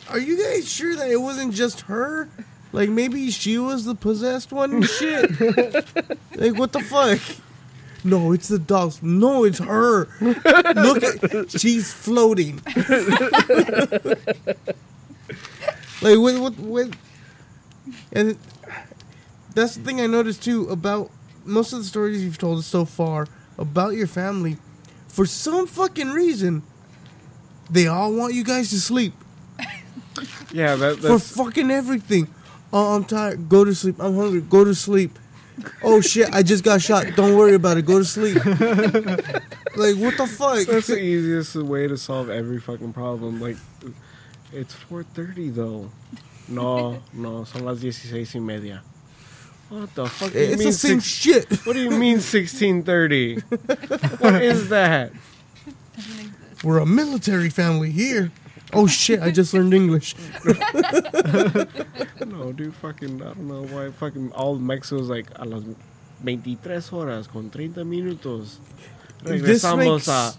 are 0.09 0.19
you 0.19 0.37
guys 0.37 0.69
sure 0.69 0.95
that 0.95 1.09
it 1.09 1.17
wasn't 1.17 1.53
just 1.53 1.81
her? 1.81 2.29
Like 2.71 2.89
maybe 2.89 3.31
she 3.31 3.57
was 3.57 3.85
the 3.85 3.95
possessed 3.95 4.51
one 4.51 4.71
and 4.73 4.85
shit. 4.85 5.31
like 6.35 6.57
what 6.57 6.73
the 6.73 6.81
fuck? 6.81 7.19
No, 8.03 8.31
it's 8.31 8.47
the 8.47 8.59
dolls. 8.59 9.01
No, 9.01 9.43
it's 9.43 9.59
her. 9.59 10.07
Look 10.21 11.03
at 11.03 11.51
she's 11.51 11.91
floating. 11.91 12.61
like 16.01 16.17
what 16.17 16.37
what 16.39 16.59
what 16.59 16.89
and 18.11 18.37
that's 19.53 19.75
the 19.75 19.83
thing 19.83 20.01
I 20.01 20.07
noticed 20.07 20.43
too 20.43 20.67
about 20.69 21.09
most 21.45 21.73
of 21.73 21.79
the 21.79 21.85
stories 21.85 22.23
you've 22.23 22.37
told 22.37 22.59
us 22.59 22.65
so 22.65 22.85
far 22.85 23.27
about 23.57 23.93
your 23.93 24.07
family. 24.07 24.57
For 25.07 25.25
some 25.25 25.65
fucking 25.65 26.09
reason, 26.09 26.61
they 27.69 27.87
all 27.87 28.13
want 28.13 28.33
you 28.33 28.43
guys 28.43 28.69
to 28.69 28.79
sleep 28.79 29.13
Yeah, 30.51 30.75
that, 30.75 30.97
for 30.97 31.07
that's 31.09 31.35
fucking 31.35 31.71
everything. 31.71 32.27
Oh, 32.71 32.95
I'm 32.95 33.03
tired. 33.03 33.49
Go 33.49 33.63
to 33.63 33.73
sleep. 33.75 33.95
I'm 33.99 34.15
hungry. 34.15 34.41
Go 34.41 34.63
to 34.63 34.73
sleep. 34.75 35.17
Oh 35.83 36.01
shit! 36.01 36.31
I 36.33 36.43
just 36.43 36.63
got 36.63 36.81
shot. 36.81 37.07
Don't 37.15 37.35
worry 37.35 37.55
about 37.55 37.77
it. 37.77 37.85
Go 37.85 37.97
to 37.99 38.05
sleep. 38.05 38.35
like 38.45 39.95
what 39.95 40.17
the 40.17 40.27
fuck? 40.27 40.67
that's 40.67 40.87
the 40.87 40.99
easiest 40.99 41.55
way 41.55 41.87
to 41.87 41.97
solve 41.97 42.29
every 42.29 42.59
fucking 42.59 42.93
problem. 42.93 43.41
Like, 43.41 43.57
it's 44.53 44.73
4:30 44.89 45.53
though. 45.55 45.89
No, 46.49 47.01
no, 47.13 47.43
son 47.45 47.65
las 47.65 47.79
dieciséis 47.81 48.33
y 48.35 48.39
media. 48.39 48.81
What 49.69 49.93
the 49.95 50.05
fuck? 50.07 50.31
do 50.31 50.39
you 50.39 50.45
It's 50.45 50.59
mean 50.59 50.67
the 50.67 50.73
same 50.73 51.01
six- 51.01 51.05
shit. 51.49 51.65
What 51.65 51.73
do 51.73 51.79
you 51.81 51.89
mean 51.91 52.19
1630? 52.21 53.41
what 54.19 54.41
is 54.41 54.69
that? 54.69 55.11
doesn't 55.95 56.11
exist. 56.19 56.63
We're 56.63 56.77
a 56.79 56.85
military 56.85 57.49
family 57.49 57.91
here. 57.91 58.31
Oh 58.73 58.87
shit! 58.87 59.21
I 59.21 59.31
just 59.31 59.53
learned 59.53 59.73
English. 59.73 60.15
No, 62.25 62.51
dude, 62.51 62.75
fucking, 62.75 63.21
I 63.21 63.25
don't 63.25 63.47
know 63.47 63.63
why 63.63 63.89
fucking 63.91 64.31
all 64.33 64.57
Mexico's 64.57 65.09
like 65.09 65.27
a 65.37 65.45
las 65.45 65.63
23 66.21 66.89
horas 66.91 67.27
con 67.31 67.49
30 67.49 67.83
minutos. 67.85 68.57
This 69.23 69.41
Regresamos 69.41 69.93
makes- 69.93 70.07
a. 70.07 70.33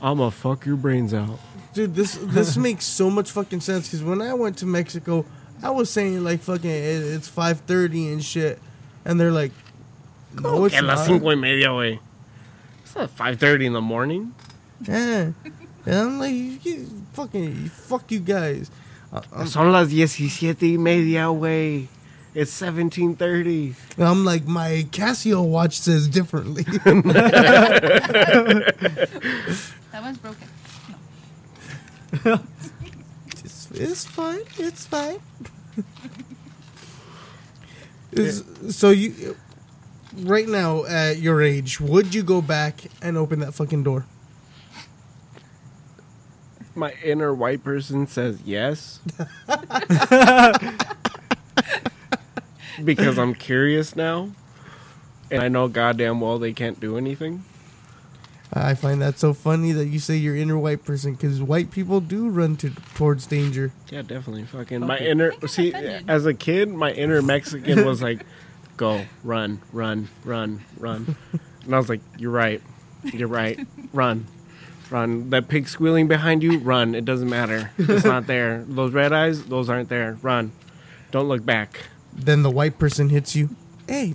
I'ma 0.00 0.30
fuck 0.30 0.66
your 0.66 0.76
brains 0.76 1.14
out. 1.14 1.38
Dude, 1.74 1.94
this 1.94 2.18
this 2.20 2.56
makes 2.66 2.84
so 2.84 3.10
much 3.10 3.30
fucking 3.30 3.60
sense. 3.60 3.88
Because 3.88 4.02
when 4.04 4.20
I 4.22 4.34
went 4.34 4.58
to 4.58 4.66
Mexico, 4.66 5.24
I 5.62 5.70
was 5.70 5.88
saying 5.90 6.22
like 6.24 6.40
fucking 6.40 6.68
it, 6.70 7.02
it's 7.14 7.28
five 7.28 7.60
thirty 7.60 8.08
and 8.12 8.22
shit, 8.24 8.58
and 9.04 9.18
they're 9.18 9.32
like, 9.32 9.52
no, 10.40 10.64
it's 10.64 10.74
las 10.80 10.98
not. 10.98 11.06
cinco 11.06 11.26
y 11.26 11.34
media, 11.34 11.68
güey. 11.68 11.98
It's 12.84 12.94
not 12.94 13.16
5.30 13.16 13.64
in 13.64 13.72
the 13.72 13.80
morning. 13.80 14.34
Yeah. 14.86 15.32
And 15.86 15.94
I'm 15.94 16.18
like, 16.18 16.32
you, 16.34 16.58
you 16.62 16.88
fucking, 17.14 17.68
fuck 17.68 18.10
you 18.12 18.20
guys. 18.20 18.70
I- 19.10 19.22
I'm, 19.34 19.46
Son 19.46 19.72
las 19.72 19.88
17 19.88 20.56
y 20.60 20.76
media, 20.76 21.22
güey. 21.32 21.88
It's 22.34 22.52
17.30. 22.60 23.74
I'm 23.98 24.24
like, 24.26 24.44
my 24.46 24.86
Casio 24.90 25.42
watch 25.42 25.78
says 25.78 26.06
differently. 26.08 26.64
That 29.92 30.02
one's 30.02 30.18
broken. 30.18 30.48
it's, 33.28 33.70
it's 33.70 34.04
fine. 34.04 34.40
It's 34.58 34.86
fine. 34.86 35.20
Is, 38.12 38.44
So 38.68 38.90
you, 38.90 39.36
right 40.16 40.46
now 40.46 40.84
at 40.84 41.18
your 41.18 41.40
age, 41.40 41.80
would 41.80 42.14
you 42.14 42.22
go 42.22 42.42
back 42.42 42.82
and 43.00 43.16
open 43.16 43.40
that 43.40 43.54
fucking 43.54 43.84
door? 43.84 44.04
my 46.74 46.92
inner 47.04 47.34
white 47.34 47.62
person 47.62 48.06
says 48.06 48.40
yes. 48.44 49.00
because 52.84 53.18
I'm 53.18 53.34
curious 53.34 53.94
now. 53.94 54.32
And 55.30 55.42
I 55.42 55.48
know 55.48 55.68
goddamn 55.68 56.20
well 56.20 56.38
they 56.38 56.52
can't 56.52 56.80
do 56.80 56.96
anything. 56.96 57.44
I 58.54 58.74
find 58.74 59.00
that 59.00 59.18
so 59.18 59.32
funny 59.32 59.72
that 59.72 59.86
you 59.86 59.98
say 59.98 60.16
your 60.16 60.36
inner 60.36 60.58
white 60.58 60.84
person 60.84 61.12
because 61.14 61.40
white 61.42 61.70
people 61.70 62.00
do 62.00 62.28
run 62.28 62.56
to 62.58 62.70
towards 62.94 63.26
danger. 63.26 63.72
Yeah, 63.90 64.02
definitely. 64.02 64.44
Fucking 64.44 64.80
my 64.80 64.96
Okay. 64.96 65.10
inner 65.10 65.32
see 65.46 65.70
offended. 65.70 66.04
as 66.08 66.26
a 66.26 66.34
kid, 66.34 66.68
my 66.68 66.92
inner 66.92 67.22
Mexican 67.22 67.84
was 67.86 68.02
like, 68.02 68.26
"Go, 68.76 69.06
run, 69.24 69.60
run, 69.72 70.08
run, 70.24 70.60
run," 70.78 71.16
and 71.64 71.74
I 71.74 71.78
was 71.78 71.88
like, 71.88 72.00
"You're 72.18 72.30
right, 72.30 72.60
you're 73.04 73.26
right, 73.28 73.58
run, 73.94 74.26
run." 74.90 75.30
That 75.30 75.48
pig 75.48 75.66
squealing 75.66 76.06
behind 76.06 76.42
you, 76.42 76.58
run. 76.58 76.94
It 76.94 77.06
doesn't 77.06 77.30
matter. 77.30 77.70
It's 77.78 78.04
not 78.04 78.26
there. 78.26 78.64
Those 78.68 78.92
red 78.92 79.14
eyes, 79.14 79.44
those 79.44 79.70
aren't 79.70 79.88
there. 79.88 80.18
Run. 80.20 80.52
Don't 81.10 81.26
look 81.28 81.44
back. 81.46 81.86
Then 82.12 82.42
the 82.42 82.50
white 82.50 82.78
person 82.78 83.08
hits 83.08 83.34
you. 83.34 83.48
Hey, 83.88 84.12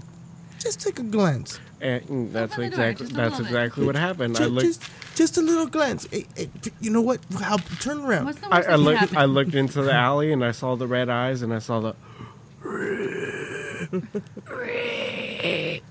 just 0.59 0.79
take 0.79 0.99
a 0.99 1.03
glance. 1.03 1.59
And 1.79 2.33
that's 2.33 2.53
Open 2.53 2.71
the 2.71 2.75
door, 2.75 2.85
exactly 2.87 3.05
that's 3.15 3.39
little 3.39 3.45
exactly 3.45 3.85
what 3.85 3.95
happened. 3.95 4.37
I 4.37 4.45
looked. 4.45 4.65
just, 4.65 4.81
just 5.15 5.37
a 5.37 5.41
little 5.41 5.67
glance. 5.67 6.07
Hey, 6.09 6.25
hey, 6.35 6.49
you 6.81 6.89
know 6.89 7.01
what? 7.01 7.19
I'll 7.39 7.59
turn 7.59 7.99
around. 7.99 8.25
What's 8.25 8.39
the 8.39 8.47
I, 8.47 8.57
worst 8.57 8.67
I 8.67 8.71
that 8.71 8.77
can 8.77 8.83
looked. 8.85 8.99
happen? 8.99 9.17
I 9.17 9.25
looked 9.25 9.53
into 9.55 9.81
the 9.83 9.93
alley 9.93 10.31
and 10.31 10.43
I 10.43 10.51
saw 10.51 10.75
the 10.75 10.87
red 10.87 11.09
eyes 11.09 11.43
and 11.43 11.53
I 11.53 11.59
saw 11.59 11.79
the. 11.79 11.95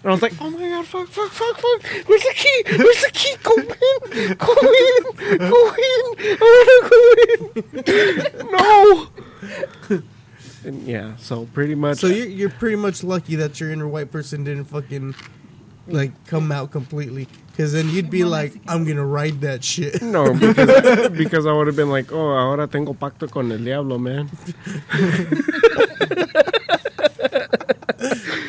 And 0.00 0.10
I 0.12 0.14
was 0.14 0.22
like, 0.22 0.32
"Oh 0.40 0.48
my 0.50 0.68
god, 0.68 0.86
fuck, 0.86 1.08
fuck, 1.08 1.28
fuck, 1.30 1.56
fuck! 1.56 1.82
Where's 2.06 2.22
the 2.22 2.32
key? 2.34 2.62
Where's 2.68 3.02
the 3.02 3.10
key? 3.12 3.34
Go 3.42 3.52
in, 3.56 3.66
go 3.66 3.74
in, 4.14 4.36
go 5.38 5.74
in! 5.74 6.02
I 6.40 6.42
wanna 6.54 6.88
go 6.88 7.00
in! 7.82 8.37
No!" 10.98 11.04
And 11.04 11.10
yeah, 11.10 11.16
so 11.16 11.46
pretty 11.52 11.74
much. 11.74 11.98
So 11.98 12.06
you're 12.06 12.26
you're 12.26 12.50
pretty 12.50 12.76
much 12.76 13.02
lucky 13.02 13.36
that 13.36 13.60
your 13.60 13.70
inner 13.70 13.88
white 13.88 14.10
person 14.10 14.44
didn't 14.44 14.66
fucking 14.66 15.14
like 15.86 16.12
come 16.26 16.52
out 16.52 16.70
completely, 16.70 17.26
because 17.50 17.72
then 17.72 17.88
you'd 17.90 18.10
be 18.10 18.24
like, 18.24 18.54
I'm 18.68 18.84
gonna 18.84 19.06
ride 19.06 19.40
that 19.40 19.64
shit. 19.64 20.02
No, 20.08 20.32
because, 20.34 21.08
because 21.10 21.46
I 21.46 21.52
would 21.52 21.66
have 21.66 21.76
been 21.76 21.90
like, 21.90 22.12
oh, 22.12 22.30
ahora 22.30 22.66
tengo 22.66 22.94
pacto 22.94 23.30
con 23.30 23.50
el 23.52 23.58
diablo, 23.58 23.98
man. 23.98 24.30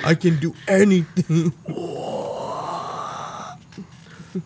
I 0.03 0.15
can 0.15 0.37
do 0.39 0.53
anything. 0.67 1.53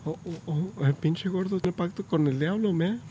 Oh, 0.06 0.18
oh, 0.26 0.40
oh, 0.48 0.72
el 0.82 0.94
pinche 0.94 1.30
gordo 1.30 1.60
tiene 1.60 1.76
pacto 1.76 2.02
con 2.08 2.26
el 2.26 2.38
diablo, 2.38 2.72
man. 2.72 3.02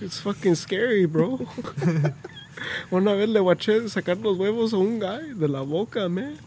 It's 0.00 0.20
fucking 0.20 0.54
scary, 0.54 1.06
bro. 1.06 1.40
Una 2.92 3.14
vez 3.14 3.28
le 3.28 3.40
guaché 3.40 3.88
sacar 3.88 4.18
los 4.18 4.38
huevos 4.38 4.72
a 4.72 4.78
un 4.78 4.98
guy 4.98 5.34
de 5.34 5.48
la 5.48 5.62
boca, 5.62 6.08
man. 6.08 6.38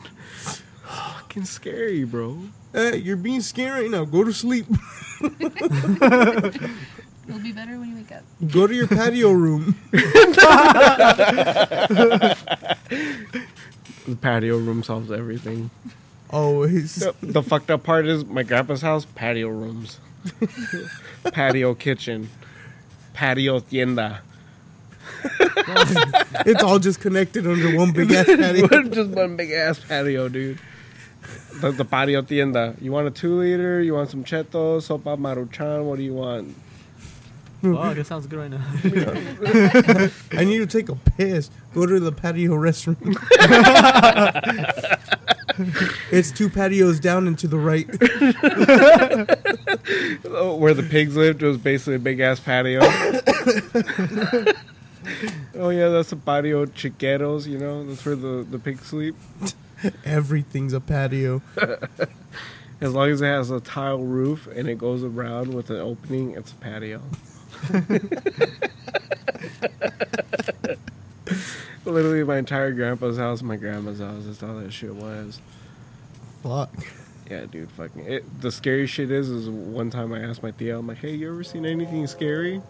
Fucking 0.83 1.45
scary, 1.45 2.03
bro. 2.03 2.37
Hey, 2.73 2.97
you're 2.97 3.17
being 3.17 3.41
scared 3.41 3.81
right 3.81 3.91
now. 3.91 4.05
Go 4.05 4.23
to 4.23 4.33
sleep. 4.33 4.65
It'll 7.27 7.39
be 7.41 7.51
better 7.51 7.79
when 7.79 7.89
you 7.89 7.95
wake 7.95 8.11
up. 8.11 8.23
Go 8.51 8.67
to 8.67 8.73
your 8.73 8.87
patio 8.87 9.31
room. 9.31 9.75
The 14.07 14.15
patio 14.15 14.57
room 14.57 14.83
solves 14.83 15.11
everything. 15.11 15.69
Always. 16.29 16.95
The, 16.95 17.13
the 17.21 17.43
fucked 17.43 17.69
up 17.69 17.83
part 17.83 18.07
is 18.07 18.25
my 18.25 18.43
grandpa's 18.43 18.81
house, 18.81 19.05
patio 19.05 19.49
rooms. 19.49 19.99
patio 21.31 21.75
kitchen. 21.75 22.29
Patio 23.13 23.59
tienda. 23.59 24.21
It's 26.45 26.63
all 26.63 26.79
just 26.79 26.99
connected 26.99 27.45
under 27.45 27.75
one 27.75 27.91
big 27.91 28.11
ass 28.11 28.25
patio. 28.35 28.83
Just 28.83 29.09
one 29.11 29.35
big 29.35 29.51
ass 29.51 29.79
patio, 29.79 30.27
dude. 30.29 30.59
The, 31.61 31.71
the 31.71 31.85
patio 31.85 32.21
tienda. 32.23 32.75
You 32.81 32.91
want 32.91 33.07
a 33.07 33.11
two 33.11 33.39
liter? 33.39 33.81
You 33.81 33.93
want 33.93 34.09
some 34.09 34.23
Cheetos, 34.23 34.87
sopa 34.87 35.17
maruchan? 35.17 35.83
What 35.83 35.97
do 35.97 36.03
you 36.03 36.13
want? 36.15 36.55
Oh, 37.63 37.93
that 37.93 38.07
sounds 38.07 38.25
good 38.25 38.39
right 38.39 38.49
now. 38.49 38.65
I 40.31 40.43
need 40.45 40.57
to 40.57 40.65
take 40.65 40.89
a 40.89 40.95
piss. 40.95 41.51
Go 41.75 41.85
to 41.85 41.99
the 41.99 42.11
patio 42.11 42.53
restroom. 42.53 43.15
it's 46.11 46.31
two 46.31 46.49
patios 46.49 46.99
down 46.99 47.27
and 47.27 47.37
to 47.37 47.47
the 47.47 47.59
right. 47.59 47.87
Where 50.59 50.73
the 50.73 50.81
pigs 50.89 51.15
lived, 51.15 51.43
was 51.43 51.57
basically 51.59 51.95
a 51.95 51.99
big 51.99 52.19
ass 52.19 52.39
patio. 52.39 52.79
Oh 55.55 55.69
yeah, 55.69 55.89
that's 55.89 56.09
the 56.09 56.15
patio 56.15 56.65
chiqueros. 56.65 57.47
You 57.47 57.57
know, 57.57 57.85
that's 57.85 58.05
where 58.05 58.15
the 58.15 58.45
the 58.49 58.59
pigs 58.59 58.87
sleep. 58.87 59.15
Everything's 60.05 60.73
a 60.73 60.79
patio. 60.79 61.41
As 62.81 62.93
long 62.93 63.09
as 63.09 63.21
it 63.21 63.25
has 63.25 63.51
a 63.51 63.59
tile 63.59 63.99
roof 63.99 64.47
and 64.47 64.67
it 64.67 64.79
goes 64.79 65.03
around 65.03 65.53
with 65.53 65.69
an 65.69 65.77
opening, 65.77 66.31
it's 66.31 66.51
a 66.51 66.55
patio. 66.55 67.01
Literally, 71.85 72.23
my 72.23 72.37
entire 72.37 72.71
grandpa's 72.71 73.17
house, 73.17 73.43
my 73.43 73.55
grandma's 73.55 73.99
house. 73.99 74.23
That's 74.25 74.41
all 74.41 74.55
that 74.55 74.73
shit 74.73 74.95
was. 74.95 75.39
Fuck. 76.41 76.73
Yeah, 77.29 77.45
dude, 77.45 77.71
fucking. 77.71 78.05
It, 78.05 78.41
the 78.41 78.51
scary 78.51 78.87
shit 78.87 79.11
is, 79.11 79.29
is 79.29 79.47
one 79.49 79.89
time 79.89 80.11
I 80.11 80.19
asked 80.21 80.43
my 80.43 80.51
tia, 80.51 80.77
I'm 80.77 80.87
like, 80.87 80.97
hey, 80.97 81.15
you 81.15 81.31
ever 81.31 81.43
seen 81.43 81.65
anything 81.65 82.05
scary? 82.07 82.61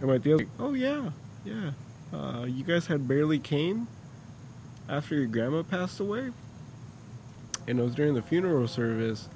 And 0.00 0.08
my 0.08 0.18
tia's 0.18 0.38
like, 0.40 0.48
oh 0.58 0.72
yeah, 0.72 1.10
yeah. 1.44 1.70
Uh, 2.12 2.44
you 2.44 2.64
guys 2.64 2.86
had 2.86 3.06
barely 3.06 3.38
came 3.38 3.86
after 4.88 5.14
your 5.14 5.26
grandma 5.26 5.62
passed 5.62 6.00
away, 6.00 6.30
and 7.68 7.78
it 7.78 7.82
was 7.82 7.94
during 7.94 8.14
the 8.14 8.22
funeral 8.22 8.66
service. 8.66 9.28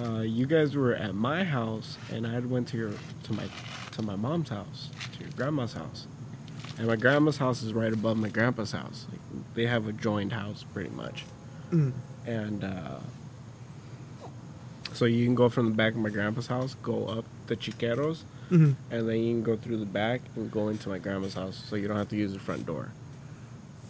Uh, 0.00 0.20
you 0.20 0.46
guys 0.46 0.76
were 0.76 0.94
at 0.94 1.14
my 1.14 1.42
house, 1.44 1.96
and 2.12 2.26
I 2.26 2.38
went 2.40 2.68
to 2.68 2.76
your 2.76 2.92
to 3.24 3.32
my 3.32 3.44
to 3.92 4.02
my 4.02 4.14
mom's 4.16 4.50
house, 4.50 4.90
to 5.14 5.20
your 5.24 5.30
grandma's 5.36 5.72
house, 5.72 6.06
and 6.78 6.86
my 6.86 6.96
grandma's 6.96 7.38
house 7.38 7.62
is 7.62 7.72
right 7.72 7.92
above 7.92 8.16
my 8.16 8.28
grandpa's 8.28 8.72
house. 8.72 9.06
Like, 9.10 9.20
they 9.54 9.66
have 9.66 9.88
a 9.88 9.92
joined 9.92 10.32
house, 10.32 10.64
pretty 10.72 10.90
much 10.90 11.24
Mm. 11.72 11.92
and 12.26 12.64
uh, 12.64 12.98
so 14.92 15.04
you 15.04 15.24
can 15.24 15.34
go 15.36 15.48
from 15.48 15.70
the 15.70 15.74
back 15.76 15.92
of 15.94 15.98
my 16.00 16.08
grandpa's 16.10 16.48
house, 16.48 16.74
go 16.82 17.06
up 17.06 17.24
the 17.46 17.56
chiqueros, 17.56 18.22
Mhm. 18.50 18.74
and 18.90 19.08
then 19.08 19.16
you 19.22 19.32
can 19.34 19.42
go 19.42 19.56
through 19.56 19.76
the 19.76 19.86
back 19.86 20.22
and 20.34 20.50
go 20.50 20.68
into 20.68 20.88
my 20.88 20.98
grandma's 20.98 21.34
house, 21.34 21.62
so 21.68 21.76
you 21.76 21.86
don't 21.88 21.96
have 21.96 22.08
to 22.08 22.16
use 22.16 22.32
the 22.32 22.38
front 22.40 22.66
door. 22.66 22.90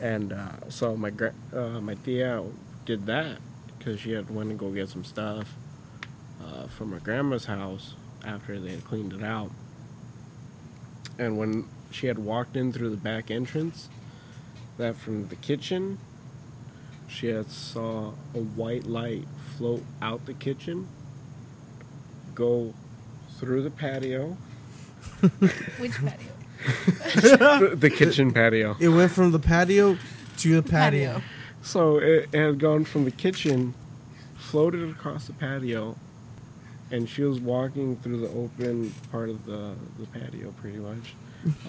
And 0.01 0.33
uh, 0.33 0.69
so 0.69 0.97
my 0.97 1.11
gra- 1.11 1.35
uh, 1.55 1.81
my 1.81 1.95
tia 1.95 2.43
did 2.85 3.07
that 3.07 3.39
because 3.79 4.01
she 4.01 4.13
had 4.13 4.31
went 4.31 4.51
to 4.51 4.57
go 4.57 4.71
get 4.71 4.89
some 4.91 5.05
stuff 5.05 5.55
uh, 6.45 6.67
from 6.69 6.91
my 6.91 6.99
grandma's 6.99 7.47
house 7.47 7.95
after 8.25 8.59
they 8.61 8.71
had 8.73 8.85
cleaned 8.85 9.13
it 9.15 9.23
out. 9.23 9.51
And 11.19 11.39
when 11.39 11.67
she 11.91 12.07
had 12.07 12.19
walked 12.19 12.57
in 12.57 12.73
through 12.73 12.91
the 12.91 12.97
back 12.97 13.31
entrance, 13.31 13.89
that 14.79 14.97
from 14.97 15.29
the 15.29 15.37
kitchen, 15.37 15.99
she 17.09 17.29
had 17.29 17.51
saw 17.51 18.13
a 18.35 18.39
white 18.39 18.85
light 18.87 19.27
float 19.57 19.83
out 20.01 20.25
the 20.27 20.35
kitchen, 20.35 20.89
go 22.35 22.73
through 23.39 23.63
the 23.63 23.71
patio, 23.71 24.37
Which 25.79 25.93
patio? 25.93 26.33
the, 27.15 27.77
the 27.77 27.91
kitchen 27.91 28.33
patio. 28.33 28.77
It 28.81 28.89
went 28.89 29.13
from 29.13 29.33
the 29.33 29.39
patio 29.39 29.97
to 30.39 30.61
the 30.61 30.69
patio. 30.69 31.23
So 31.63 31.99
it, 31.99 32.29
it 32.33 32.39
had 32.39 32.59
gone 32.59 32.85
from 32.85 33.05
the 33.05 33.11
kitchen, 33.11 33.75
floated 34.37 34.89
across 34.89 35.27
the 35.27 35.33
patio, 35.33 35.97
and 36.91 37.09
she 37.09 37.23
was 37.23 37.41
walking 37.41 37.97
through 37.97 38.21
the 38.21 38.29
open 38.29 38.93
part 39.11 39.29
of 39.29 39.45
the, 39.47 39.75
the 39.99 40.07
patio 40.07 40.53
pretty 40.61 40.79
much 40.79 41.15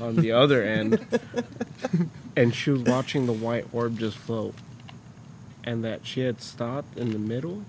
on 0.01 0.15
the 0.15 0.31
other 0.31 0.63
end. 0.63 1.05
and 2.35 2.53
she 2.53 2.71
was 2.71 2.81
watching 2.83 3.25
the 3.25 3.33
white 3.33 3.67
orb 3.71 3.97
just 3.99 4.17
float. 4.17 4.55
And 5.63 5.83
that 5.83 6.07
she 6.07 6.21
had 6.21 6.41
stopped 6.41 6.97
in 6.97 7.11
the 7.11 7.19
middle 7.19 7.63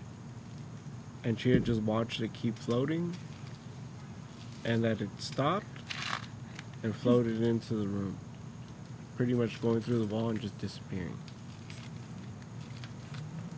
and 1.24 1.38
she 1.38 1.50
had 1.50 1.64
just 1.64 1.82
watched 1.82 2.20
it 2.20 2.32
keep 2.32 2.58
floating. 2.58 3.14
And 4.64 4.84
that 4.84 5.00
it 5.00 5.08
stopped 5.18 5.66
and 6.82 6.94
floated 6.94 7.42
into 7.42 7.74
the 7.74 7.86
room. 7.86 8.16
Pretty 9.16 9.34
much 9.34 9.60
going 9.60 9.80
through 9.80 9.98
the 10.04 10.14
wall 10.14 10.28
and 10.30 10.40
just 10.40 10.56
disappearing. 10.58 11.16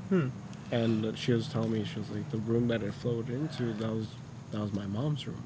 Hmm. 0.08 0.28
And 0.70 1.16
she 1.16 1.32
was 1.32 1.48
telling 1.48 1.72
me 1.72 1.84
she 1.84 1.98
was 1.98 2.10
like 2.10 2.28
the 2.30 2.38
room 2.38 2.68
that 2.68 2.82
it 2.82 2.92
flowed 2.94 3.28
into 3.30 3.72
that 3.74 3.88
was 3.90 4.08
that 4.50 4.60
was 4.60 4.72
my 4.72 4.86
mom's 4.86 5.26
room. 5.26 5.42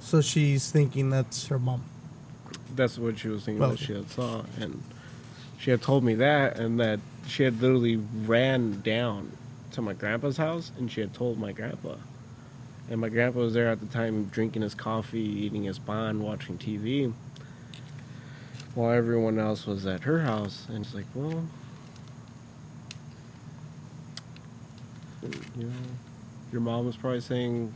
So 0.00 0.20
she's 0.20 0.70
thinking 0.70 1.10
that's 1.10 1.46
her 1.48 1.58
mom. 1.58 1.82
That's 2.74 2.98
what 2.98 3.18
she 3.18 3.28
was 3.28 3.44
thinking 3.44 3.60
that 3.60 3.72
Okay. 3.74 3.84
she 3.86 3.92
had 3.94 4.10
saw 4.10 4.42
and 4.60 4.82
she 5.58 5.70
had 5.70 5.80
told 5.82 6.04
me 6.04 6.14
that, 6.16 6.58
and 6.58 6.78
that 6.80 7.00
she 7.26 7.42
had 7.42 7.60
literally 7.62 7.96
ran 7.96 8.82
down 8.82 9.32
to 9.72 9.80
my 9.80 9.94
grandpa's 9.94 10.36
house, 10.36 10.70
and 10.78 10.92
she 10.92 11.00
had 11.00 11.14
told 11.14 11.38
my 11.38 11.52
grandpa. 11.52 11.94
And 12.90 13.00
my 13.00 13.08
grandpa 13.08 13.40
was 13.40 13.54
there 13.54 13.68
at 13.68 13.80
the 13.80 13.86
time, 13.86 14.26
drinking 14.26 14.62
his 14.62 14.74
coffee, 14.74 15.18
eating 15.18 15.64
his 15.64 15.78
pan, 15.78 16.22
watching 16.22 16.58
TV, 16.58 17.12
while 18.74 18.90
everyone 18.90 19.38
else 19.38 19.66
was 19.66 19.86
at 19.86 20.02
her 20.02 20.20
house. 20.20 20.66
And 20.68 20.84
it's 20.84 20.94
like, 20.94 21.06
well, 21.14 21.44
you 25.22 25.64
know, 25.64 25.72
your 26.52 26.60
mom 26.60 26.86
was 26.86 26.96
probably 26.96 27.20
saying 27.20 27.72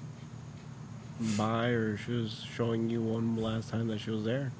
bye, 1.36 1.68
or 1.68 1.96
she 1.96 2.12
was 2.12 2.44
showing 2.54 2.88
you 2.90 3.02
one 3.02 3.36
last 3.36 3.70
time 3.70 3.88
that 3.88 4.00
she 4.00 4.10
was 4.10 4.24
there. 4.24 4.52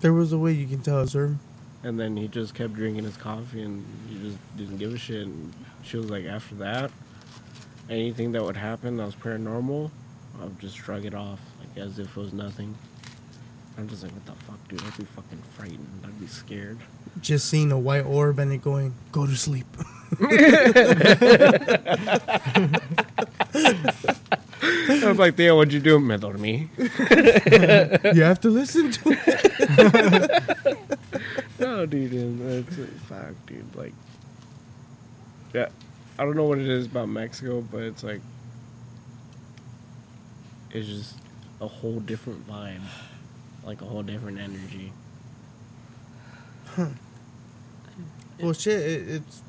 There 0.00 0.12
was 0.12 0.32
a 0.32 0.38
way 0.38 0.52
you 0.52 0.66
can 0.66 0.80
tell, 0.80 1.06
sir. 1.06 1.36
And 1.82 1.98
then 1.98 2.16
he 2.16 2.28
just 2.28 2.54
kept 2.54 2.74
drinking 2.74 3.04
his 3.04 3.16
coffee 3.16 3.62
and 3.62 3.84
he 4.08 4.18
just 4.18 4.56
didn't 4.56 4.78
give 4.78 4.92
a 4.92 4.98
shit. 4.98 5.26
And 5.26 5.52
she 5.82 5.96
was 5.96 6.10
like, 6.10 6.26
after 6.26 6.54
that, 6.56 6.90
anything 7.90 8.32
that 8.32 8.42
would 8.42 8.56
happen 8.56 8.96
that 8.96 9.06
was 9.06 9.14
paranormal, 9.16 9.90
I 10.40 10.44
would 10.44 10.58
just 10.58 10.76
shrug 10.78 11.04
it 11.04 11.14
off, 11.14 11.40
like 11.58 11.76
as 11.76 11.98
if 11.98 12.16
it 12.16 12.16
was 12.16 12.32
nothing. 12.32 12.74
I'm 13.76 13.88
just 13.88 14.02
like, 14.02 14.12
what 14.12 14.26
the 14.26 14.32
fuck, 14.44 14.68
dude? 14.68 14.82
I'd 14.82 14.96
be 14.96 15.04
fucking 15.04 15.42
frightened. 15.56 16.02
I'd 16.04 16.20
be 16.20 16.26
scared. 16.26 16.78
Just 17.20 17.48
seeing 17.48 17.72
a 17.72 17.78
white 17.78 18.04
orb 18.04 18.38
and 18.38 18.52
it 18.52 18.62
going, 18.62 18.94
go 19.10 19.26
to 19.26 19.36
sleep. 19.36 19.66
I 24.62 25.08
was 25.08 25.18
like, 25.18 25.36
Theo, 25.36 25.56
what'd 25.56 25.72
you 25.72 25.80
do? 25.80 25.98
Me 25.98 26.16
dormí. 26.16 26.68
you 28.14 28.22
have 28.22 28.40
to 28.40 28.50
listen 28.50 28.90
to 28.92 29.00
it. 29.06 30.76
No, 31.60 31.84
dude, 31.84 32.14
a 32.14 32.62
fact, 33.06 33.46
dude. 33.46 33.76
Like, 33.76 33.92
yeah, 35.52 35.68
I 36.20 36.24
don't 36.24 36.36
know 36.36 36.44
what 36.44 36.58
it 36.58 36.68
is 36.68 36.84
about 36.84 37.08
Mexico, 37.08 37.62
but 37.62 37.80
it's 37.80 38.04
like, 38.04 38.20
it's 40.70 40.86
just 40.86 41.14
a 41.62 41.66
whole 41.66 41.98
different 41.98 42.46
vibe, 42.46 42.82
like 43.64 43.80
a 43.80 43.86
whole 43.86 44.02
different 44.02 44.38
energy. 44.38 44.92
Huh. 46.66 46.88
Well, 48.38 48.52
shit, 48.52 48.82
it, 48.82 49.08
it's. 49.08 49.40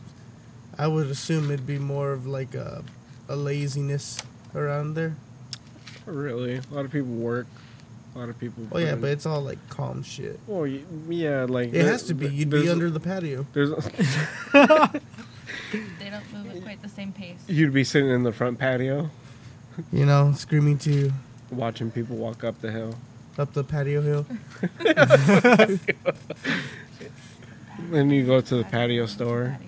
I 0.77 0.87
would 0.87 1.07
assume 1.07 1.51
it'd 1.51 1.67
be 1.67 1.77
more 1.77 2.13
of 2.13 2.25
like 2.25 2.55
a, 2.55 2.85
a 3.27 3.35
laziness 3.35 4.19
around 4.55 4.93
there. 4.93 5.17
Really, 6.05 6.55
a 6.55 6.73
lot 6.73 6.85
of 6.85 6.91
people 6.91 7.11
work. 7.11 7.47
A 8.15 8.19
lot 8.19 8.29
of 8.29 8.39
people. 8.39 8.65
Oh 8.71 8.77
yeah, 8.77 8.95
but 8.95 9.09
it's 9.09 9.25
all 9.25 9.41
like 9.41 9.59
calm 9.67 10.03
shit. 10.03 10.39
Oh 10.47 10.63
yeah, 10.63 11.45
like 11.49 11.73
It 11.73 11.85
has 11.85 12.03
to 12.03 12.13
be. 12.13 12.29
You'd 12.29 12.49
be 12.49 12.69
under 12.69 12.89
the 12.89 13.01
patio. 13.01 13.45
There's 13.51 13.71
They 15.71 16.09
don't 16.09 16.33
move 16.33 16.55
at 16.55 16.61
quite 16.63 16.81
the 16.81 16.89
same 16.89 17.11
pace. 17.11 17.39
you'd 17.47 17.73
be 17.73 17.83
sitting 17.83 18.09
in 18.09 18.23
the 18.23 18.31
front 18.31 18.57
patio 18.59 19.09
You 19.91 20.05
know, 20.05 20.33
screaming 20.35 20.77
to 20.79 21.11
watching 21.51 21.91
people 21.91 22.15
walk 22.17 22.43
up 22.43 22.59
the 22.61 22.71
hill. 22.71 22.95
up 23.37 23.53
the 23.53 23.63
patio 23.63 24.01
hill. 24.01 24.25
Then 27.89 28.09
you 28.09 28.25
go 28.25 28.41
to 28.41 28.55
the 28.55 28.63
patio 28.63 29.05
store. 29.05 29.57
Patio. 29.57 29.67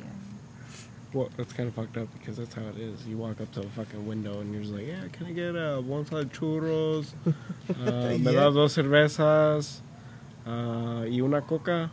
Well, 1.14 1.30
that's 1.38 1.54
kind 1.54 1.68
of 1.70 1.76
fucked 1.76 1.98
up 1.98 2.08
because 2.18 2.38
that's 2.38 2.54
how 2.56 2.62
it 2.64 2.78
is. 2.78 3.06
You 3.06 3.18
walk 3.18 3.40
up 3.42 3.52
to 3.54 3.62
a 3.62 3.70
fucking 3.70 4.06
window 4.08 4.40
and 4.40 4.52
you're 4.54 4.62
just 4.64 4.74
like, 4.74 4.88
yeah, 4.88 5.08
can 5.12 5.28
I 5.28 5.32
get 5.32 5.56
uh, 5.56 5.80
one 5.82 6.06
side 6.06 6.32
churros, 6.34 7.14
uh, 7.26 8.18
me 8.18 8.18
Yeah. 8.18 8.32
das 8.32 8.54
dos 8.54 8.74
cervezas 8.76 9.80
uh, 10.48 11.06
y 11.08 11.20
una 11.22 11.42
coca? 11.42 11.90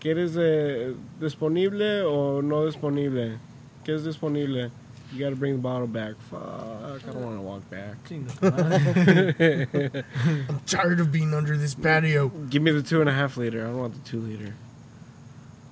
¿Quieres 0.00 0.32
eh, 0.38 0.94
disponible 1.20 2.02
o 2.02 2.40
no 2.40 2.64
disponible? 2.66 3.38
¿Qué 3.84 3.94
es 3.94 4.04
disponible? 4.04 4.70
You 5.12 5.24
gotta 5.24 5.36
bring 5.36 5.54
the 5.56 5.62
bottle 5.62 5.86
back. 5.86 6.14
Fuck, 6.30 6.40
I 6.40 6.98
don't 7.12 7.24
want 7.24 7.36
to 7.36 7.42
walk 7.42 7.70
back. 7.70 7.96
Chinga 8.04 8.30
tu 8.38 8.50
madre. 8.50 10.04
I'm 10.48 10.60
tired 10.66 11.00
of 11.00 11.10
being 11.10 11.32
under 11.32 11.56
this 11.56 11.74
patio. 11.74 12.28
Give 12.50 12.62
me 12.62 12.70
the 12.72 12.82
two 12.82 13.00
and 13.00 13.08
a 13.08 13.12
half 13.12 13.36
liter. 13.38 13.62
I 13.62 13.68
don't 13.68 13.78
want 13.78 13.94
the 13.94 14.08
two 14.10 14.20
liter. 14.20 14.54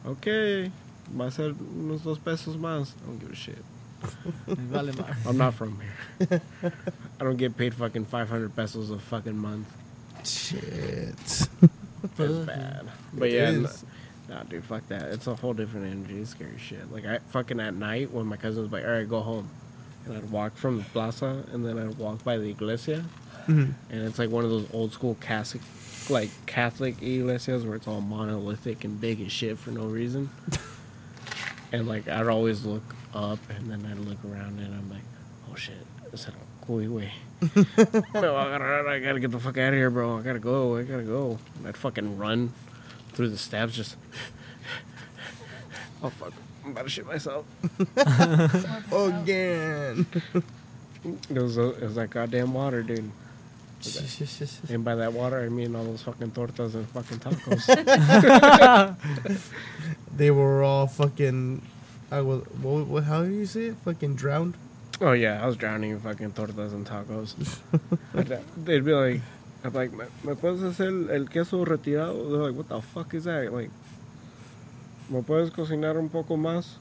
Okay, 0.07 0.71
va 1.15 1.27
a 1.27 1.31
ser 1.31 1.53
unos 1.53 2.03
dos 2.03 2.19
pesos 2.19 2.57
más. 2.57 2.93
I 3.03 3.07
don't 3.07 3.19
give 3.21 3.31
a 3.31 3.37
shit. 3.37 3.63
Me 4.47 4.55
vale 4.55 4.93
madre. 4.93 5.15
I'm 5.27 5.37
not 5.37 5.53
from 5.55 5.79
here. 5.81 6.41
I 7.21 7.25
don't 7.25 7.37
get 7.37 7.57
paid 7.57 7.75
fucking 7.75 8.07
500 8.07 8.57
pesos 8.57 8.91
a 8.91 8.99
fucking 8.99 9.37
month. 9.37 9.67
Shit. 10.25 11.17
That's 12.17 12.33
bad. 12.47 12.87
But 13.13 13.29
It 13.29 13.35
yeah, 13.35 13.51
is. 13.51 13.85
Nah, 14.29 14.43
dude, 14.45 14.65
fuck 14.65 14.87
that. 14.89 15.03
It's 15.11 15.27
a 15.27 15.35
whole 15.35 15.55
different 15.55 15.87
energy. 15.87 16.21
It's 16.21 16.31
scary 16.31 16.59
shit. 16.59 16.91
Like, 16.93 17.05
I 17.07 17.19
fucking 17.31 17.61
at 17.61 17.75
night 17.75 18.11
when 18.11 18.27
my 18.27 18.37
cousin 18.37 18.63
was 18.63 18.73
like, 18.73 18.85
all 18.85 18.91
right, 18.91 19.09
go 19.09 19.21
home. 19.21 19.49
And 20.07 20.17
I'd 20.17 20.31
walk 20.31 20.57
from 20.57 20.79
the 20.79 20.85
plaza 20.85 21.45
and 21.53 21.65
then 21.67 21.79
I'd 21.79 21.99
walk 21.99 22.23
by 22.23 22.39
the 22.39 22.49
iglesia. 22.49 23.05
Mhm. 23.47 23.73
And 23.91 24.03
it's 24.03 24.19
like 24.19 24.31
one 24.31 24.45
of 24.45 24.51
those 24.51 24.67
old 24.73 24.93
school 24.93 25.17
Catholic, 25.21 25.63
like 26.09 26.31
Catholic 26.47 27.03
iglesias 27.03 27.65
where 27.65 27.77
it's 27.77 27.89
all 27.89 28.01
monolithic 28.01 28.85
and 28.85 29.01
big 29.01 29.21
as 29.21 29.33
shit 29.33 29.59
for 29.59 29.71
no 29.71 29.85
reason. 29.85 30.31
and 31.73 31.89
like, 31.89 32.09
I'd 32.09 32.29
always 32.29 32.65
look 32.65 32.95
up 33.15 33.39
and 33.51 33.71
then 33.71 33.85
I'd 33.91 33.99
look 33.99 34.19
around 34.25 34.61
and 34.61 34.75
I'm 34.75 34.91
like, 34.91 35.03
oh 35.51 35.55
shit, 35.57 35.75
it's 36.13 36.29
a 36.29 36.33
cool 36.65 36.87
way. 36.89 37.13
no, 38.15 38.37
I 38.37 38.59
gotta, 38.59 38.89
I 38.89 38.99
gotta 39.01 39.21
get 39.21 39.31
the 39.31 39.41
fuck 39.41 39.59
out 39.59 39.69
of 39.69 39.75
here, 39.75 39.91
bro. 39.91 40.19
I 40.19 40.23
gotta 40.23 40.39
go. 40.39 40.77
I 40.77 40.83
gotta 40.83 41.03
go. 41.03 41.39
And 41.59 41.69
I'd 41.69 41.77
fucking 41.77 42.17
run 42.17 42.53
through 43.17 43.31
the 43.31 43.39
stabs, 43.39 43.75
just. 43.75 43.97
oh 46.03 46.11
fuck! 46.11 46.33
I'm 46.65 46.73
about 46.73 46.85
to 46.85 46.91
shit 46.91 47.07
myself. 47.07 47.47
Again. 48.93 50.07
It 51.31 51.41
was, 51.41 51.57
uh, 51.57 51.69
it 51.71 51.83
was 51.83 51.95
that 51.95 52.11
goddamn 52.11 52.53
water, 52.53 52.83
dude. 52.83 53.11
And 54.69 54.85
by 54.85 54.97
that 54.97 55.13
water, 55.13 55.39
I 55.39 55.49
mean 55.49 55.77
all 55.77 55.85
those 55.85 56.03
fucking 56.03 56.33
tortas 56.33 56.75
and 56.75 56.89
fucking 56.89 57.19
tacos. 57.19 57.67
they 60.17 60.31
were 60.33 60.63
all 60.65 60.87
fucking. 60.89 61.63
I 62.11 62.21
was. 62.23 62.43
What, 62.61 62.87
what, 62.87 63.05
how 63.05 63.23
do 63.23 63.31
you 63.31 63.47
say 63.47 63.67
it? 63.67 63.77
Fucking 63.85 64.17
drowned. 64.17 64.55
oh 65.01 65.13
yeah, 65.13 65.41
I 65.43 65.47
was 65.47 65.57
drowning 65.57 65.91
in 65.91 66.01
fucking 66.01 66.33
tortas 66.33 66.73
and 66.73 66.85
tacos. 66.85 67.35
They'd 68.57 68.85
be 68.85 68.93
like, 68.93 69.21
I'd 69.67 69.75
like, 69.75 69.93
¿me, 69.93 70.05
me 70.23 70.35
puedes 70.37 70.63
hacer 70.63 71.11
el 71.11 71.27
queso 71.27 71.65
retirado? 71.65 72.31
They're 72.31 72.51
like, 72.51 72.55
what 72.55 72.69
the 72.69 72.81
fuck 72.81 73.15
is 73.15 73.25
that? 73.25 73.53
Like, 73.53 73.71
¿me 75.11 75.23
puedes 75.23 75.51
cocinar 75.51 75.97
un 75.99 76.09
poco 76.09 76.37
más? 76.37 76.77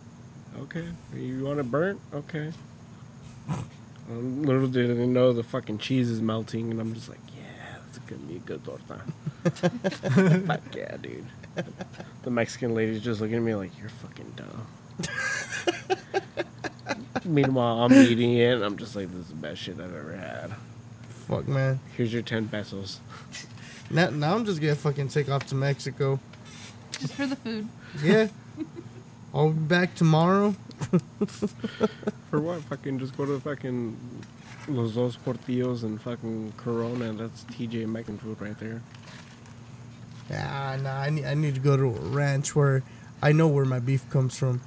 Okay. 0.62 0.86
You 1.16 1.44
want 1.46 1.60
it 1.60 1.72
burnt? 1.72 2.00
Okay. 2.14 2.52
Um, 4.10 4.44
little 4.44 4.68
did 4.68 4.96
they 4.98 5.08
know 5.08 5.34
the 5.34 5.44
fucking 5.44 5.80
cheese 5.80 6.10
is 6.10 6.22
melting, 6.22 6.70
and 6.70 6.80
I'm 6.80 6.94
just 6.94 7.10
like, 7.10 7.20
yeah, 7.36 7.78
that's 7.82 7.98
gonna 8.06 8.22
be 8.22 8.36
a 8.36 8.40
good 8.40 8.64
torta. 8.64 9.02
Fuck 10.46 10.76
yeah, 10.76 10.98
dude. 10.98 11.26
The 12.22 12.30
Mexican 12.30 12.76
lady's 12.76 13.02
just 13.02 13.20
looking 13.20 13.38
at 13.38 13.42
me 13.42 13.56
like, 13.56 13.72
you're 13.80 13.90
fucking 13.90 14.34
dumb. 14.36 14.68
Meanwhile, 17.26 17.84
I'm 17.84 17.94
eating 17.94 18.34
it, 18.34 18.54
and 18.54 18.64
I'm 18.64 18.78
just 18.78 18.96
like, 18.96 19.10
this 19.10 19.22
is 19.22 19.28
the 19.30 19.36
best 19.36 19.62
shit 19.62 19.80
I've 19.80 19.96
ever 19.96 20.16
had. 20.16 20.54
Fuck 21.28 21.48
man. 21.48 21.80
Here's 21.98 22.14
your 22.14 22.22
10 22.22 22.50
pesos. 22.50 23.00
Now, 23.90 24.10
now 24.10 24.36
I'm 24.36 24.46
just 24.46 24.62
gonna 24.62 24.76
fucking 24.76 25.10
take 25.10 25.30
off 25.30 25.46
to 25.48 25.56
Mexico. 25.56 26.20
Just 26.92 27.14
for 27.14 27.28
the 27.28 27.36
food. 27.36 27.68
Yeah. 28.04 28.28
I'll 29.34 29.50
be 29.50 29.60
back 29.60 29.96
tomorrow. 29.96 30.56
For 32.30 32.40
what? 32.40 32.62
Fucking 32.64 33.00
just 33.00 33.18
go 33.18 33.26
to 33.26 33.40
fucking 33.40 33.98
Los 34.70 34.94
Dos 34.94 35.18
Portillos 35.18 35.84
and 35.84 36.02
fucking 36.02 36.54
Corona. 36.58 37.12
That's 37.14 37.44
TJ 37.46 37.86
Mexican 37.88 38.18
food 38.18 38.42
right 38.42 38.58
there. 38.60 38.82
Ah, 40.32 40.78
nah. 40.82 41.02
I 41.02 41.10
need. 41.10 41.26
I 41.26 41.34
need 41.34 41.56
to 41.56 41.62
go 41.62 41.76
to 41.76 41.84
a 41.84 41.90
ranch 41.90 42.56
where 42.56 42.84
I 43.22 43.34
know 43.34 43.48
where 43.48 43.66
my 43.66 43.80
beef 43.80 44.10
comes 44.10 44.38
from. 44.38 44.62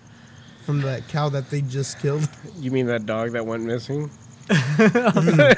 From 0.65 0.83
that 0.83 1.09
cow 1.09 1.31
that 1.31 1.49
they 1.49 1.63
just 1.63 1.99
killed. 1.99 2.29
You 2.59 2.71
mean 2.71 2.87
that 2.87 3.07
dog 3.07 3.33
that 3.33 3.47
went 3.47 3.63
missing? 3.65 4.11
Hey, 4.49 5.55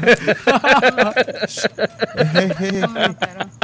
hey, 2.27 2.49
hey, 2.49 2.83
Oh, 2.85 3.15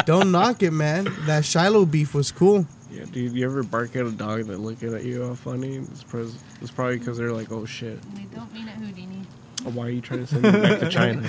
don't 0.04 0.30
knock 0.30 0.62
it, 0.62 0.70
man. 0.70 1.08
That 1.26 1.44
Shiloh 1.44 1.86
beef 1.86 2.14
was 2.14 2.30
cool. 2.32 2.66
Yeah, 2.90 3.04
dude. 3.04 3.32
You 3.32 3.44
ever 3.46 3.62
bark 3.62 3.96
at 3.96 4.06
a 4.06 4.10
dog 4.10 4.44
that 4.46 4.58
looking 4.58 4.94
at 4.94 5.04
you 5.04 5.24
all 5.24 5.34
funny? 5.34 5.76
It's, 5.76 6.02
pres- 6.04 6.38
it's 6.60 6.70
probably 6.70 6.98
because 6.98 7.18
they're 7.18 7.32
like, 7.32 7.50
oh 7.52 7.64
shit. 7.66 8.00
they 8.14 8.22
don't 8.34 8.52
mean 8.52 8.68
it 8.68 8.72
Houdini. 8.74 9.22
Oh, 9.66 9.70
why 9.70 9.86
are 9.86 9.90
you 9.90 10.00
trying 10.00 10.20
to 10.20 10.26
send 10.26 10.42
me 10.42 10.50
back 10.52 10.80
to 10.80 10.88
China? 10.88 11.22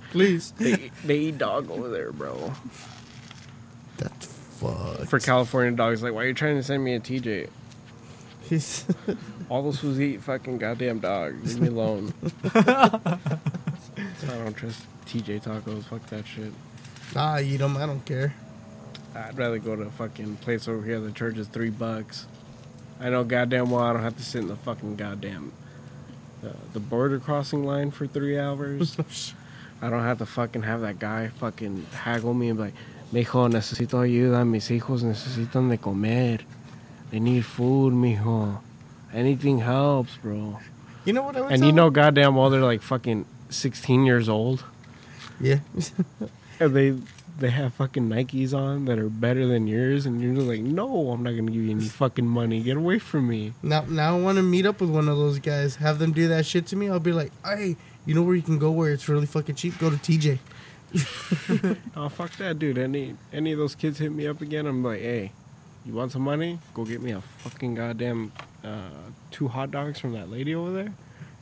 Please. 0.12 0.52
they, 0.52 0.90
they 1.04 1.18
eat 1.18 1.38
dog 1.38 1.70
over 1.70 1.88
there, 1.88 2.12
bro. 2.12 2.52
That's 3.98 4.26
fucked. 4.26 5.08
For 5.08 5.18
California 5.18 5.72
dogs, 5.76 6.02
like, 6.02 6.12
why 6.12 6.22
are 6.24 6.26
you 6.28 6.34
trying 6.34 6.56
to 6.56 6.62
send 6.62 6.84
me 6.84 6.94
a 6.94 7.00
TJ? 7.00 7.48
He's 8.42 8.84
All 9.48 9.62
those 9.62 9.78
fools 9.78 10.00
eat 10.00 10.22
fucking 10.22 10.58
goddamn 10.58 10.98
dog. 10.98 11.34
Leave 11.44 11.60
me 11.60 11.68
alone. 11.68 12.12
I 12.54 13.18
don't 14.22 14.54
trust 14.56 14.84
TJ 15.06 15.44
tacos. 15.44 15.84
Fuck 15.84 16.06
that 16.08 16.26
shit. 16.26 16.52
Nah, 17.14 17.34
I 17.34 17.42
eat 17.42 17.58
them. 17.58 17.76
I 17.76 17.86
don't 17.86 18.04
care. 18.04 18.34
I'd 19.14 19.38
rather 19.38 19.58
go 19.58 19.76
to 19.76 19.82
a 19.82 19.90
fucking 19.90 20.36
place 20.38 20.68
over 20.68 20.84
here 20.84 21.00
that 21.00 21.14
charges 21.14 21.46
three 21.48 21.70
bucks. 21.70 22.26
I 23.00 23.10
know 23.10 23.24
goddamn 23.24 23.70
well 23.70 23.82
I 23.82 23.92
don't 23.92 24.02
have 24.02 24.16
to 24.16 24.22
sit 24.22 24.42
in 24.42 24.48
the 24.48 24.56
fucking 24.56 24.96
goddamn 24.96 25.52
uh, 26.44 26.48
the 26.72 26.80
border 26.80 27.18
crossing 27.18 27.64
line 27.64 27.90
for 27.90 28.06
three 28.06 28.38
hours. 28.38 28.96
I 29.82 29.90
don't 29.90 30.02
have 30.02 30.18
to 30.18 30.26
fucking 30.26 30.62
have 30.62 30.80
that 30.80 30.98
guy 30.98 31.28
fucking 31.28 31.86
haggle 31.92 32.34
me 32.34 32.48
and 32.48 32.58
be 32.58 32.64
like, 32.64 32.74
Mijo, 33.12 33.48
necesito 33.48 34.00
ayuda. 34.00 34.46
Mis 34.46 34.68
hijos 34.68 35.02
necesitan 35.02 35.70
de 35.70 35.76
comer. 35.76 36.40
They 37.10 37.20
need 37.20 37.44
food, 37.44 37.94
mijo. 37.94 38.58
Anything 39.12 39.58
helps, 39.60 40.16
bro. 40.16 40.58
You 41.04 41.12
know 41.12 41.22
what 41.22 41.36
I 41.36 41.40
would 41.42 41.52
And 41.52 41.60
tell 41.60 41.66
you 41.66 41.72
know 41.72 41.90
goddamn 41.90 42.34
well 42.34 42.50
they're 42.50 42.60
like 42.60 42.82
fucking 42.82 43.24
16 43.50 44.04
years 44.04 44.28
old. 44.28 44.64
Yeah. 45.40 45.60
And 46.58 46.74
they 46.74 46.96
they 47.38 47.50
have 47.50 47.74
fucking 47.74 48.08
Nikes 48.08 48.54
on 48.54 48.86
that 48.86 48.98
are 48.98 49.10
better 49.10 49.46
than 49.46 49.66
yours, 49.66 50.06
and 50.06 50.22
you're 50.22 50.34
just 50.34 50.46
like, 50.46 50.60
no, 50.60 51.10
I'm 51.10 51.22
not 51.22 51.32
gonna 51.36 51.50
give 51.50 51.62
you 51.62 51.70
any 51.70 51.84
fucking 51.84 52.26
money. 52.26 52.62
Get 52.62 52.78
away 52.78 52.98
from 52.98 53.28
me. 53.28 53.52
now, 53.62 53.82
now 53.82 54.16
I 54.16 54.20
want 54.20 54.36
to 54.36 54.42
meet 54.42 54.64
up 54.64 54.80
with 54.80 54.88
one 54.88 55.06
of 55.06 55.18
those 55.18 55.38
guys. 55.38 55.76
Have 55.76 55.98
them 55.98 56.12
do 56.12 56.28
that 56.28 56.46
shit 56.46 56.66
to 56.68 56.76
me. 56.76 56.88
I'll 56.88 56.98
be 56.98 57.12
like, 57.12 57.30
hey, 57.44 57.76
you 58.06 58.14
know 58.14 58.22
where 58.22 58.34
you 58.34 58.40
can 58.40 58.58
go 58.58 58.70
where 58.70 58.90
it's 58.90 59.06
really 59.06 59.26
fucking 59.26 59.56
cheap? 59.56 59.76
Go 59.78 59.90
to 59.90 59.96
TJ. 59.96 60.38
Oh 61.94 62.08
fuck 62.08 62.34
that, 62.36 62.58
dude. 62.58 62.78
Any 62.78 63.16
any 63.34 63.52
of 63.52 63.58
those 63.58 63.74
kids 63.74 63.98
hit 63.98 64.12
me 64.12 64.26
up 64.26 64.40
again, 64.40 64.66
I'm 64.66 64.82
like, 64.82 65.00
hey, 65.00 65.32
you 65.86 65.92
want 65.92 66.10
some 66.10 66.22
money? 66.22 66.58
Go 66.74 66.84
get 66.84 67.00
me 67.00 67.12
a 67.12 67.20
fucking 67.20 67.76
goddamn 67.76 68.32
uh, 68.64 68.90
two 69.30 69.46
hot 69.46 69.70
dogs 69.70 70.00
from 70.00 70.12
that 70.12 70.28
lady 70.28 70.54
over 70.54 70.72
there, 70.72 70.92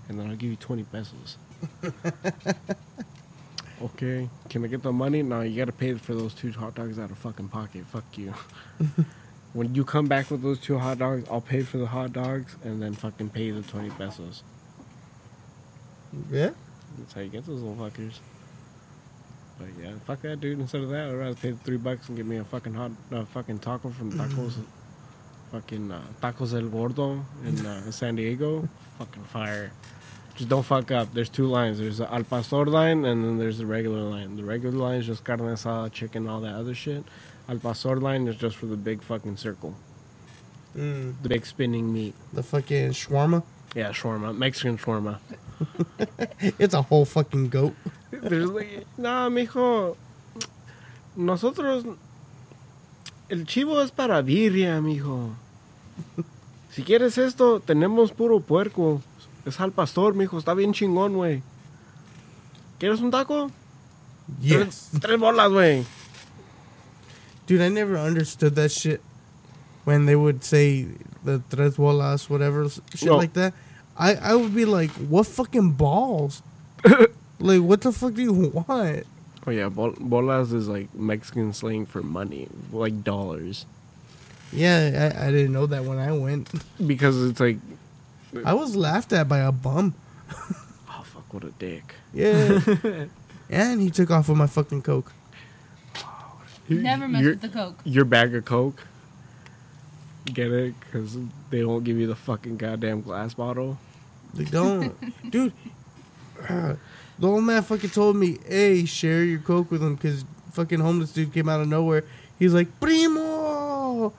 and 0.09 0.21
then 0.21 0.29
I'll 0.29 0.37
give 0.37 0.51
you 0.51 0.57
20 0.57 0.85
pesos. 0.85 1.39
okay, 3.83 4.29
can 4.51 4.65
I 4.65 4.69
get 4.69 4.83
the 4.83 4.93
money? 4.93 5.23
No, 5.23 5.41
you 5.41 5.57
gotta 5.57 5.73
pay 5.73 5.95
for 5.95 6.15
those 6.15 6.35
two 6.35 6.53
hot 6.53 6.75
dogs 6.75 6.99
out 6.99 7.11
of 7.11 7.19
fucking 7.19 7.49
pocket. 7.49 7.87
Fuck 7.87 8.19
you. 8.19 8.35
when 9.55 9.75
you 9.75 9.85
come 9.85 10.09
back 10.09 10.31
with 10.31 10.43
those 10.43 10.61
two 10.61 10.79
hot 10.79 10.99
dogs, 10.99 11.27
I'll 11.31 11.41
pay 11.41 11.63
for 11.63 11.79
the 11.79 11.87
hot 11.87 12.13
dogs 12.13 12.57
and 12.63 12.83
then 12.83 12.93
fucking 12.93 13.31
pay 13.31 13.51
the 13.51 13.63
20 13.63 13.91
pesos. 13.91 14.43
Yeah. 16.31 16.51
That's 16.99 17.15
how 17.15 17.23
you 17.23 17.29
get 17.29 17.47
those 17.47 17.63
little 17.63 17.77
fuckers. 17.77 18.19
But 19.59 19.69
yeah, 19.81 19.93
fuck 20.07 20.23
that 20.23 20.41
dude. 20.41 20.59
Instead 20.61 20.83
of 20.83 20.91
that, 20.91 21.09
I'd 21.11 21.15
rather 21.15 21.35
pay 21.35 21.51
the 21.53 21.57
three 21.59 21.77
bucks 21.77 22.09
and 22.09 22.17
get 22.17 22.27
me 22.27 22.37
a 22.39 22.45
fucking 22.45 22.75
hot, 22.75 22.91
uh, 23.13 23.25
fucking 23.27 23.61
taco 23.61 23.91
from 23.91 24.13
tacos, 24.19 24.55
fucking 25.53 25.91
uh, 25.93 26.01
tacos 26.23 26.55
El 26.55 26.69
Gordo 26.69 27.25
in 27.45 27.65
uh, 27.65 27.91
San 27.91 28.17
Diego. 28.17 28.69
Fucking 28.99 29.25
fire. 29.25 29.71
Just 30.37 30.49
don't 30.49 30.65
fuck 30.65 30.91
up. 30.91 31.15
There's 31.15 31.29
two 31.29 31.47
lines. 31.47 31.79
There's 31.79 31.99
the 31.99 32.13
Al 32.13 32.25
Pastor 32.25 32.67
line 32.67 33.05
and 33.05 33.25
then 33.25 33.39
there's 33.39 33.59
the 33.59 33.67
regular 33.67 34.03
line. 34.03 34.37
The 34.37 34.43
regular 34.43 34.77
line 34.77 34.99
is 35.01 35.07
just 35.07 35.23
carne 35.23 35.39
asada, 35.41 35.93
chicken, 35.93 36.27
all 36.29 36.41
that 36.41 36.55
other 36.55 36.75
shit. 36.75 37.05
Al 37.49 37.59
Pastor 37.61 37.97
line 38.01 38.27
is 38.27 38.35
just 38.37 38.57
for 38.57 38.67
the 38.67 38.77
big 38.77 39.03
fucking 39.03 39.37
circle, 39.37 39.75
Mm, 40.77 41.15
the 41.23 41.29
big 41.29 41.47
spinning 41.47 41.93
meat. 41.93 42.15
the 42.33 42.43
fucking 42.43 42.91
shawarma. 42.91 43.45
Yeah, 43.75 43.91
shawarma, 43.91 44.37
Mexican 44.37 44.79
shawarma. 44.79 45.19
It's 46.59 46.75
a 46.75 46.83
whole 46.83 47.05
fucking 47.05 47.49
goat. 47.49 47.75
There's 48.11 48.51
like, 48.51 48.87
nah, 48.97 49.29
mijo. 49.29 49.97
Nosotros. 51.17 51.85
El 53.29 53.47
chivo 53.47 53.81
es 53.83 53.91
para 53.91 54.23
birria, 54.23 54.81
mijo. 54.81 55.31
Si 56.71 56.83
quieres 56.83 57.19
esto, 57.19 57.61
tenemos 57.61 58.13
puro 58.13 58.41
puerco. 58.41 59.01
Es 59.45 59.61
al 59.61 59.73
pastor, 59.73 60.15
mijo. 60.15 60.39
Está 60.39 60.55
bien 60.55 60.73
chingón, 60.73 61.15
güey. 61.15 61.43
¿Quieres 62.79 63.01
un 63.01 63.11
taco? 63.11 63.51
Yes. 64.41 64.89
Tres, 64.91 64.91
tres 65.01 65.19
bolas, 65.19 65.51
güey. 65.51 65.85
Dude, 67.47 67.61
I 67.61 67.69
never 67.69 67.97
understood 67.97 68.55
that 68.55 68.71
shit 68.71 69.01
when 69.85 70.07
they 70.07 70.17
would 70.17 70.43
say 70.43 70.87
the 71.25 71.43
tres 71.51 71.77
bolas, 71.77 72.29
whatever, 72.31 72.69
shit 72.69 73.05
No. 73.09 73.17
like 73.17 73.33
that. 73.35 73.55
I, 73.97 74.15
I 74.17 74.35
would 74.35 74.55
be 74.55 74.65
like, 74.65 74.91
what 74.93 75.27
fucking 75.27 75.73
balls? 75.73 76.43
like, 77.39 77.61
what 77.63 77.81
the 77.81 77.93
fuck 77.93 78.15
do 78.15 78.23
you 78.23 78.33
want? 78.33 79.07
Oh, 79.47 79.51
yeah. 79.51 79.69
Bol- 79.69 79.95
bolas 79.99 80.53
is 80.53 80.69
like 80.69 80.93
Mexican 80.95 81.53
slang 81.53 81.87
for 81.87 82.03
money, 82.03 82.49
like 82.73 83.05
dollars. 83.05 83.67
Yeah, 84.53 85.13
I, 85.17 85.27
I 85.27 85.31
didn't 85.31 85.53
know 85.53 85.67
that 85.67 85.85
when 85.85 85.99
I 85.99 86.13
went. 86.13 86.51
Because 86.85 87.23
it's 87.29 87.41
like, 87.41 87.59
I 88.45 88.55
was 88.55 88.75
laughed 88.77 89.13
at 89.13 89.29
by 89.29 89.39
a 89.39 89.53
bum. 89.53 89.95
oh, 90.31 91.03
fuck, 91.05 91.33
what 91.33 91.45
a 91.45 91.51
dick. 91.51 91.95
Yeah. 92.13 92.61
and 93.51 93.81
he 93.81 93.91
took 93.91 94.11
off 94.11 94.29
with 94.29 94.39
my 94.39 94.47
fucking 94.47 94.83
Coke. 94.83 95.13
Never 96.69 97.07
mess 97.09 97.23
Your- 97.23 97.33
with 97.33 97.43
the 97.43 97.49
coke. 97.49 97.79
Your 97.85 98.05
bag 98.05 98.35
of 98.35 98.45
Coke. 98.45 98.83
Get 100.27 100.51
it? 100.53 100.75
Because 100.81 101.17
they 101.51 101.65
won't 101.65 101.85
give 101.85 101.99
you 101.99 102.07
the 102.07 102.17
fucking 102.17 102.57
goddamn 102.57 103.03
glass 103.03 103.35
bottle. 103.35 103.79
They 104.33 104.45
don't. 104.45 104.95
Dude, 105.31 105.53
the 106.49 106.79
old 107.23 107.45
man 107.45 107.63
fucking 107.63 107.91
told 107.91 108.17
me, 108.17 108.39
hey, 108.47 108.85
share 108.85 109.23
your 109.23 109.41
Coke 109.41 109.71
with 109.71 109.83
him 109.83 109.95
because 109.95 110.25
fucking 110.53 110.81
homeless 110.81 111.13
dude 111.13 111.33
came 111.33 111.49
out 111.49 111.61
of 111.61 111.69
nowhere. 111.69 112.05
He's 112.39 112.55
like, 112.55 112.69
Primo! 112.81 114.13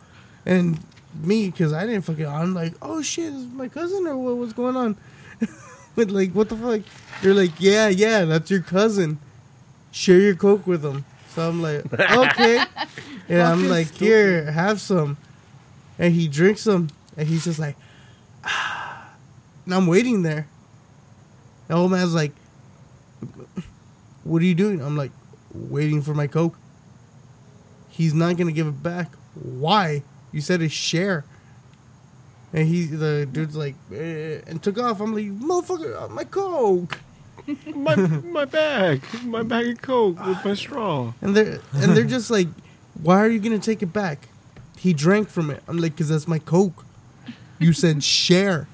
And 0.45 0.79
me, 1.23 1.49
because 1.49 1.73
I 1.73 1.85
didn't 1.85 2.03
fucking, 2.03 2.27
I'm 2.27 2.53
like, 2.53 2.73
oh 2.81 3.01
shit, 3.01 3.33
is 3.33 3.45
my 3.47 3.67
cousin 3.67 4.05
or 4.05 4.17
what, 4.17 4.37
what's 4.37 4.53
going 4.53 4.75
on? 4.75 4.97
but 5.95 6.11
like, 6.11 6.31
what 6.33 6.49
the 6.49 6.55
fuck? 6.55 6.81
They're 7.21 7.33
like, 7.33 7.53
yeah, 7.59 7.87
yeah, 7.87 8.25
that's 8.25 8.51
your 8.51 8.61
cousin. 8.61 9.19
Share 9.91 10.19
your 10.19 10.35
Coke 10.35 10.67
with 10.67 10.83
him. 10.83 11.05
So 11.29 11.47
I'm 11.47 11.61
like, 11.61 11.91
okay. 11.99 12.63
and 13.29 13.41
I'm 13.41 13.67
like, 13.69 13.87
stupid. 13.87 14.05
here, 14.05 14.51
have 14.51 14.79
some. 14.79 15.17
And 15.97 16.13
he 16.13 16.27
drinks 16.27 16.63
them. 16.63 16.89
And 17.17 17.27
he's 17.27 17.45
just 17.45 17.59
like, 17.59 17.75
ah. 18.43 19.13
and 19.65 19.73
I'm 19.73 19.87
waiting 19.87 20.23
there. 20.23 20.47
The 21.67 21.75
old 21.75 21.91
man's 21.91 22.13
like, 22.13 22.33
What 24.23 24.41
are 24.41 24.45
you 24.45 24.55
doing? 24.55 24.81
I'm 24.81 24.97
like, 24.97 25.11
Waiting 25.53 26.01
for 26.01 26.13
my 26.13 26.27
Coke. 26.27 26.57
He's 27.89 28.13
not 28.13 28.35
going 28.35 28.47
to 28.47 28.53
give 28.53 28.67
it 28.67 28.83
back. 28.83 29.15
Why? 29.35 30.03
You 30.31 30.41
said 30.41 30.61
it's 30.61 30.73
share. 30.73 31.23
And 32.53 32.67
he, 32.67 32.85
the 32.85 33.25
dude's 33.25 33.55
like, 33.55 33.75
eh, 33.93 34.41
and 34.47 34.61
took 34.61 34.77
off. 34.77 34.99
I'm 35.01 35.13
like, 35.13 35.25
Motherfucker, 35.25 36.03
uh, 36.03 36.07
my 36.09 36.23
Coke. 36.25 36.99
my 37.75 37.95
my 37.95 38.45
bag, 38.45 39.03
my 39.23 39.43
bag 39.43 39.67
of 39.67 39.81
Coke 39.81 40.25
with 40.25 40.43
my 40.43 40.55
straw. 40.55 41.13
And 41.21 41.35
they're, 41.35 41.59
and 41.73 41.95
they're 41.95 42.03
just 42.03 42.31
like, 42.31 42.47
Why 43.01 43.19
are 43.19 43.29
you 43.29 43.39
going 43.39 43.59
to 43.59 43.63
take 43.63 43.81
it 43.81 43.93
back? 43.93 44.29
He 44.78 44.93
drank 44.93 45.30
from 45.30 45.49
it. 45.49 45.63
I'm 45.67 45.78
like, 45.78 45.93
Because 45.93 46.09
that's 46.09 46.28
my 46.28 46.39
Coke. 46.39 46.86
You 47.59 47.73
said 47.73 48.03
share. 48.03 48.67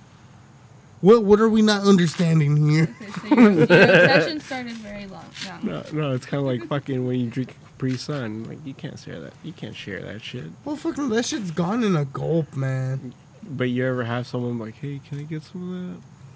What, 1.02 1.24
what 1.24 1.40
are 1.40 1.50
we 1.50 1.62
not 1.64 1.84
understanding 1.84 2.70
here? 2.70 2.96
Okay, 3.02 3.12
so 3.12 3.36
your, 3.36 3.52
your 3.52 3.62
obsession 3.64 4.40
started 4.42 4.74
very 4.74 5.08
long. 5.08 5.26
young. 5.46 5.66
No, 5.66 5.84
no, 5.94 6.12
it's 6.14 6.26
kind 6.28 6.42
of 6.42 6.46
like 6.48 6.68
fucking 6.68 7.06
when 7.08 7.20
you 7.20 7.28
drink 7.30 7.56
Capri 7.66 7.98
Sun. 7.98 8.44
Like 8.44 8.60
you 8.66 8.74
can't 8.76 9.00
share 9.00 9.20
that. 9.20 9.34
You 9.44 9.52
can't 9.54 9.76
share 9.76 10.02
that 10.02 10.22
shit. 10.24 10.46
Well, 10.64 10.76
fucking, 10.76 11.10
that 11.10 11.26
shit's 11.26 11.50
gone 11.52 11.84
in 11.84 11.96
a 11.96 12.06
gulp, 12.06 12.56
man. 12.56 13.14
But 13.44 13.66
you 13.72 13.84
ever 13.86 14.04
have 14.04 14.28
someone 14.28 14.60
like, 14.60 14.76
hey, 14.76 15.02
can 15.08 15.20
I 15.20 15.24
get 15.24 15.42
some 15.44 15.74
of 15.74 15.90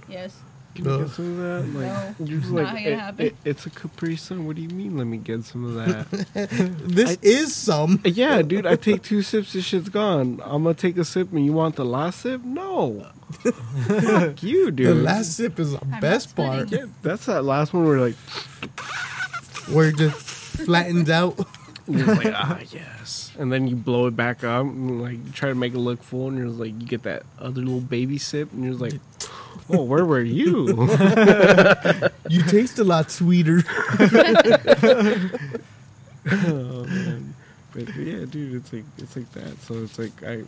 that? 0.07 0.11
Yes. 0.11 0.37
Can 0.75 0.87
I 0.87 0.91
Ugh. 0.91 0.99
get 1.01 1.09
some 1.11 1.31
of 1.31 1.37
that? 1.73 1.79
Like, 1.79 2.19
No, 2.19 2.25
you're 2.25 2.39
just 2.39 2.51
not 2.51 2.63
like, 2.65 2.73
gonna 2.83 2.87
"It- 2.95 2.99
happen." 2.99 3.25
it- 3.27 3.35
it's 3.45 3.65
a 3.65 3.69
Capri 3.69 4.15
Sun. 4.17 4.45
What 4.45 4.55
do 4.57 4.61
you 4.61 4.69
mean? 4.69 4.97
Let 4.97 5.07
me 5.07 5.17
get 5.17 5.43
some 5.45 5.63
of 5.65 5.73
that. 5.75 6.49
This 6.85 7.11
I- 7.11 7.17
is 7.21 7.55
some. 7.55 8.01
yeah, 8.05 8.41
dude. 8.41 8.65
I 8.65 8.75
take 8.75 9.01
two 9.01 9.21
sips. 9.21 9.53
This 9.53 9.63
shit's 9.65 9.89
gone. 9.89 10.41
I'm 10.43 10.63
gonna 10.63 10.73
take 10.75 10.97
a 10.97 11.05
sip, 11.05 11.31
and 11.31 11.45
you 11.45 11.53
want 11.53 11.75
the 11.77 11.85
last 11.85 12.21
sip? 12.21 12.43
No. 12.43 13.07
Fuck 13.87 14.43
you, 14.43 14.69
dude. 14.71 14.87
The 14.87 14.93
last 14.95 15.33
sip 15.37 15.59
is 15.59 15.71
the 15.71 15.79
not 15.85 16.01
best 16.01 16.35
part. 16.35 16.69
Yeah, 16.71 16.85
that's 17.01 17.25
that 17.25 17.43
last 17.43 17.73
one 17.73 17.85
where 17.85 17.99
like, 17.99 18.15
where 19.73 19.89
it 19.89 19.97
just 19.97 20.15
flattens 20.17 21.09
out. 21.09 21.39
You're 21.87 22.15
like, 22.15 22.33
ah, 22.33 22.59
yes. 22.71 23.31
And 23.37 23.51
then 23.51 23.67
you 23.67 23.75
blow 23.75 24.07
it 24.07 24.15
back 24.15 24.43
up, 24.43 24.65
and 24.65 25.01
like 25.01 25.13
you 25.13 25.31
try 25.33 25.49
to 25.49 25.55
make 25.55 25.73
it 25.73 25.79
look 25.79 26.03
full, 26.03 26.27
and 26.29 26.37
you're 26.37 26.47
just 26.47 26.59
like, 26.59 26.73
you 26.79 26.87
get 26.87 27.03
that 27.03 27.23
other 27.39 27.61
little 27.61 27.81
baby 27.81 28.17
sip, 28.17 28.51
and 28.53 28.63
you're 28.63 28.73
just 28.73 28.81
like, 28.81 28.99
oh, 29.69 29.83
where 29.83 30.05
were 30.05 30.21
you? 30.21 30.87
You 32.27 32.41
taste 32.41 32.79
a 32.79 32.83
lot 32.83 33.11
sweeter. 33.11 33.63
oh 33.99 35.29
man. 36.85 37.35
But 37.71 37.95
yeah, 37.95 38.25
dude, 38.25 38.55
it's 38.55 38.73
like 38.73 38.83
it's 38.97 39.15
like 39.15 39.31
that. 39.33 39.61
So 39.61 39.83
it's 39.83 39.99
like 39.99 40.23
I, 40.23 40.43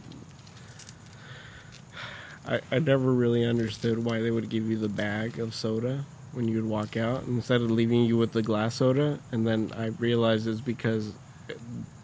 I, 2.47 2.61
I 2.71 2.79
never 2.79 3.13
really 3.13 3.45
understood 3.45 4.03
why 4.03 4.21
they 4.21 4.31
would 4.31 4.49
give 4.49 4.67
you 4.69 4.77
the 4.77 4.89
bag 4.89 5.37
of 5.37 5.53
soda 5.53 6.05
when 6.31 6.47
you 6.47 6.55
would 6.55 6.69
walk 6.69 6.97
out 6.97 7.25
instead 7.25 7.61
of 7.61 7.69
leaving 7.69 8.05
you 8.05 8.17
with 8.17 8.31
the 8.31 8.41
glass 8.41 8.75
soda. 8.75 9.19
And 9.31 9.45
then 9.45 9.71
I 9.77 9.87
realized 9.87 10.47
it's 10.47 10.61
because 10.61 11.11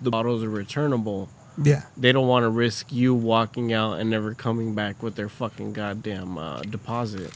the 0.02 0.10
bottles 0.12 0.44
are 0.44 0.50
returnable. 0.50 1.30
Yeah. 1.62 1.84
They 1.96 2.12
don't 2.12 2.28
want 2.28 2.44
to 2.44 2.50
risk 2.50 2.92
you 2.92 3.14
walking 3.14 3.72
out 3.74 4.00
and 4.00 4.10
never 4.10 4.34
coming 4.34 4.74
back 4.74 5.04
with 5.04 5.16
their 5.16 5.30
fucking 5.30 5.74
goddamn 5.74 6.38
uh, 6.38 6.62
deposit. 6.62 7.32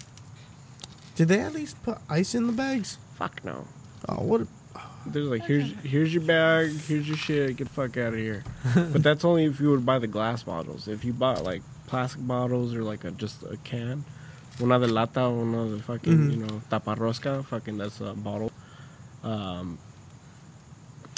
Did 1.16 1.28
they 1.28 1.40
at 1.40 1.54
least 1.54 1.82
put 1.84 1.98
ice 2.10 2.34
in 2.36 2.48
the 2.48 2.54
bags? 2.54 2.98
Fuck 3.16 3.44
no. 3.46 3.68
Oh, 4.10 4.24
what? 4.24 4.42
a- 4.42 4.48
They're 5.08 5.22
like, 5.24 5.46
here's 5.46 5.72
here's 5.84 6.14
your 6.14 6.24
bag, 6.24 6.72
here's 6.72 7.08
your 7.08 7.16
shit, 7.18 7.56
get 7.58 7.68
the 7.70 7.74
fuck 7.74 7.96
out 7.98 8.14
of 8.14 8.20
here. 8.20 8.44
but 8.76 9.02
that's 9.04 9.24
only 9.24 9.46
if 9.46 9.60
you 9.60 9.70
would 9.72 9.86
buy 9.86 10.00
the 10.00 10.08
glass 10.08 10.44
bottles. 10.44 10.88
If 10.88 11.06
you 11.06 11.14
bought 11.14 11.44
like 11.44 11.62
plastic 11.88 12.26
bottles 12.28 12.74
or 12.76 12.84
like 12.84 13.04
a 13.06 13.12
just 13.12 13.42
a 13.44 13.56
can, 13.64 14.04
una 14.62 14.80
de 14.80 14.88
lata, 14.88 15.22
una 15.28 15.70
de 15.78 15.82
fucking 15.82 16.14
Mhm. 16.18 16.32
you 16.32 16.38
know 16.38 16.62
taparrosca, 16.70 17.46
fucking 17.46 17.78
that's 17.78 18.02
a 18.02 18.14
bottle. 18.16 18.52
Um, 19.24 19.78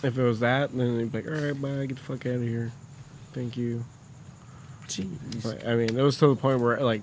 if 0.03 0.17
it 0.17 0.23
was 0.23 0.39
that, 0.39 0.75
then 0.75 0.97
they'd 0.97 1.11
be 1.11 1.21
like, 1.21 1.27
all 1.27 1.45
right, 1.45 1.61
bye, 1.61 1.85
get 1.85 1.97
the 1.97 2.03
fuck 2.03 2.25
out 2.25 2.35
of 2.35 2.41
here, 2.41 2.71
thank 3.33 3.57
you. 3.57 3.83
Jeez. 4.87 5.43
But 5.43 5.67
I 5.67 5.75
mean, 5.75 5.97
it 5.97 6.01
was 6.01 6.17
to 6.17 6.27
the 6.27 6.35
point 6.35 6.61
where 6.61 6.79
like 6.79 7.01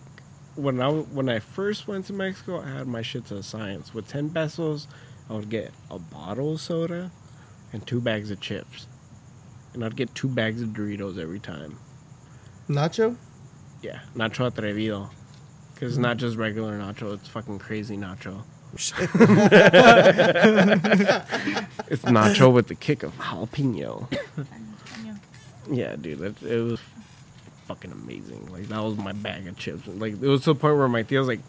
when 0.56 0.80
I 0.80 0.90
when 0.90 1.28
I 1.28 1.38
first 1.38 1.86
went 1.86 2.06
to 2.06 2.12
Mexico, 2.12 2.60
I 2.60 2.68
had 2.68 2.86
my 2.86 3.02
shit 3.02 3.26
to 3.26 3.42
science. 3.42 3.94
With 3.94 4.08
ten 4.08 4.30
pesos, 4.30 4.88
I 5.30 5.34
would 5.34 5.50
get 5.50 5.72
a 5.90 5.98
bottle 5.98 6.54
of 6.54 6.60
soda 6.60 7.10
and 7.72 7.86
two 7.86 8.00
bags 8.00 8.30
of 8.30 8.40
chips, 8.40 8.86
and 9.72 9.84
I'd 9.84 9.96
get 9.96 10.14
two 10.14 10.28
bags 10.28 10.62
of 10.62 10.70
Doritos 10.70 11.18
every 11.18 11.40
time. 11.40 11.78
Nacho? 12.68 13.16
Yeah, 13.82 14.00
nacho 14.16 14.50
atrevido, 14.50 15.10
because 15.74 15.92
it's 15.92 15.98
not 15.98 16.16
just 16.16 16.36
regular 16.36 16.78
nacho; 16.78 17.14
it's 17.14 17.28
fucking 17.28 17.58
crazy 17.58 17.96
nacho. 17.96 18.42
It's 21.88 22.02
nacho 22.04 22.52
with 22.52 22.68
the 22.68 22.74
kick 22.74 23.02
of 23.02 23.16
jalapeno. 23.18 24.06
Yeah, 25.70 25.96
dude, 25.96 26.18
that, 26.20 26.42
it 26.42 26.60
was 26.62 26.80
fucking 27.66 27.90
amazing. 27.92 28.46
Like 28.52 28.68
that 28.68 28.80
was 28.82 28.96
my 28.96 29.12
bag 29.12 29.46
of 29.48 29.56
chips. 29.58 29.86
Like 29.86 30.14
it 30.14 30.20
was 30.28 30.42
to 30.42 30.52
the 30.52 30.58
point 30.60 30.76
where 30.76 30.88
my 30.88 31.02
tía 31.02 31.18
was 31.18 31.28
like, 31.28 31.40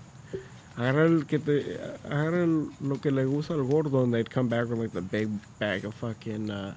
agarra 0.77 1.05
el 1.19 1.23
que 1.23 1.37
te, 1.39 1.77
agarra 2.05 2.43
el- 2.43 2.71
lo 2.81 2.95
que 2.97 3.11
le 3.11 3.25
gusta 3.25 3.53
al 3.53 3.63
gordo, 3.63 4.03
and 4.03 4.13
they'd 4.13 4.29
come 4.29 4.47
back 4.47 4.67
with 4.69 4.79
like 4.79 4.91
the 4.93 5.01
big 5.01 5.29
bag 5.59 5.85
of 5.85 5.93
fucking 5.95 6.49
uh, 6.49 6.73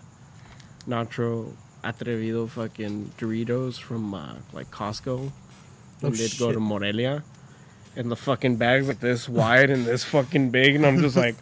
nacho 0.88 1.52
atrevido 1.82 2.48
fucking 2.48 3.12
Doritos 3.18 3.78
from 3.80 4.12
uh, 4.14 4.34
like 4.52 4.70
Costco. 4.70 5.30
Oh, 6.02 6.06
And 6.06 6.14
they'd 6.14 6.38
go 6.38 6.52
to 6.52 6.58
Morelia, 6.60 7.22
and 7.96 8.10
the 8.10 8.16
fucking 8.16 8.56
bags 8.56 8.88
like 8.88 9.00
this 9.00 9.28
wide 9.28 9.70
and 9.70 9.84
this 9.84 10.04
fucking 10.04 10.50
big, 10.50 10.74
and 10.76 10.86
I'm 10.86 10.98
just 11.00 11.16
like, 11.16 11.36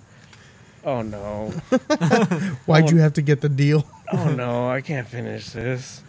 oh 0.84 1.02
no, 1.02 1.48
Why'd 2.66 2.84
Oh. 2.84 2.90
you 2.90 2.98
have 2.98 3.12
to 3.14 3.22
get 3.22 3.40
the 3.40 3.48
deal? 3.48 3.86
oh 4.12 4.30
no, 4.30 4.68
I 4.70 4.80
can't 4.80 5.06
finish 5.08 5.50
this. 5.50 6.02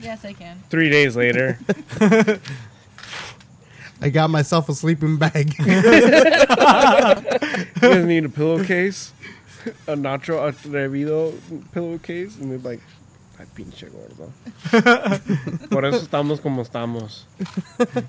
Yes, 0.00 0.24
I 0.24 0.32
can. 0.32 0.62
Three 0.70 0.90
days 0.90 1.14
later. 1.16 1.58
I 4.02 4.08
got 4.10 4.28
myself 4.28 4.68
a 4.68 4.74
sleeping 4.74 5.16
bag. 5.16 5.54
You 5.58 5.64
guys 7.80 8.04
need 8.04 8.24
a 8.24 8.28
pillowcase, 8.28 9.12
a 9.86 9.94
nacho 9.94 10.50
atrevido 10.52 11.32
pillowcase, 11.72 12.36
and 12.38 12.50
they're 12.50 12.58
like, 12.58 12.80
ay 13.44 13.50
pinche 13.54 13.88
gordo. 13.90 14.32
Por 15.70 15.84
eso 15.84 15.98
estamos 16.00 16.40
como 16.40 16.62
estamos. 16.62 17.24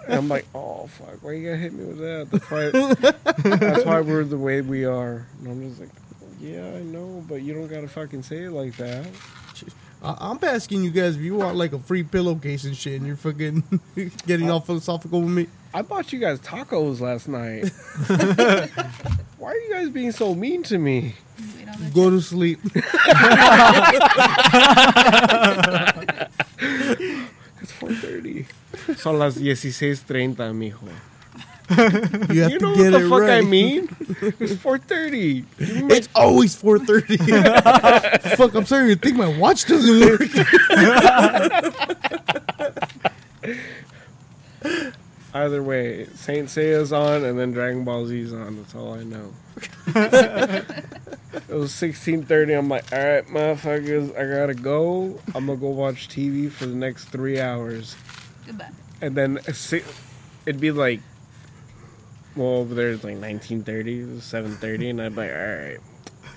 And 0.07 0.13
I'm 0.13 0.27
like, 0.29 0.45
oh 0.53 0.87
fuck, 0.87 1.21
why 1.21 1.33
you 1.33 1.45
gotta 1.45 1.57
hit 1.57 1.73
me 1.73 1.85
with 1.85 1.99
that? 1.99 2.27
That's 2.31 2.51
why, 2.51 3.57
that's 3.57 3.85
why 3.85 4.01
we're 4.01 4.23
the 4.23 4.37
way 4.37 4.61
we 4.61 4.85
are. 4.85 5.25
And 5.39 5.47
I'm 5.47 5.69
just 5.69 5.81
like, 5.81 5.89
yeah, 6.39 6.65
I 6.75 6.81
know, 6.81 7.23
but 7.27 7.41
you 7.41 7.53
don't 7.53 7.67
gotta 7.67 7.87
fucking 7.87 8.23
say 8.23 8.43
it 8.43 8.51
like 8.51 8.75
that. 8.77 9.05
I- 10.03 10.17
I'm 10.19 10.39
asking 10.41 10.83
you 10.83 10.91
guys 10.91 11.15
if 11.15 11.21
you 11.21 11.35
want 11.35 11.57
like 11.57 11.73
a 11.73 11.79
free 11.79 12.03
pillowcase 12.03 12.63
and 12.65 12.75
shit, 12.75 12.95
and 12.97 13.07
you're 13.07 13.15
fucking 13.15 13.63
getting 14.27 14.49
all 14.49 14.59
philosophical 14.61 15.21
with 15.21 15.31
me. 15.31 15.47
I 15.73 15.81
bought 15.81 16.13
you 16.13 16.19
guys 16.19 16.39
tacos 16.39 17.01
last 17.01 17.27
night. 17.27 17.69
why 19.37 19.51
are 19.51 19.57
you 19.57 19.69
guys 19.71 19.89
being 19.89 20.11
so 20.11 20.33
mean 20.33 20.63
to 20.63 20.77
me? 20.77 21.15
Wait 21.79 21.93
Go 21.93 22.09
to 22.09 22.21
sleep. 22.21 22.59
It's 27.61 27.71
4.30. 27.79 28.45
Son 28.97 29.17
las 29.19 29.35
16.30, 29.37 30.53
mijo. 30.53 30.87
You 32.33 32.41
have 32.43 32.51
You 32.51 32.59
to 32.59 32.65
know 32.65 32.75
get 32.75 32.91
what 32.93 32.99
the 32.99 33.05
it 33.05 33.09
fuck 33.09 33.21
right. 33.21 33.31
I 33.31 33.41
mean? 33.41 33.87
It's 34.39 34.53
4.30. 34.53 35.45
It's 35.91 36.07
always 36.13 36.55
4:30. 36.61 37.17
Fuck, 38.37 38.53
I'm 38.53 38.65
sorry. 38.67 38.93
to 38.93 39.01
think 39.01 39.17
my 39.17 39.35
watch 39.37 39.65
doesn't 39.65 39.99
work. 40.05 40.21
Either 45.35 45.61
way, 45.61 46.05
Saint 46.15 46.47
Seiya's 46.47 46.93
on 46.93 47.25
and 47.25 47.37
then 47.37 47.51
Dragon 47.51 47.83
Ball 47.83 48.05
Z's 48.05 48.31
on. 48.31 48.55
That's 48.55 48.73
all 48.73 48.93
I 48.93 49.03
know. 49.03 49.33
it 49.87 51.49
was 51.49 51.73
16.30. 51.73 52.57
I'm 52.57 52.69
like, 52.69 52.85
all 52.93 52.99
right, 52.99 53.27
motherfuckers, 53.27 54.17
I 54.17 54.33
gotta 54.33 54.53
go. 54.53 55.19
I'm 55.35 55.47
gonna 55.47 55.57
go 55.57 55.67
watch 55.67 56.07
TV 56.07 56.49
for 56.49 56.65
the 56.65 56.75
next 56.75 57.09
three 57.09 57.37
hours. 57.41 57.97
Goodbye. 58.45 58.69
And 59.01 59.13
then 59.13 59.39
it'd 59.45 60.61
be 60.61 60.71
like, 60.71 61.01
well, 62.37 62.47
over 62.47 62.73
there 62.73 62.91
it's 62.91 63.03
like 63.03 63.17
19.30, 63.17 64.19
7.30, 64.19 64.89
and 64.91 65.01
I'd 65.01 65.09
be 65.09 65.15
like, 65.17 65.31
all 65.31 65.37
right, 65.37 65.79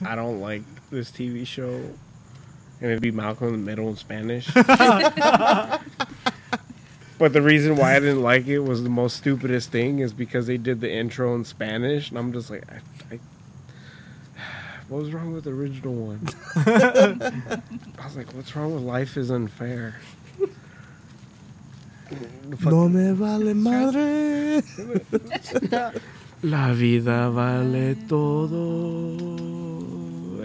I 0.05 0.16
don't 0.16 0.40
like 0.40 0.62
this 0.90 1.12
TV 1.12 1.46
show. 1.46 1.72
And 2.80 2.90
it'd 2.90 3.01
be 3.01 3.12
Malcolm 3.12 3.46
in 3.46 3.53
the 3.53 3.59
Middle 3.59 3.90
in 3.90 3.96
Spanish. 3.96 4.51
but 7.18 7.32
the 7.32 7.42
reason 7.42 7.76
why 7.76 7.96
I 7.96 8.00
didn't 8.00 8.22
like 8.22 8.46
it 8.46 8.60
was 8.60 8.82
the 8.82 8.90
most 8.90 9.16
stupidest 9.16 9.70
thing 9.70 9.98
is 9.98 10.12
because 10.12 10.46
they 10.46 10.56
did 10.56 10.80
the 10.80 10.90
intro 10.90 11.34
in 11.34 11.44
Spanish, 11.44 12.10
and 12.10 12.18
I'm 12.18 12.32
just 12.32 12.50
like, 12.50 12.64
I, 12.70 13.14
I, 13.14 13.18
what 14.88 15.02
was 15.02 15.12
wrong 15.12 15.32
with 15.32 15.44
the 15.44 15.50
original 15.50 15.94
one? 15.94 16.28
I 16.56 18.04
was 18.04 18.16
like, 18.16 18.32
what's 18.34 18.54
wrong 18.54 18.74
with 18.74 18.82
Life 18.82 19.16
is 19.16 19.30
Unfair? 19.30 19.96
No 22.64 22.88
me 22.88 23.12
vale 23.12 23.54
madre. 23.54 24.62
La 26.42 26.72
vida 26.72 27.30
vale 27.30 27.96
todo. 28.08 29.18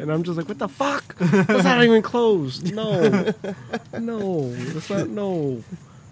And 0.01 0.11
I'm 0.11 0.23
just 0.23 0.37
like, 0.37 0.49
what 0.49 0.59
the 0.59 0.67
fuck? 0.67 1.15
That's 1.17 1.63
not 1.63 1.83
even 1.83 2.01
close. 2.01 2.61
No. 2.63 3.31
No. 3.99 4.49
That's 4.51 4.89
not, 4.89 5.07
no. 5.07 5.63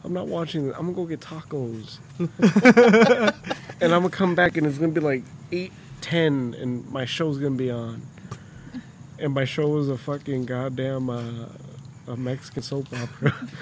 I'm 0.03 0.13
not 0.13 0.27
watching 0.27 0.67
this. 0.67 0.75
I'm 0.77 0.87
to 0.87 0.93
go 0.93 1.05
get 1.05 1.19
tacos. 1.19 1.97
and 3.81 3.93
I'm 3.93 4.03
to 4.03 4.09
come 4.09 4.35
back 4.35 4.57
and 4.57 4.65
it's 4.65 4.77
to 4.77 4.87
be 4.87 4.99
like 4.99 5.23
8, 5.51 5.71
10, 6.01 6.55
and 6.59 6.89
my 6.91 7.05
show's 7.05 7.37
to 7.39 7.49
be 7.51 7.69
on. 7.71 8.01
And 9.19 9.33
my 9.33 9.45
show 9.45 9.67
was 9.67 9.89
a 9.89 9.97
fucking 9.97 10.45
goddamn 10.45 11.09
uh, 11.11 11.45
a 12.07 12.17
Mexican 12.17 12.63
soap 12.63 12.87
opera. 12.91 13.33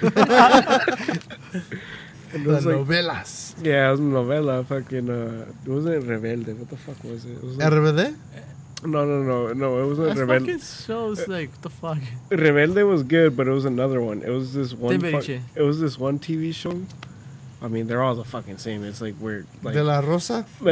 and 2.32 2.46
it 2.46 2.48
The 2.64 2.66
like, 2.66 2.76
novelas. 2.76 3.54
yeah, 3.62 3.88
it 3.88 3.90
was 3.92 4.00
a 4.00 4.02
novela. 4.04 4.64
Fucking, 4.66 5.10
uh, 5.10 5.46
it 5.66 5.68
wasn't 5.68 6.04
Rebelde. 6.04 6.56
What 6.58 6.70
the 6.70 6.76
fuck 6.78 7.04
was 7.04 7.24
it? 7.26 7.32
it 7.32 7.44
was 7.44 7.56
like, 7.58 7.70
RBD? 7.72 8.16
No, 8.84 9.04
no, 9.04 9.22
no, 9.22 9.52
no. 9.52 9.82
It 9.84 9.88
wasn't 9.88 10.16
That 10.16 10.26
Rebelde. 10.26 10.40
fucking 10.40 10.58
shows 10.60 11.28
like 11.28 11.60
the 11.62 11.70
fuck. 11.70 11.98
Rebelde 12.30 12.88
was 12.88 13.02
good, 13.02 13.36
but 13.36 13.46
it 13.46 13.50
was 13.50 13.64
another 13.64 14.00
one. 14.00 14.22
It 14.22 14.30
was 14.30 14.54
this 14.54 14.72
one. 14.74 14.98
fuck- 15.00 15.22
Timbiriche. 15.22 15.40
it 15.54 15.62
was 15.62 15.80
this 15.80 15.98
one 15.98 16.18
TV 16.18 16.54
show. 16.54 16.82
I 17.62 17.68
mean, 17.68 17.86
they're 17.88 18.02
all 18.02 18.14
the 18.14 18.24
fucking 18.24 18.56
same. 18.56 18.84
It's 18.84 19.02
like 19.02 19.14
we're 19.20 19.44
like 19.62 19.74
De 19.74 19.84
la 19.84 20.00
Rosa? 20.00 20.46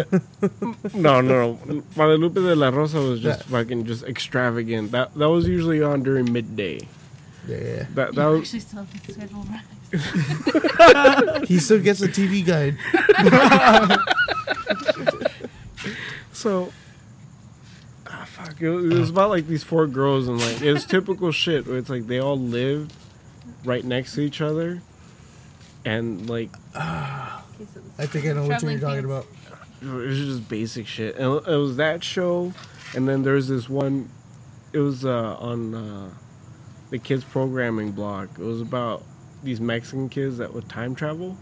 no, 0.94 1.20
no, 1.20 1.20
no. 1.20 1.82
Guadalupe 1.94 2.34
de 2.40 2.56
la 2.56 2.70
Rosa 2.70 2.98
was 2.98 3.20
just 3.20 3.40
Yeah. 3.40 3.46
fucking 3.58 3.84
just 3.84 4.04
extravagant. 4.04 4.92
That 4.92 5.14
that 5.14 5.28
was 5.28 5.46
usually 5.46 5.82
on 5.82 6.02
during 6.02 6.32
midday. 6.32 6.80
Yeah. 7.46 7.84
That 7.94 8.14
that 8.14 8.24
you 8.24 8.38
was 8.40 8.40
actually 8.40 8.60
still 8.60 8.84
have 8.84 9.06
the 9.06 9.12
schedule 9.12 9.44
right. 9.52 11.46
He 11.48 11.58
still 11.58 11.80
gets 11.80 12.00
a 12.00 12.08
TV 12.08 12.42
guide. 12.44 12.76
So, 16.32 16.72
fuck. 18.44 18.60
It 18.60 18.70
was, 18.70 19.10
about 19.10 19.30
like 19.30 19.46
these 19.46 19.62
four 19.62 19.86
girls, 19.86 20.28
and 20.28 20.40
like 20.40 20.60
it 20.62 20.72
was 20.72 20.84
typical 20.86 21.32
shit. 21.32 21.66
Where 21.66 21.78
it's 21.78 21.90
like 21.90 22.06
they 22.06 22.20
all 22.20 22.38
lived 22.38 22.92
right 23.64 23.84
next 23.84 24.14
to 24.14 24.20
each 24.20 24.40
other, 24.40 24.82
and 25.84 26.28
like 26.28 26.50
I 26.74 28.06
think 28.06 28.26
I 28.26 28.32
know 28.32 28.46
what 28.46 28.62
you're 28.62 28.78
talking 28.78 29.04
about. 29.04 29.26
it 29.82 29.86
was 29.86 30.18
just 30.18 30.48
basic 30.48 30.86
shit. 30.86 31.16
And 31.16 31.46
it 31.46 31.56
was 31.56 31.76
that 31.76 32.04
show, 32.04 32.52
and 32.94 33.08
then 33.08 33.22
there's 33.22 33.48
this 33.48 33.68
one. 33.68 34.10
It 34.72 34.78
was 34.78 35.04
uh, 35.04 35.36
on 35.38 35.74
uh, 35.74 36.10
the 36.90 36.98
kids 36.98 37.24
programming 37.24 37.92
blog. 37.92 38.30
It 38.38 38.44
was 38.44 38.60
about 38.60 39.02
these 39.42 39.60
Mexican 39.60 40.08
kids 40.08 40.38
that 40.38 40.52
would 40.52 40.68
time 40.68 40.94
travel. 40.94 41.36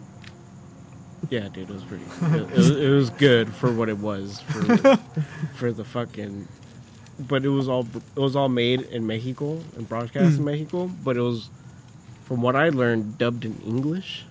Yeah, 1.28 1.48
dude, 1.48 1.68
it 1.68 1.72
was 1.72 1.82
pretty. 1.84 2.04
It, 2.04 2.42
it, 2.42 2.56
was, 2.56 2.70
it 2.70 2.88
was 2.88 3.10
good 3.10 3.52
for 3.52 3.72
what 3.72 3.88
it 3.88 3.98
was 3.98 4.40
for 4.40 4.96
for 5.54 5.72
the 5.72 5.84
fucking. 5.84 6.46
But 7.18 7.44
it 7.44 7.48
was 7.48 7.68
all 7.68 7.86
it 8.14 8.20
was 8.20 8.36
all 8.36 8.48
made 8.48 8.82
in 8.82 9.06
Mexico 9.06 9.60
and 9.76 9.88
broadcast 9.88 10.38
in 10.38 10.42
mm. 10.42 10.44
Mexico. 10.44 10.86
But 10.86 11.16
it 11.16 11.22
was, 11.22 11.48
from 12.24 12.42
what 12.42 12.56
I 12.56 12.68
learned, 12.68 13.18
dubbed 13.18 13.44
in 13.44 13.58
English, 13.60 14.24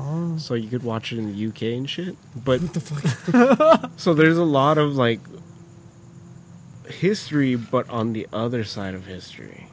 Oh, 0.00 0.38
so 0.38 0.54
you 0.54 0.68
could 0.68 0.84
watch 0.84 1.12
it 1.12 1.18
in 1.18 1.32
the 1.32 1.46
UK 1.48 1.62
and 1.76 1.90
shit. 1.90 2.16
But 2.36 2.60
what 2.60 2.74
the 2.74 2.80
fuck? 2.80 3.90
so 3.96 4.14
there's 4.14 4.38
a 4.38 4.44
lot 4.44 4.78
of 4.78 4.94
like 4.94 5.20
history, 6.88 7.56
but 7.56 7.88
on 7.90 8.12
the 8.12 8.28
other 8.32 8.62
side 8.64 8.94
of 8.94 9.06
history. 9.06 9.66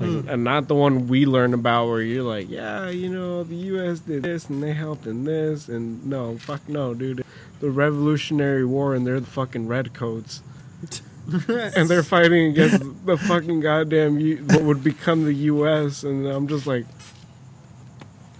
Like, 0.00 0.08
hmm. 0.10 0.28
and 0.28 0.42
not 0.42 0.68
the 0.68 0.74
one 0.74 1.06
we 1.06 1.26
learn 1.26 1.52
about 1.52 1.88
where 1.88 2.00
you're 2.00 2.22
like, 2.22 2.48
yeah, 2.48 2.88
you 2.88 3.10
know, 3.10 3.44
the 3.44 3.56
U.S. 3.56 4.00
did 4.00 4.22
this 4.22 4.48
and 4.48 4.62
they 4.62 4.72
helped 4.72 5.06
in 5.06 5.24
this, 5.24 5.68
and 5.68 6.06
no, 6.06 6.38
fuck 6.38 6.66
no, 6.66 6.94
dude. 6.94 7.24
The 7.60 7.70
Revolutionary 7.70 8.64
War 8.64 8.94
and 8.94 9.06
they're 9.06 9.20
the 9.20 9.26
fucking 9.26 9.68
redcoats, 9.68 10.42
and 11.48 11.88
they're 11.88 12.02
fighting 12.02 12.50
against 12.52 13.06
the 13.06 13.16
fucking 13.16 13.60
goddamn 13.60 14.18
U- 14.18 14.38
what 14.48 14.62
would 14.62 14.82
become 14.84 15.24
the 15.24 15.32
U.S. 15.34 16.02
And 16.02 16.26
I'm 16.26 16.48
just 16.48 16.66
like, 16.66 16.86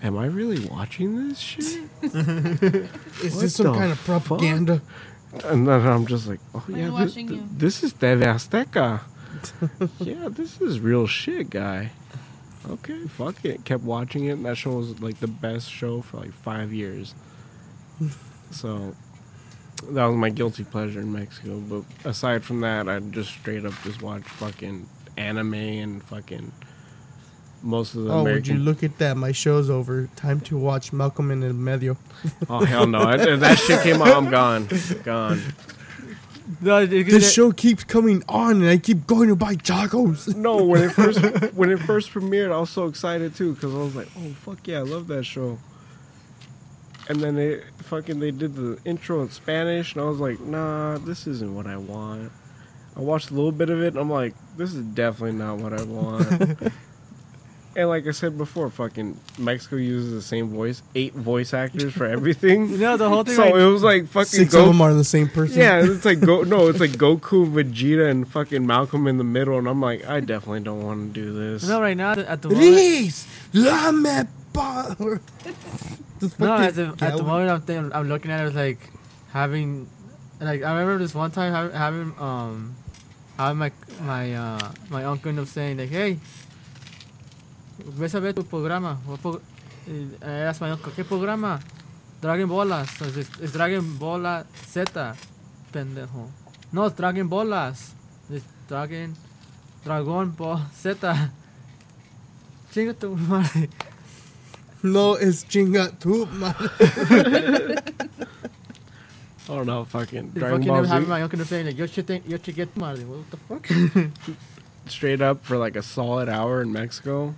am 0.02 0.16
I 0.16 0.26
really 0.26 0.64
watching 0.66 1.28
this 1.28 1.38
shit? 1.38 1.64
Is 2.02 2.12
What 3.34 3.40
this 3.40 3.56
some 3.56 3.66
the 3.66 3.72
kind 3.74 3.92
of 3.92 3.98
propaganda? 4.04 4.80
And 5.44 5.68
then 5.68 5.86
I'm 5.86 6.06
just 6.06 6.26
like, 6.26 6.40
oh 6.54 6.64
We're 6.68 6.78
yeah, 6.78 6.84
this, 6.84 6.92
watching 6.92 7.28
you. 7.28 7.48
this 7.52 7.82
is 7.82 7.92
TV 7.92 8.22
Azteca. 8.24 9.00
yeah, 9.98 10.28
this 10.30 10.60
is 10.60 10.80
real 10.80 11.06
shit, 11.06 11.50
guy. 11.50 11.90
Okay, 12.68 13.06
fuck 13.08 13.44
it. 13.44 13.64
Kept 13.64 13.84
watching 13.84 14.24
it. 14.26 14.32
And 14.32 14.44
that 14.46 14.56
show 14.56 14.72
was 14.72 15.00
like 15.00 15.20
the 15.20 15.26
best 15.28 15.70
show 15.70 16.00
for 16.00 16.18
like 16.18 16.32
five 16.32 16.72
years. 16.72 17.14
so 18.50 18.94
that 19.80 20.04
was 20.06 20.16
my 20.16 20.30
guilty 20.30 20.64
pleasure 20.64 21.00
in 21.00 21.12
Mexico. 21.12 21.58
But 21.60 21.84
aside 22.08 22.44
from 22.44 22.60
that, 22.62 22.88
I 22.88 23.00
just 23.00 23.30
straight 23.30 23.64
up 23.64 23.74
just 23.84 24.02
watch 24.02 24.22
fucking 24.22 24.88
anime 25.16 25.54
and 25.54 26.02
fucking 26.04 26.52
most 27.62 27.94
of 27.96 28.04
the 28.04 28.12
Oh, 28.12 28.22
would 28.24 28.46
you 28.46 28.54
look 28.58 28.82
at 28.84 28.98
that? 28.98 29.16
My 29.16 29.32
show's 29.32 29.68
over. 29.68 30.08
Time 30.16 30.40
to 30.42 30.56
watch 30.56 30.92
Malcolm 30.92 31.30
in 31.30 31.40
the 31.40 31.52
Medio. 31.52 31.96
oh 32.48 32.64
hell 32.64 32.86
no! 32.86 33.00
I- 33.00 33.16
if 33.16 33.40
that 33.40 33.58
shit 33.58 33.82
came 33.82 34.00
out, 34.00 34.08
I'm 34.08 34.30
gone, 34.30 34.68
gone. 35.02 35.40
No, 36.60 36.78
it- 36.78 36.92
it- 36.92 37.06
This 37.06 37.32
show 37.32 37.52
keeps 37.52 37.84
coming 37.84 38.22
on, 38.28 38.62
and 38.62 38.68
I 38.70 38.78
keep 38.78 39.06
going 39.06 39.28
to 39.28 39.36
buy 39.36 39.56
tacos. 39.56 40.34
No, 40.36 40.64
when 40.64 40.82
it 40.84 40.92
first 40.92 41.18
when 41.54 41.70
it 41.70 41.78
first 41.80 42.10
premiered, 42.10 42.52
I 42.52 42.58
was 42.60 42.70
so 42.70 42.86
excited 42.86 43.34
too 43.34 43.54
because 43.54 43.74
I 43.74 43.78
was 43.78 43.94
like, 43.96 44.08
"Oh 44.16 44.30
fuck 44.44 44.66
yeah, 44.66 44.78
I 44.78 44.82
love 44.82 45.08
that 45.08 45.24
show." 45.24 45.58
And 47.08 47.20
then 47.20 47.34
they 47.36 47.62
fucking 47.84 48.20
they 48.20 48.30
did 48.30 48.54
the 48.54 48.78
intro 48.84 49.22
in 49.22 49.30
Spanish, 49.30 49.94
and 49.94 50.02
I 50.02 50.06
was 50.06 50.18
like, 50.20 50.40
"Nah, 50.40 50.98
this 50.98 51.26
isn't 51.26 51.54
what 51.54 51.66
I 51.66 51.76
want." 51.78 52.30
I 52.96 53.00
watched 53.00 53.30
a 53.30 53.34
little 53.34 53.52
bit 53.52 53.70
of 53.70 53.82
it, 53.82 53.88
and 53.88 53.98
I'm 53.98 54.10
like, 54.10 54.34
"This 54.56 54.74
is 54.74 54.82
definitely 54.82 55.38
not 55.38 55.58
what 55.58 55.72
I 55.72 55.82
want." 55.84 56.28
and 57.76 57.88
like 57.88 58.06
I 58.06 58.10
said 58.10 58.36
before, 58.36 58.68
fucking 58.70 59.18
Mexico 59.38 59.76
uses 59.76 60.12
the 60.12 60.20
same 60.20 60.48
voice, 60.48 60.82
eight 60.94 61.14
voice 61.14 61.54
actors 61.54 61.94
for 61.94 62.06
everything. 62.06 62.68
You 62.70 62.78
know, 62.78 62.96
the 62.96 63.08
whole 63.08 63.24
thing. 63.24 63.36
so 63.36 63.44
like, 63.44 63.54
it 63.54 63.66
was 63.66 63.82
like 63.82 64.06
fucking 64.08 64.26
Six 64.26 64.52
go 64.52 64.62
of 64.62 64.68
them 64.68 64.82
are 64.82 64.92
the 64.92 65.04
same 65.04 65.28
person. 65.28 65.58
yeah, 65.58 65.82
it's 65.82 66.04
like 66.04 66.20
go 66.20 66.42
no, 66.42 66.68
it's 66.68 66.80
like 66.80 66.90
Goku, 66.90 67.50
Vegeta, 67.50 68.10
and 68.10 68.28
fucking 68.28 68.66
Malcolm 68.66 69.06
in 69.06 69.16
the 69.16 69.24
middle, 69.24 69.58
and 69.58 69.66
I'm 69.66 69.80
like, 69.80 70.06
I 70.06 70.20
definitely 70.20 70.60
don't 70.60 70.84
want 70.84 71.14
to 71.14 71.20
do 71.20 71.32
this. 71.32 71.66
no, 71.66 71.80
right 71.80 71.96
now 71.96 72.12
at 72.12 72.42
the 72.42 72.50
moment. 72.50 72.66
Please, 72.66 73.26
let 73.54 73.94
me 73.94 74.22
No, 76.38 76.54
at 76.56 76.74
the, 76.74 76.94
at 77.00 77.16
the 77.16 77.22
moment 77.22 77.50
I'm, 77.50 77.60
thinking, 77.62 77.92
I'm 77.92 78.08
looking 78.08 78.30
at 78.30 78.46
it 78.46 78.54
like 78.54 78.78
having, 79.32 79.88
like 80.40 80.62
I 80.62 80.72
remember 80.72 80.98
this 80.98 81.14
one 81.14 81.30
time 81.30 81.52
having, 81.52 81.76
having 81.76 82.14
um, 82.18 82.74
having 83.36 83.58
my 83.58 83.72
my 84.00 84.34
uh 84.34 84.72
my 84.90 85.04
uncle 85.04 85.28
end 85.28 85.38
up 85.38 85.46
saying 85.46 85.78
like, 85.78 85.90
hey, 85.90 86.18
ves 87.84 88.14
a 88.14 88.20
ver 88.20 88.32
tu 88.32 88.42
programa. 88.42 88.98
What 89.06 89.22
pro-" 89.22 89.40
And 89.86 90.18
I 90.22 90.44
asked 90.50 90.60
my 90.60 90.70
uncle, 90.70 90.92
¿qué 90.92 91.04
programa? 91.06 91.60
Dragon 92.20 92.48
Bolas. 92.48 92.90
So 92.90 93.04
it's, 93.06 93.30
it's 93.40 93.52
Dragon 93.52 93.96
Bola 93.96 94.44
Z, 94.66 95.14
pendejo. 95.72 96.28
No, 96.72 96.86
it's 96.86 96.96
Dragon 96.96 97.28
Bolas. 97.28 97.94
It's 98.28 98.44
Dragon, 98.68 99.14
Dragon 99.84 100.30
Ball 100.30 100.60
Z. 100.74 100.94
Chinga 102.72 102.92
tu 102.92 103.16
madre. 103.16 103.68
No, 104.82 105.14
it's 105.14 105.44
chinga 105.44 105.98
tu 105.98 106.26
madre. 106.26 106.68
Oh 109.50 109.62
no, 109.62 109.84
fucking 109.84 110.32
The 110.32 110.40
Dragon 110.40 110.58
fucking 110.58 110.68
Ball 110.68 110.84
having 110.84 111.06
Z. 111.06 111.10
my 111.10 111.22
uncle 111.22 111.44
saying 111.44 111.66
like, 111.66 111.78
yo 111.78 111.86
should 111.86 112.06
think, 112.06 112.28
yo 112.28 112.36
should 112.36 112.54
get 112.54 112.76
money. 112.76 113.00
What 113.04 113.30
the 113.30 113.36
fuck? 113.38 114.10
Straight 114.86 115.22
up 115.22 115.42
for 115.44 115.56
like 115.56 115.74
a 115.74 115.82
solid 115.82 116.28
hour 116.28 116.60
in 116.60 116.70
Mexico, 116.72 117.34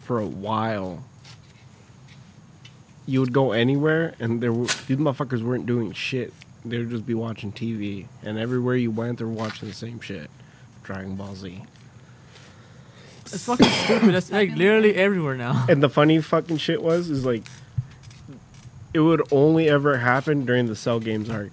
for 0.00 0.18
a 0.18 0.26
while. 0.26 1.04
You 3.06 3.20
would 3.20 3.32
go 3.32 3.52
anywhere, 3.52 4.14
and 4.20 4.40
there 4.40 4.52
were, 4.52 4.66
these 4.66 4.96
motherfuckers 4.96 5.42
weren't 5.42 5.66
doing 5.66 5.92
shit. 5.92 6.32
They 6.64 6.78
would 6.78 6.90
just 6.90 7.06
be 7.06 7.14
watching 7.14 7.52
TV, 7.52 8.06
and 8.22 8.38
everywhere 8.38 8.76
you 8.76 8.90
went, 8.90 9.18
they 9.18 9.24
were 9.24 9.30
watching 9.30 9.68
the 9.68 9.74
same 9.74 10.00
shit. 10.00 10.30
Dragon 10.82 11.14
Ball 11.16 11.34
Z. 11.34 11.62
It's 13.32 13.44
fucking 13.44 13.66
stupid. 13.66 14.14
That's 14.14 14.30
like 14.32 14.50
literally 14.56 14.94
everywhere 14.94 15.36
now. 15.36 15.66
And 15.68 15.82
the 15.82 15.88
funny 15.88 16.20
fucking 16.20 16.56
shit 16.58 16.82
was, 16.82 17.10
is 17.10 17.24
like, 17.24 17.44
it 18.92 19.00
would 19.00 19.22
only 19.32 19.68
ever 19.68 19.98
happen 19.98 20.44
during 20.44 20.66
the 20.66 20.74
Cell 20.76 20.98
Games 21.00 21.30
arc. 21.30 21.52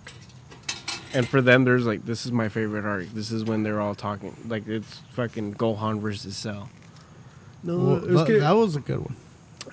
And 1.14 1.28
for 1.28 1.42
them, 1.42 1.64
there's 1.66 1.86
like, 1.86 2.06
this 2.06 2.26
is 2.26 2.32
my 2.32 2.50
favorite 2.50 2.84
arc. 2.86 3.08
This 3.14 3.32
is 3.32 3.44
when 3.44 3.64
they're 3.64 3.80
all 3.80 3.96
talking. 3.96 4.36
Like, 4.48 4.68
it's 4.68 5.00
fucking 5.14 5.54
Gohan 5.56 6.00
versus 6.02 6.36
Cell. 6.36 6.70
No, 7.64 7.78
Well, 7.78 7.96
es, 7.98 8.16
that, 8.18 8.28
que, 8.28 8.40
that 8.40 8.52
was 8.56 8.76
a 8.76 8.80
good 8.82 9.00
one. 9.00 9.16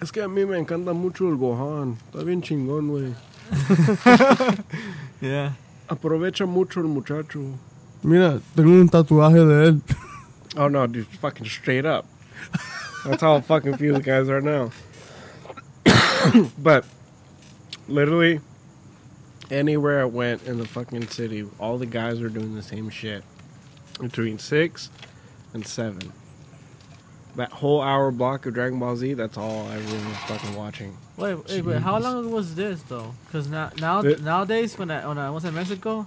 es 0.00 0.11
que 0.11 0.22
a 0.22 0.28
mí 0.28 0.46
me 0.48 0.59
encanta 0.62 0.94
mucho 0.94 1.28
el 1.30 1.36
Gohan. 1.36 1.96
Está 2.12 2.24
bien 2.24 2.42
chingón, 2.42 2.88
güey. 2.88 3.14
Yeah. 5.20 5.52
Aprovecha 5.88 6.46
mucho 6.46 6.80
el 6.80 6.86
muchacho. 6.88 7.40
Mira, 8.02 8.40
tengo 8.55 8.70
un 8.72 8.88
tatuaje 8.88 9.44
de 9.46 9.68
él. 9.68 9.80
Oh 10.57 10.68
no, 10.68 10.86
dude, 10.86 11.07
fucking 11.07 11.46
straight 11.46 11.84
up. 11.84 12.07
That's 13.05 13.22
how 13.22 13.40
fucking 13.40 13.76
few 13.76 13.92
the 13.92 14.00
guys 14.02 14.28
are 14.28 14.40
now. 14.40 14.70
but 16.59 16.84
literally, 17.88 18.40
anywhere 19.50 20.00
I 20.00 20.05
went 20.05 20.44
in 20.44 20.59
the 20.59 20.66
fucking 20.66 21.09
city, 21.09 21.46
all 21.59 21.78
the 21.78 21.86
guys 21.86 22.20
were 22.20 22.28
doing 22.28 22.55
the 22.55 22.62
same 22.62 22.88
shit. 22.90 23.24
Between 24.00 24.38
six 24.38 24.90
and 25.52 25.66
seven. 25.66 26.12
That 27.36 27.50
whole 27.50 27.82
hour 27.82 28.11
block 28.11 28.46
of 28.46 28.55
Dragon 28.55 28.78
Ball 28.78 28.96
Z, 28.96 29.14
that's 29.14 29.36
all 29.36 29.66
I 29.66 29.74
really 29.76 30.07
was 30.07 30.16
fucking 30.26 30.55
watching. 30.55 30.96
Wait, 31.16 31.34
wait, 31.48 31.64
wait. 31.64 31.82
How 31.82 31.98
long 31.98 32.30
was 32.30 32.55
this 32.55 32.82
though? 32.82 33.14
Because 33.26 33.48
now, 33.48 33.70
now, 33.80 34.02
The- 34.02 34.16
nowadays, 34.18 34.78
when 34.78 34.90
I 34.90 35.07
when 35.07 35.18
I 35.18 35.30
was 35.30 35.44
in 35.44 35.55
Mexico, 35.55 36.07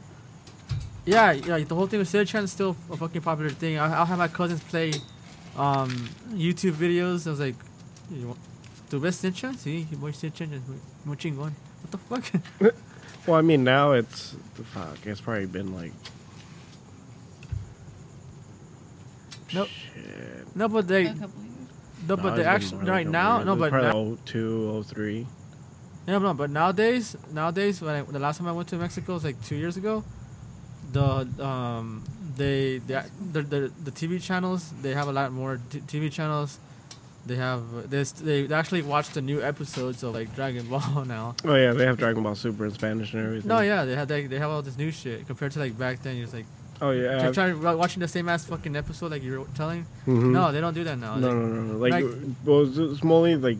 yeah, 1.07 1.31
yeah, 1.31 1.57
the 1.63 1.73
whole 1.73 1.87
thing 1.87 1.99
with 1.99 2.11
Chan 2.11 2.43
is 2.43 2.51
still 2.51 2.75
a 2.91 2.97
fucking 2.97 3.21
popular 3.21 3.49
thing. 3.49 3.79
I, 3.79 3.85
I'll 3.97 4.05
have 4.05 4.17
my 4.19 4.27
cousins 4.27 4.61
play 4.63 4.93
um, 5.57 5.89
YouTube 6.31 6.73
videos. 6.73 7.25
I 7.25 7.29
was 7.31 7.39
like, 7.39 7.55
you 8.11 8.27
want- 8.27 8.39
¿Tu 8.89 8.99
ves 8.99 9.19
Shin-chan? 9.21 9.55
Sí, 9.55 9.85
muy 9.99 10.11
Shin-chan 10.11 10.53
es 10.53 10.61
muy, 10.67 10.77
muy 11.05 11.15
chingón. 11.15 11.51
What 11.81 11.91
the 11.91 11.97
fuck? 11.97 12.73
Well, 13.27 13.35
I 13.37 13.41
mean, 13.41 13.65
now 13.65 13.91
it's 13.91 14.35
fuck. 14.73 15.05
It's 15.05 15.19
probably 15.19 15.47
been 15.47 15.75
like 15.75 15.91
Nope. 19.53 19.67
shit. 19.67 20.55
no, 20.55 20.67
but 20.69 20.87
they, 20.87 21.07
A 21.07 21.13
couple 21.13 21.41
years. 21.43 22.07
no, 22.07 22.15
No, 22.15 22.21
but 22.23 22.35
they 22.37 22.43
actually 22.45 22.75
more 22.77 22.83
like 22.85 22.91
right 22.91 23.07
now, 23.07 23.35
year. 23.37 23.45
no, 23.45 23.53
It 23.53 23.59
was 23.59 23.71
but 23.71 23.81
now, 23.81 24.17
02, 24.25 24.83
03. 24.87 25.27
Yeah, 26.07 26.17
no, 26.19 26.33
but 26.33 26.49
nowadays, 26.49 27.17
nowadays, 27.33 27.81
when 27.81 27.95
I, 27.95 28.01
the 28.03 28.19
last 28.19 28.37
time 28.37 28.47
I 28.47 28.53
went 28.53 28.69
to 28.69 28.77
Mexico 28.77 29.13
was 29.15 29.25
like 29.25 29.41
two 29.43 29.57
years 29.57 29.75
ago. 29.75 30.03
The 30.91 31.27
um, 31.43 32.03
they 32.37 32.77
the 32.79 33.03
the, 33.31 33.71
the 33.83 33.91
TV 33.91 34.21
channels 34.21 34.71
they 34.81 34.93
have 34.93 35.07
a 35.07 35.11
lot 35.11 35.31
more 35.31 35.59
t- 35.69 35.79
TV 35.81 36.11
channels. 36.11 36.59
They 37.25 37.35
have 37.35 37.89
this 37.89 38.11
they 38.13 38.47
actually 38.53 38.83
watch 38.83 39.09
the 39.09 39.21
new 39.21 39.41
episodes 39.41 40.01
of 40.03 40.13
like 40.13 40.33
Dragon 40.33 40.65
Ball 40.69 41.03
now. 41.05 41.35
Oh 41.43 41.55
yeah, 41.55 41.73
they 41.73 41.85
have 41.85 41.97
Dragon 41.97 42.23
Ball 42.23 42.35
Super 42.35 42.65
in 42.65 42.71
Spanish 42.71 43.13
and 43.13 43.25
everything. 43.25 43.49
No, 43.49 43.59
yeah, 43.59 43.83
they 43.83 43.95
have 43.95 44.07
they, 44.07 44.27
they 44.27 44.39
have 44.39 44.49
all 44.49 44.61
this 44.61 44.77
new 44.77 44.91
shit 44.91 45.27
compared 45.27 45.51
to 45.53 45.59
like 45.59 45.77
back 45.77 46.01
then. 46.03 46.15
You're 46.15 46.25
just 46.25 46.33
like 46.35 46.45
Oh 46.79 46.91
yeah. 46.91 47.23
you're 47.23 47.33
trying 47.33 47.59
watching 47.61 47.99
the 47.99 48.07
same 48.07 48.29
ass 48.29 48.45
fucking 48.45 48.75
episode 48.77 49.11
like 49.11 49.23
you're 49.23 49.43
telling. 49.55 49.85
Mhm. 50.05 50.31
No, 50.31 50.51
they 50.53 50.61
don't 50.61 50.73
do 50.75 50.83
that 50.85 50.97
now. 50.99 51.15
no, 51.17 51.27
Like, 51.27 51.35
no, 51.35 51.47
no, 51.47 51.61
no. 51.73 51.77
Like, 51.79 51.93
like- 51.93 52.05
well, 52.45 52.61
it's, 52.67 52.77
it's 52.77 53.03
mostly 53.03 53.35
like 53.35 53.57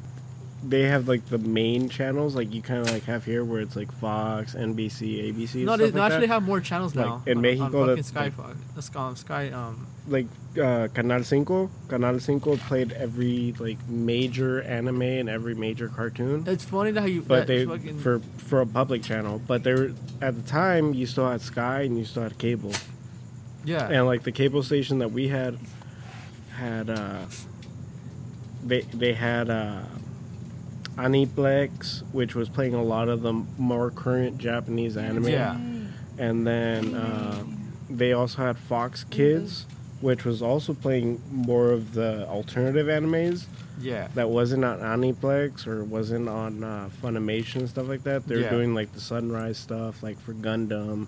they 0.70 0.84
have 0.84 1.08
like 1.08 1.26
the 1.28 1.38
main 1.38 1.88
channels, 1.90 2.36
like 2.36 2.54
you 2.54 2.62
kind 2.62 2.82
of 2.82 2.92
like 2.92 3.04
have 3.04 3.24
here, 3.24 3.44
where 3.46 3.62
it's 3.62 3.76
like 3.76 3.92
Fox, 3.92 4.54
NBC, 4.56 5.34
ABC. 5.34 5.64
No, 5.66 5.78
they 5.78 5.90
no, 5.92 6.02
like 6.02 6.12
actually 6.12 6.28
that. 6.28 6.34
have 6.34 6.44
more 6.44 6.60
channels 6.60 6.96
Like, 6.96 7.06
now. 7.06 7.24
in 7.26 7.38
on, 7.38 7.42
Mexico, 7.42 7.82
on 7.84 7.88
fucking 7.90 8.04
Sky, 8.04 8.30
Fox, 8.30 8.96
um, 8.96 9.16
Sky, 9.16 9.50
um, 9.52 9.88
like 10.08 10.26
uh, 10.62 10.88
Canal 10.94 11.24
Cinco. 11.24 11.70
Canal 11.88 12.20
Cinco 12.20 12.58
played 12.58 12.92
every 12.94 13.54
like 13.60 13.78
major 13.88 14.62
anime 14.64 15.02
and 15.04 15.30
every 15.30 15.56
major 15.56 15.88
cartoon. 15.90 16.44
It's 16.48 16.66
funny 16.66 16.92
that 16.92 17.02
how 17.02 17.08
you. 17.08 17.22
but 17.22 17.48
they 17.48 17.66
fucking, 17.66 18.00
for 18.00 18.20
for 18.38 18.62
a 18.62 18.66
public 18.68 19.04
channel. 19.04 19.42
But 19.48 19.64
they 19.64 19.74
were 19.74 19.92
at 20.22 20.36
the 20.36 20.42
time 20.50 20.94
you 20.94 21.06
still 21.06 21.30
had 21.30 21.42
Sky 21.42 21.82
and 21.82 21.98
you 21.98 22.06
still 22.06 22.24
had 22.24 22.38
cable. 22.38 22.74
yeah. 23.66 23.88
and 23.90 24.06
like 24.06 24.24
the 24.24 24.32
cable 24.32 24.64
station 24.64 25.00
that 25.00 25.12
we 25.12 25.28
had 25.28 25.58
had 26.58 26.90
uh 26.90 27.22
they 28.66 28.82
they 28.82 29.14
had 29.14 29.50
uh 29.50 29.82
Aniplex 30.98 32.02
which 32.12 32.36
was 32.36 32.50
playing 32.50 32.74
a 32.74 32.84
lot 32.84 33.08
of 33.10 33.22
the 33.22 33.34
more 33.58 33.92
current 33.92 34.38
Japanese 34.38 34.98
anime 34.98 35.28
Yeah. 35.28 35.58
and 36.18 36.46
then 36.46 36.94
uh 36.96 37.44
they 37.90 38.12
also 38.12 38.42
had 38.46 38.58
Fox 38.58 39.06
Kids, 39.06 39.66
which 40.02 40.26
was 40.26 40.42
also 40.42 40.74
playing 40.74 41.22
more 41.32 41.72
of 41.72 41.94
the 41.94 42.28
alternative 42.28 42.88
animes 42.88 43.46
Yeah. 43.80 44.10
that 44.14 44.30
wasn't 44.30 44.66
on 44.66 44.80
Aniplex 44.80 45.66
or 45.66 45.86
wasn't 45.86 46.28
on 46.28 46.66
uh, 46.66 46.90
Funimation 47.02 47.62
and 47.62 47.70
stuff 47.70 47.88
like 47.88 48.04
that. 48.04 48.28
They're 48.28 48.42
Yeah. 48.42 48.50
doing 48.50 48.74
like 48.76 48.92
the 48.94 49.00
Sunrise 49.00 49.58
stuff, 49.58 50.04
like 50.04 50.20
for 50.20 50.34
Gundam, 50.34 51.08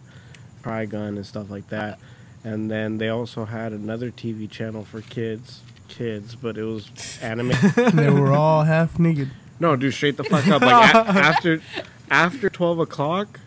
Trigun, 0.63 1.09
and 1.17 1.25
stuff 1.25 1.49
like 1.49 1.67
that. 1.67 1.99
And 2.45 2.71
then 2.71 2.97
they 2.97 3.09
also 3.09 3.43
had 3.43 3.73
another 3.73 4.09
TV 4.09 4.49
channel 4.49 4.85
for 4.85 5.01
kids, 5.01 5.59
kids, 5.89 6.35
but 6.35 6.57
it 6.57 6.63
was 6.63 6.89
anime. 7.21 7.51
they 7.93 8.09
were 8.09 8.31
all 8.31 8.63
half 8.63 8.97
naked. 8.97 9.31
No, 9.60 9.76
dude, 9.76 9.93
straight 9.93 10.18
the 10.18 10.24
fuck 10.24 10.47
up. 10.47 10.62
Like 10.62 10.93
a- 10.93 10.97
after, 11.10 11.62
after 12.10 12.49
twelve 12.49 12.80
o'clock, 12.80 13.39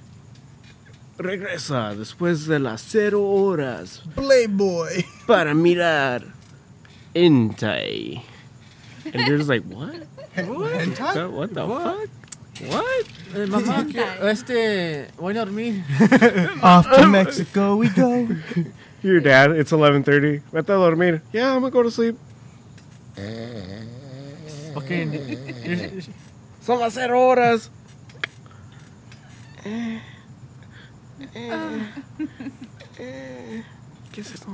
regresa 1.19 1.95
después 1.97 2.47
de 2.47 2.59
las 2.59 2.83
cero 2.83 3.21
horas 3.23 4.03
Playboy. 4.15 5.05
para 5.27 5.55
mirar 5.55 6.25
hentai. 7.15 8.23
And 9.05 9.27
you're 9.27 9.37
just 9.39 9.49
like, 9.49 9.65
what? 9.65 10.07
Hentai? 10.37 11.31
What, 11.31 11.33
what 11.33 11.55
the 11.55 11.67
What? 11.67 11.83
fuck? 12.01 12.09
What? 12.71 13.07
Eh, 13.35 13.47
mamá, 13.47 13.85
Hentai. 13.85 13.93
que- 13.93 14.29
este, 14.29 15.09
voy 15.19 15.31
a 15.33 15.45
dormir. 15.45 15.83
Off 16.63 16.89
to 16.95 17.07
Mexico 17.07 17.77
we 17.77 17.89
go. 17.89 18.29
Your 19.03 19.21
dad, 19.21 19.51
it's 19.53 19.73
11.30. 19.73 20.43
Vete 20.53 20.69
a 20.71 20.73
dormir. 20.77 21.23
Yeah, 21.33 21.55
I'm 21.55 21.61
gonna 21.61 21.71
go 21.73 21.83
to 21.83 21.91
sleep. 21.91 22.17
Eh, 23.17 23.21
eh, 23.23 23.65
eh. 23.69 23.85
Fucking. 24.75 25.13
Son 26.65 26.79
las 26.81 26.95
cero 26.95 27.21
horas. 27.27 27.71
¿Qué 34.13 34.21
es 34.21 34.35
eso? 34.35 34.47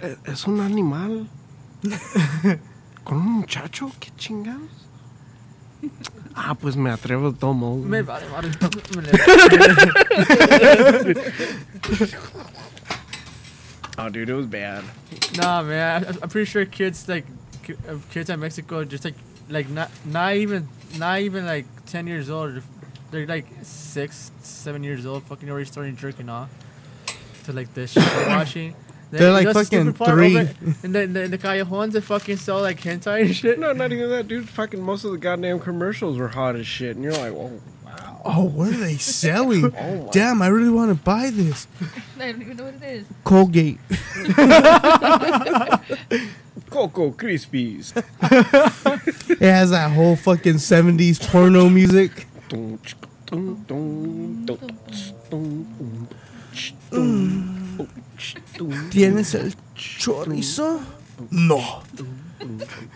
¿Es- 0.00 0.18
¿Es 0.24 0.46
un 0.46 0.60
animal? 0.60 1.28
¿Con 3.04 3.18
un 3.18 3.32
muchacho? 3.40 3.90
¿Qué 4.00 4.10
chingados? 4.16 4.70
Ah, 6.34 6.54
pues 6.54 6.76
me 6.76 6.90
atrevo 6.90 7.32
tomo. 7.32 7.76
Me 7.78 8.02
vale, 8.02 8.26
vale. 8.28 8.50
Me 8.96 9.02
le- 9.02 9.12
Oh, 13.98 14.10
dude, 14.10 14.28
it 14.28 14.34
was 14.34 14.44
bad. 14.46 14.84
Nah, 15.38 15.62
man. 15.62 16.04
I- 16.04 16.08
I'm 16.22 16.28
pretty 16.28 16.44
sure 16.44 16.66
kids 16.66 17.08
like 17.08 17.24
ki- 17.66 17.74
uh, 17.88 17.96
kids 18.10 18.30
in 18.30 18.40
Mexico 18.40 18.84
just 18.84 19.04
like 19.04 19.14
like 19.48 19.68
not 19.68 19.90
not 20.04 20.34
even 20.36 20.68
not 20.98 21.20
even 21.20 21.44
like 21.46 21.66
ten 21.86 22.06
years 22.06 22.30
old. 22.30 22.62
They're 23.10 23.26
like 23.26 23.46
six, 23.62 24.30
seven 24.42 24.82
years 24.82 25.06
old. 25.06 25.22
Fucking 25.24 25.48
already 25.50 25.66
starting 25.66 25.96
jerking 25.96 26.28
off 26.28 26.50
to 27.44 27.52
like 27.52 27.72
this 27.74 27.92
shit 27.92 28.02
they're 28.04 28.28
watching. 28.38 28.74
Then, 29.10 29.20
They're 29.20 29.32
like 29.32 29.44
know, 29.44 29.52
the 29.52 29.64
fucking 29.64 29.80
stupid 29.82 29.98
part 29.98 30.10
three. 30.10 30.36
over- 30.38 30.54
In 30.82 30.90
the, 30.92 31.02
in 31.02 31.12
the 31.12 31.22
in 31.24 31.30
the 31.30 31.38
callejones, 31.38 31.92
they 31.92 32.00
fucking 32.00 32.38
sell 32.38 32.60
like 32.60 32.80
hentai 32.80 33.22
and 33.26 33.36
shit. 33.36 33.58
No, 33.60 33.72
not 33.72 33.92
even 33.92 34.10
that, 34.10 34.26
dude. 34.26 34.48
Fucking 34.48 34.82
most 34.82 35.04
of 35.04 35.12
the 35.12 35.18
goddamn 35.18 35.60
commercials 35.60 36.18
were 36.18 36.26
hot 36.28 36.56
as 36.56 36.66
shit. 36.66 36.96
And 36.96 37.04
you're 37.04 37.12
like, 37.12 37.32
wow. 37.32 37.52
Oh, 38.28 38.44
what 38.44 38.68
are 38.68 38.76
they 38.76 38.96
selling? 38.96 39.72
Oh, 39.78 40.08
Damn, 40.12 40.42
I 40.42 40.48
really 40.48 40.70
want 40.70 40.90
to 40.90 40.96
buy 40.96 41.30
this. 41.30 41.66
I 42.18 42.32
don't 42.32 42.42
even 42.42 42.56
know 42.56 42.64
what 42.64 42.74
it 42.74 42.82
is. 42.82 43.06
Colgate. 43.24 43.78
Coco 46.70 47.12
Krispies. 47.12 47.92
It 49.30 49.40
has 49.40 49.70
that 49.70 49.92
whole 49.92 50.16
fucking 50.16 50.54
70s 50.54 51.20
porno 51.30 51.68
music. 51.68 52.26
Ch, 52.48 52.96
dun. 53.26 54.46
¿Tienes 58.90 59.34
el 59.34 59.54
chorizo? 59.74 60.80
Mm. 61.30 61.48
No. 61.48 61.82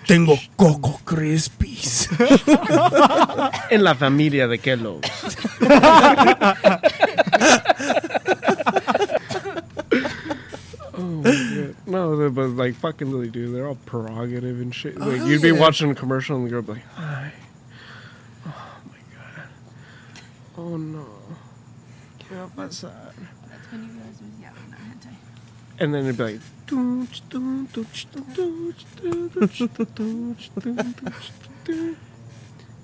Tengo 0.07 0.37
Coco 0.57 1.01
Krispies. 1.05 2.09
En 3.71 3.85
la 3.85 3.95
familia 3.95 4.49
de 4.49 4.59
Kellogg's. 4.59 5.37
oh 10.95 10.99
my. 10.99 11.75
No, 11.87 12.31
but 12.31 12.49
like 12.51 12.75
fucking 12.75 13.11
Lily, 13.11 13.31
dude, 13.31 13.55
they're 13.55 13.67
all 13.67 13.79
prerogative 13.87 14.61
and 14.61 14.75
shit. 14.75 14.99
Like 14.99 15.21
Oh, 15.21 15.27
you'd 15.27 15.43
be 15.43 15.49
yeah. 15.49 15.59
watching 15.61 15.91
a 15.91 15.95
commercial 15.95 16.37
and 16.37 16.47
the 16.47 16.51
girl 16.51 16.63
be 16.63 16.73
like, 16.75 16.85
"Hi, 16.95 17.33
oh 18.47 18.77
my 18.87 18.99
god, 19.15 19.49
oh 20.59 20.77
no, 20.77 21.07
¿qué 22.19 22.37
va 22.37 22.45
a 22.45 22.49
pasar?" 22.49 23.13
That's 23.49 23.73
when 23.73 23.85
you 23.85 23.91
realize 23.93 24.17
it 24.21 24.25
was 24.25 24.41
yeah, 24.41 24.51
not 24.71 24.81
hentai. 24.81 25.15
And 25.81 25.95
then 25.95 26.05
it'd 26.05 26.19
be 26.19 26.25
like. 26.25 26.41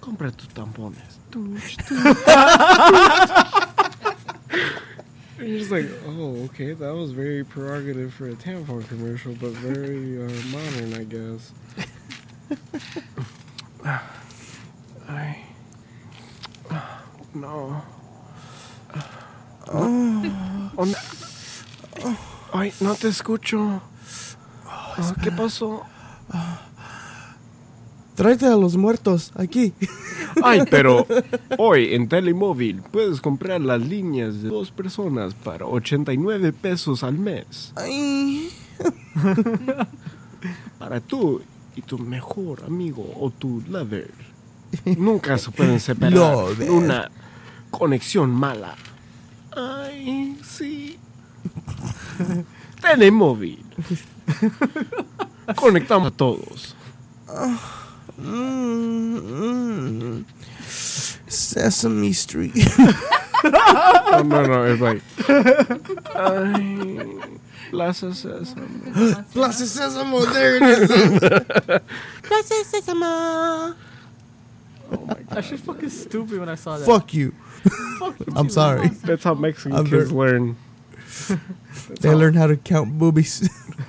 Compra 0.00 0.30
tus 0.30 0.48
tampones. 0.54 0.96
You're 5.38 5.58
just 5.58 5.70
like, 5.70 5.86
oh, 6.06 6.44
okay, 6.44 6.72
that 6.72 6.94
was 6.94 7.12
very 7.12 7.44
prerogative 7.44 8.14
for 8.14 8.30
a 8.30 8.34
tampon 8.34 8.88
commercial, 8.88 9.34
but 9.34 9.50
very 9.50 10.16
uh, 10.18 10.30
modern, 10.50 10.94
I 10.94 11.04
guess. 11.04 11.52
I. 15.08 15.38
No. 17.34 17.82
Oh, 19.68 20.84
no. 20.84 22.16
Ay, 22.52 22.72
no 22.80 22.94
te 22.94 23.08
escucho. 23.08 23.82
Ah, 24.66 25.14
¿Qué 25.22 25.30
pasó? 25.32 25.82
Tráete 28.14 28.46
a 28.46 28.56
los 28.56 28.76
muertos 28.76 29.32
aquí. 29.36 29.74
Ay, 30.42 30.62
pero 30.70 31.06
hoy 31.58 31.94
en 31.94 32.08
Telemóvil 32.08 32.80
puedes 32.90 33.20
comprar 33.20 33.60
las 33.60 33.82
líneas 33.82 34.42
de 34.42 34.48
dos 34.48 34.70
personas 34.70 35.34
para 35.34 35.66
89 35.66 36.52
pesos 36.54 37.02
al 37.02 37.18
mes. 37.18 37.72
Ay. 37.76 38.50
Para 40.78 41.00
tú 41.00 41.42
y 41.74 41.82
tu 41.82 41.98
mejor 41.98 42.64
amigo 42.64 43.06
o 43.20 43.30
tu 43.30 43.62
lover. 43.68 44.10
Nunca 44.96 45.38
se 45.38 45.50
pueden 45.50 45.80
separar 45.80 46.12
Lover. 46.12 46.70
una 46.70 47.10
conexión 47.70 48.30
mala. 48.30 48.74
Ay, 49.54 50.38
sí. 50.44 50.98
Telemóvil. 52.80 53.58
Conectamos 55.56 56.08
a 56.08 56.16
todos. 56.16 56.74
Mm, 58.18 59.18
mm. 59.18 60.24
Sesame 61.28 62.10
Street. 62.14 62.54
No, 63.44 64.22
no, 64.22 64.42
no, 64.46 64.64
es 64.64 64.80
like. 64.80 65.02
Ay, 66.14 67.20
Plaza 67.70 68.12
Sésamo. 68.14 69.24
Plaza 69.32 69.64
Sesamo, 69.66 70.24
there 70.32 70.56
it 70.56 70.62
is. 70.62 70.88
Plaza 72.22 72.54
Sesamo. 72.64 73.74
That 75.30 75.44
shit's 75.44 75.62
fucking 75.62 75.90
stupid 75.90 76.38
when 76.38 76.48
I 76.48 76.54
saw 76.54 76.78
that. 76.78 76.86
Fuck 76.86 77.12
you. 77.14 77.32
Fuck 77.98 78.14
I'm 78.36 78.48
sorry. 78.48 78.88
That's 79.04 79.24
how 79.24 79.34
Mexican 79.34 79.76
I'm 79.76 79.84
kids 79.86 80.10
very- 80.10 80.30
learn. 80.32 80.56
They 82.00 82.14
learn 82.14 82.34
how 82.34 82.46
to 82.46 82.56
count 82.56 82.98
boobies. 82.98 83.48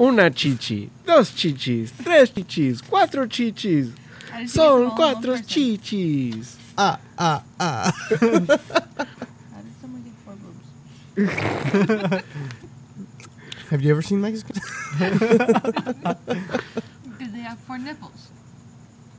Una 0.00 0.30
chichi, 0.30 0.90
dos 1.04 1.30
chichis, 1.32 1.90
tres 2.04 2.30
chichis, 2.30 2.82
cuatro 2.82 3.26
chichis. 3.26 3.92
How 4.30 4.38
did 4.38 4.42
you 4.42 4.46
get 4.46 4.50
Son 4.50 4.54
from 4.54 4.90
all 4.90 4.96
one 5.14 5.22
cuatro 5.22 5.36
chichis. 5.46 6.56
ah, 6.76 6.98
ah, 7.18 7.42
ah. 7.58 7.92
How 8.08 8.16
did 8.16 9.74
someone 9.80 10.02
get 10.04 10.14
four 10.24 10.34
boobs? 10.36 12.24
Have 13.70 13.82
you 13.82 13.90
ever 13.90 14.02
seen 14.02 14.20
Mexican? 14.20 14.56
Did 17.18 17.32
they 17.34 17.40
have 17.40 17.58
four 17.60 17.78
nipples? 17.78 18.28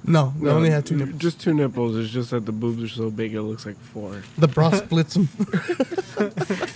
No, 0.06 0.34
they 0.42 0.50
only 0.50 0.70
have 0.70 0.86
two 0.86 0.96
nipples. 0.96 1.18
Just 1.22 1.42
two 1.42 1.54
nipples. 1.54 1.96
It's 1.98 2.10
just 2.10 2.32
that 2.32 2.46
the 2.46 2.52
boobs 2.52 2.82
are 2.82 2.88
so 2.88 3.10
big 3.12 3.34
it 3.36 3.42
looks 3.42 3.66
like 3.66 3.78
four. 3.78 4.24
The 4.38 4.48
bra 4.48 4.72
splits 4.72 5.14
them. 5.16 5.30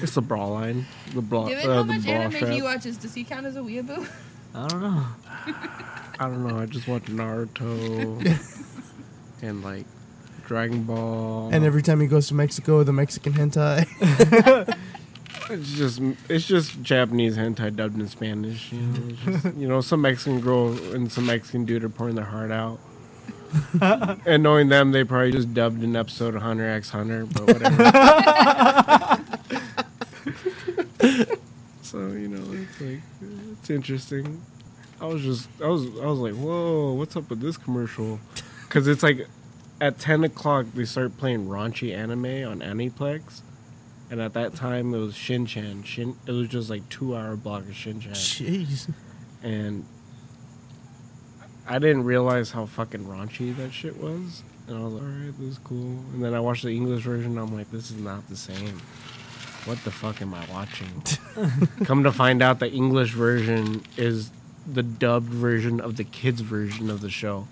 It's 0.01 0.15
the 0.15 0.21
bra 0.21 0.45
line. 0.47 0.85
The 1.13 1.21
bra, 1.21 1.47
Given 1.47 1.69
uh, 1.69 1.73
how 1.73 1.83
the 1.83 1.93
much 1.93 2.03
bra 2.03 2.11
anime 2.13 2.31
strap. 2.31 2.51
he 2.51 2.61
watches, 2.61 2.97
does 2.97 3.13
he 3.13 3.23
count 3.23 3.45
as 3.45 3.55
a 3.55 3.59
weeaboo? 3.59 4.07
I 4.55 4.67
don't 4.67 4.81
know. 4.81 5.05
I 6.19 6.27
don't 6.27 6.47
know. 6.47 6.59
I 6.59 6.65
just 6.65 6.87
watch 6.87 7.03
Naruto 7.05 8.21
and 9.41 9.63
like 9.63 9.85
Dragon 10.45 10.83
Ball. 10.83 11.49
And 11.51 11.65
every 11.65 11.81
time 11.81 11.99
he 12.01 12.07
goes 12.07 12.27
to 12.27 12.35
Mexico, 12.35 12.83
the 12.83 12.93
Mexican 12.93 13.33
hentai. 13.33 14.77
It's 15.49 15.73
just 15.73 16.01
it's 16.29 16.47
just 16.47 16.81
Japanese 16.81 17.35
hentai 17.35 17.75
dubbed 17.75 17.99
in 17.99 18.07
Spanish. 18.07 18.71
You 18.71 18.79
know, 18.81 19.11
just, 19.25 19.57
you 19.57 19.67
know 19.67 19.81
some 19.81 20.01
Mexican 20.01 20.39
girl 20.39 20.71
and 20.93 21.11
some 21.11 21.25
Mexican 21.25 21.65
dude 21.65 21.83
are 21.83 21.89
pouring 21.89 22.15
their 22.15 22.25
heart 22.25 22.51
out. 22.51 22.79
and 24.25 24.43
knowing 24.43 24.69
them, 24.69 24.91
they 24.91 25.03
probably 25.03 25.31
just 25.31 25.53
dubbed 25.53 25.83
an 25.83 25.95
episode 25.95 26.35
of 26.35 26.41
Hunter 26.41 26.69
X 26.69 26.89
Hunter, 26.89 27.25
but 27.25 27.47
whatever. 27.47 27.75
so 31.81 32.07
you 32.07 32.27
know, 32.27 32.43
it's 32.53 32.81
like 32.81 33.01
it's 33.59 33.69
interesting. 33.69 34.41
I 35.01 35.05
was 35.05 35.21
just, 35.21 35.49
I 35.61 35.67
was, 35.67 35.85
I 35.99 36.05
was 36.05 36.19
like, 36.19 36.35
whoa, 36.35 36.93
what's 36.93 37.15
up 37.15 37.29
with 37.29 37.41
this 37.41 37.57
commercial? 37.57 38.19
Because 38.67 38.87
it's 38.87 39.03
like 39.03 39.27
at 39.81 39.99
ten 39.99 40.23
o'clock 40.23 40.67
they 40.73 40.85
start 40.85 41.17
playing 41.17 41.47
raunchy 41.47 41.95
anime 41.95 42.47
on 42.47 42.61
Aniplex. 42.61 43.41
And 44.09 44.21
at 44.21 44.33
that 44.33 44.53
time, 44.53 44.93
it 44.93 44.99
was 44.99 45.15
Shin 45.15 45.45
Chan. 45.45 45.83
Shin, 45.83 46.15
it 46.27 46.31
was 46.31 46.47
just 46.47 46.69
like 46.69 46.87
two 46.89 47.15
hour 47.15 47.35
block 47.35 47.63
of 47.63 47.75
Shin 47.75 47.99
Chan 47.99 48.13
Jeez. 48.13 48.93
and 49.41 49.85
I 51.67 51.79
didn't 51.79 52.03
realize 52.03 52.51
how 52.51 52.65
fucking 52.65 53.05
raunchy 53.05 53.55
that 53.57 53.71
shit 53.71 53.97
was. 53.97 54.43
And 54.67 54.77
I 54.77 54.83
was 54.83 54.93
like, 54.93 55.03
alright, 55.03 55.39
this 55.39 55.49
is 55.49 55.57
cool. 55.59 55.97
And 56.13 56.23
then 56.23 56.33
I 56.33 56.39
watched 56.39 56.63
the 56.63 56.69
English 56.69 57.03
version. 57.03 57.37
I'm 57.37 57.55
like, 57.55 57.69
this 57.71 57.91
is 57.91 57.97
not 57.97 58.27
the 58.29 58.35
same. 58.35 58.81
What 59.65 59.81
the 59.83 59.91
fuck 59.91 60.21
am 60.21 60.33
I 60.33 60.45
watching? 60.51 61.03
Come 61.85 62.03
to 62.03 62.11
find 62.11 62.41
out, 62.41 62.59
the 62.59 62.69
English 62.69 63.11
version 63.11 63.83
is 63.97 64.29
the 64.71 64.83
dubbed 64.83 65.29
version 65.29 65.79
of 65.79 65.95
the 65.97 66.03
kids' 66.03 66.41
version 66.41 66.89
of 66.89 67.01
the 67.01 67.09
show. 67.09 67.47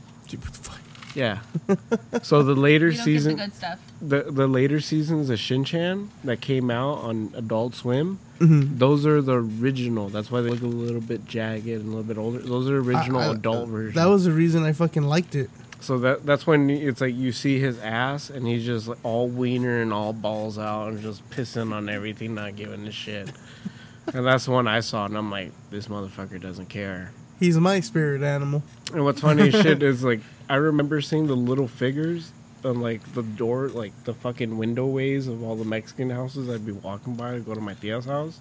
Dude, 1.13 1.23
what 1.23 1.67
the 1.67 1.77
fuck? 1.77 2.09
Yeah. 2.11 2.19
so 2.23 2.43
the 2.43 2.55
later 2.55 2.87
You 2.89 2.97
season, 2.97 3.37
the 3.37 3.43
good 3.43 3.53
stuff. 3.55 3.79
the 4.01 4.23
the 4.29 4.47
later 4.47 4.79
seasons 4.79 5.29
of 5.29 5.39
Shin 5.39 5.63
Chan 5.63 6.09
that 6.23 6.41
came 6.41 6.69
out 6.71 6.99
on 6.99 7.31
Adult 7.35 7.75
Swim, 7.75 8.19
Mhm. 8.39 8.77
those 8.79 9.05
are 9.05 9.21
the 9.21 9.35
original. 9.35 10.09
That's 10.09 10.31
why 10.31 10.41
they 10.41 10.49
look 10.49 10.61
a 10.61 10.65
little 10.65 11.01
bit 11.01 11.25
jagged 11.25 11.67
and 11.67 11.83
a 11.85 11.87
little 11.87 12.03
bit 12.03 12.17
older. 12.17 12.39
Those 12.39 12.69
are 12.69 12.77
original 12.79 13.19
I- 13.21 13.27
I- 13.27 13.31
adult 13.33 13.69
versions. 13.69 13.95
That 13.95 14.05
was 14.07 14.25
the 14.25 14.31
reason 14.31 14.63
I 14.63 14.73
fucking 14.73 15.03
liked 15.03 15.35
it. 15.35 15.49
so 15.79 15.97
that 15.99 16.25
that's 16.27 16.45
when 16.45 16.69
it's 16.69 17.01
like 17.01 17.15
you 17.15 17.31
see 17.31 17.59
his 17.59 17.79
ass 17.79 18.29
and 18.29 18.45
he's 18.45 18.63
just 18.65 18.87
like 18.87 18.99
all 19.03 19.27
wiener 19.27 19.81
and 19.81 19.91
all 19.91 20.13
balls 20.13 20.57
out 20.59 20.89
and 20.89 21.01
just 21.01 21.27
pissing 21.31 21.73
on 21.73 21.89
everything, 21.89 22.35
not 22.35 22.55
giving 22.55 22.85
a 22.87 22.91
shit. 22.91 23.31
and 24.13 24.25
that's 24.25 24.45
the 24.45 24.51
one 24.51 24.67
I 24.67 24.79
saw, 24.81 25.05
and 25.05 25.17
I'm 25.17 25.29
like, 25.31 25.51
this 25.71 25.87
motherfucker 25.87 26.39
doesn't 26.41 26.69
care. 26.69 27.11
He's 27.41 27.57
my 27.57 27.79
spirit 27.81 28.21
animal. 28.21 28.63
And 28.93 29.03
what's 29.03 29.19
funny 29.19 29.49
as 29.49 29.53
shit 29.61 29.81
is 29.91 30.03
like 30.03 30.21
I 30.47 30.55
remember 30.55 31.01
seeing 31.01 31.27
the 31.27 31.35
little 31.35 31.67
figures 31.67 32.31
on 32.63 32.79
like 32.79 33.01
the 33.15 33.23
door, 33.23 33.67
like 33.69 33.91
the 34.05 34.13
fucking 34.13 34.57
window 34.57 34.85
ways 34.85 35.27
of 35.27 35.43
all 35.43 35.55
the 35.55 35.65
Mexican 35.65 36.11
houses 36.11 36.49
I'd 36.49 36.65
be 36.65 36.71
walking 36.71 37.15
by 37.15 37.33
to 37.33 37.39
go 37.39 37.55
to 37.55 37.59
my 37.59 37.73
tia's 37.73 38.05
house, 38.05 38.39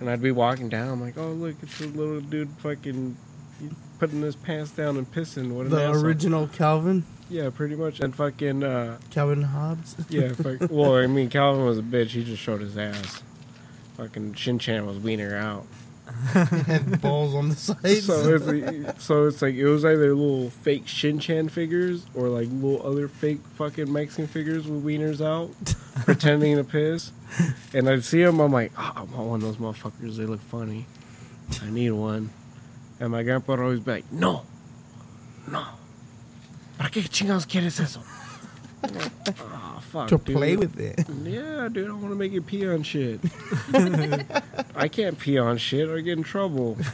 and 0.00 0.10
I'd 0.10 0.20
be 0.20 0.32
walking 0.32 0.68
down. 0.68 0.88
I'm 0.88 1.00
like, 1.00 1.16
oh 1.16 1.30
look, 1.30 1.54
it's 1.62 1.80
a 1.80 1.86
little 1.86 2.20
dude 2.20 2.50
fucking 2.58 3.16
putting 4.00 4.20
his 4.22 4.34
pants 4.34 4.72
down 4.72 4.96
and 4.96 5.10
pissing. 5.12 5.52
What 5.52 5.70
The 5.70 5.82
asshole. 5.84 6.04
original 6.04 6.48
Calvin, 6.48 7.04
Yeah, 7.30 7.50
pretty 7.50 7.76
much. 7.76 8.00
And 8.00 8.14
fucking 8.14 8.64
uh, 8.64 8.98
Calvin 9.10 9.42
Hobbes. 9.42 9.94
yeah, 10.08 10.32
fuck, 10.32 10.68
well, 10.70 10.96
I 10.96 11.06
mean, 11.06 11.30
Calvin 11.30 11.64
was 11.64 11.78
a 11.78 11.82
bitch. 11.82 12.08
He 12.08 12.24
just 12.24 12.42
showed 12.42 12.60
his 12.60 12.76
ass. 12.76 13.22
Fucking 13.96 14.34
Shin 14.34 14.58
Chan 14.58 14.84
was 14.84 14.98
wiener 14.98 15.36
out. 15.36 15.66
had 16.32 17.00
balls 17.00 17.34
on 17.34 17.48
the 17.48 17.56
sides. 17.56 18.04
So 18.04 18.34
it's 18.34 18.46
like, 18.46 19.00
so 19.00 19.26
it's 19.26 19.40
like 19.40 19.54
it 19.54 19.66
was 19.66 19.84
either 19.84 20.14
little 20.14 20.50
fake 20.50 20.86
Shin 20.86 21.18
Chan 21.18 21.48
figures 21.48 22.04
or 22.14 22.28
like 22.28 22.48
little 22.50 22.86
other 22.86 23.08
fake 23.08 23.40
fucking 23.54 23.90
Mexican 23.92 24.26
figures 24.26 24.66
with 24.66 24.84
wieners 24.84 25.24
out, 25.24 25.50
pretending 26.04 26.56
to 26.56 26.64
piss. 26.64 27.12
And 27.72 27.88
I'd 27.88 28.04
see 28.04 28.22
them, 28.22 28.40
I'm 28.40 28.52
like, 28.52 28.72
oh, 28.76 28.92
I 28.96 29.02
want 29.02 29.28
one 29.28 29.42
of 29.42 29.42
those 29.42 29.56
motherfuckers. 29.56 30.16
They 30.16 30.26
look 30.26 30.40
funny. 30.40 30.86
I 31.62 31.70
need 31.70 31.90
one. 31.90 32.30
And 33.00 33.10
my 33.10 33.22
grandpa 33.22 33.52
would 33.52 33.60
always 33.60 33.80
be 33.80 33.90
like, 33.92 34.12
no, 34.12 34.44
no. 35.50 35.64
¿Para 36.78 36.90
qué 36.90 37.02
chingados 37.08 37.46
quieres 37.46 37.80
eso? 37.80 38.02
I'm 39.94 40.00
like, 40.00 40.12
"Ah, 40.12 40.16
fuck, 40.16 40.20
to 40.24 40.24
dude." 40.26 40.36
play 40.36 40.56
with 40.56 40.78
it. 40.80 41.06
Yeah, 41.24 41.68
dude, 41.72 41.88
I 41.88 41.92
want 41.92 42.08
to 42.10 42.14
make 42.14 42.32
it 42.32 42.46
pee 42.46 42.66
on 42.68 42.82
shit. 42.82 43.20
I 44.76 44.88
can't 44.88 45.18
pee 45.18 45.38
on 45.38 45.56
shit 45.58 45.88
or 45.88 46.00
get 46.00 46.18
in 46.18 46.24
trouble. 46.24 46.76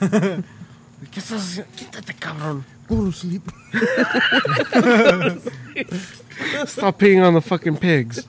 ¿Qué 1.11 1.21
estás 1.21 1.41
haciendo? 1.41 1.67
Quítate, 1.77 2.15
cabrón. 2.15 2.65
Go 2.87 3.07
to 3.07 3.13
sleep. 3.13 3.43
Stop 6.67 6.99
peeing 6.99 7.23
on 7.25 7.35
the 7.35 7.41
fucking 7.41 7.77
pigs. 7.79 8.27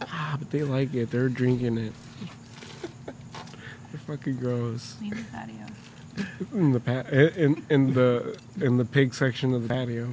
ah, 0.00 0.36
but 0.38 0.50
they 0.50 0.62
like 0.62 0.94
it. 0.94 1.10
They're 1.10 1.28
drinking 1.28 1.78
it. 1.78 1.92
They're 3.06 4.00
fucking 4.06 4.36
gross. 4.36 4.96
Clean 4.98 5.10
the 5.10 5.22
patio. 5.30 5.66
In 6.52 6.72
the 6.72 6.80
pa- 6.80 7.08
in 7.10 7.62
in 7.70 7.94
the 7.94 8.36
in 8.60 8.76
the 8.76 8.84
pig 8.84 9.14
section 9.14 9.54
of 9.54 9.66
the 9.66 9.68
patio. 9.68 10.10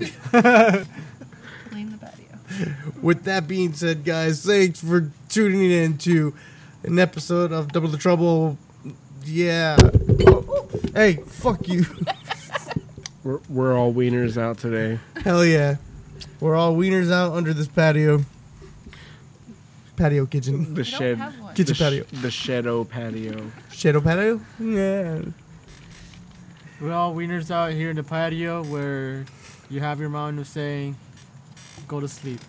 Clean 2.50 2.60
the 2.60 2.66
patio. 2.66 3.02
With 3.02 3.24
that 3.24 3.48
being 3.48 3.74
said, 3.74 4.04
guys, 4.04 4.46
thanks 4.46 4.82
for 4.82 5.12
tuning 5.30 5.72
in 5.72 5.98
to 6.00 6.34
an 6.84 7.00
episode 7.00 7.52
of 7.52 7.72
Double 7.72 7.90
the 7.90 7.98
Trouble. 7.98 8.58
Yeah. 9.26 9.78
Oh, 9.82 10.46
oh. 10.48 10.70
hey, 10.94 11.16
fuck 11.26 11.68
you. 11.68 11.86
We're 13.24 13.40
we're 13.50 13.78
all 13.78 13.94
wieners 13.94 14.38
out 14.38 14.60
today. 14.60 14.98
Hell 15.24 15.46
yeah. 15.46 15.76
We're 16.40 16.56
all 16.56 16.74
wieners 16.74 17.12
out 17.12 17.34
under 17.34 17.54
this 17.54 17.68
patio. 17.68 18.24
Patio 19.98 20.26
kitchen. 20.26 20.74
The 20.74 20.86
shed. 20.86 21.18
don't. 21.18 21.54
Kitchen 21.54 21.74
the 21.74 21.84
patio. 21.84 22.04
the 22.22 22.32
shadow 22.32 22.86
patio. 22.86 23.52
Shadow 23.72 24.00
patio? 24.00 24.40
Yeah. 24.58 25.22
We're 26.80 26.94
all 26.94 27.14
wieners 27.14 27.52
out 27.52 27.74
here 27.74 27.90
in 27.90 27.98
the 27.98 28.04
patio 28.04 28.64
where 28.64 29.26
you 29.70 29.82
have 29.82 30.00
your 30.00 30.08
mom 30.08 30.42
saying, 30.46 30.96
go 31.90 32.00
to 32.00 32.08
sleep. 32.08 32.40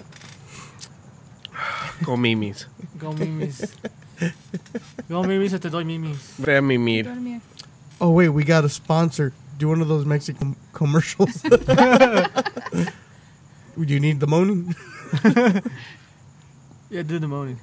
Go 2.05 2.17
mimis. 2.17 2.67
Go 2.99 3.13
mimis. 3.13 3.75
Go 5.09 5.23
mimis, 5.25 5.53
o 5.55 5.59
te 5.59 5.69
doy 5.71 5.85
mimis. 5.85 6.35
Ve 6.39 6.57
a 6.57 6.63
mimir. 6.63 7.05
Go 7.05 7.15
to 7.15 7.21
me. 7.21 7.41
Oh, 8.01 8.11
wait, 8.11 8.29
we 8.31 8.45
got 8.45 8.65
a 8.65 8.69
sponsor. 8.69 9.33
Do 9.59 9.69
one 9.69 9.81
of 9.83 9.89
those 9.89 10.07
Mexican 10.07 10.55
commercials. 10.73 11.43
Would 13.77 13.91
you 13.91 13.99
need 14.01 14.21
the 14.21 14.27
moaning? 14.29 14.75
Yeah, 16.93 17.05
do 17.05 17.21
the 17.21 17.29
moaning. 17.29 17.61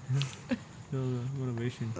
do 0.89 1.01
the 1.03 1.19
motivation. 1.37 1.91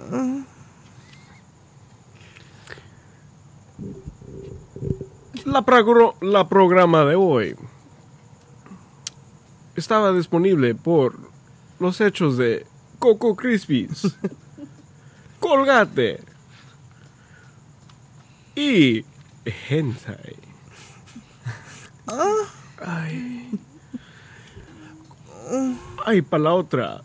La, 5.44 5.62
progr- 5.62 6.14
la 6.20 6.48
programa 6.48 7.04
de 7.04 7.14
hoy 7.16 7.54
estaba 9.78 10.12
disponible 10.12 10.74
por 10.74 11.18
los 11.78 12.00
hechos 12.00 12.36
de 12.36 12.66
Coco 12.98 13.36
Crispies, 13.36 14.16
Colgate 15.40 16.20
y 18.56 19.04
Hentai. 19.44 20.36
Ay. 22.80 23.50
Ay, 26.04 26.22
para 26.22 26.42
la 26.42 26.54
otra. 26.54 27.02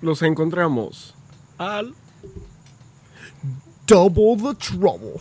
Los 0.00 0.22
encontramos 0.22 1.14
al 1.58 1.94
Double 3.86 4.36
the 4.36 4.54
trouble. 4.54 5.20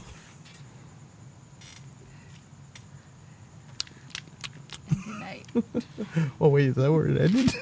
Oh, 6.40 6.50
wait, 6.50 6.68
is 6.68 6.76
that 6.76 6.92
where 6.92 7.08
it 7.08 7.20
ended? 7.22 7.54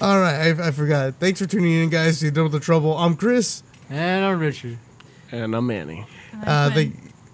All 0.00 0.18
right, 0.20 0.58
I, 0.58 0.68
I 0.68 0.70
forgot. 0.72 1.14
Thanks 1.14 1.40
for 1.40 1.46
tuning 1.46 1.72
in, 1.72 1.88
guys, 1.90 2.22
You 2.22 2.30
to 2.30 2.34
Double 2.34 2.48
the 2.48 2.58
Trouble. 2.60 2.96
I'm 2.98 3.14
Chris. 3.16 3.62
And 3.90 4.24
I'm 4.24 4.38
Richard. 4.40 4.78
and 5.30 5.54
I'm 5.54 5.66
Manny. 5.66 6.06
And 6.32 6.42
Uh, 6.42 6.68
that's 6.70 6.74
the, 6.74 6.84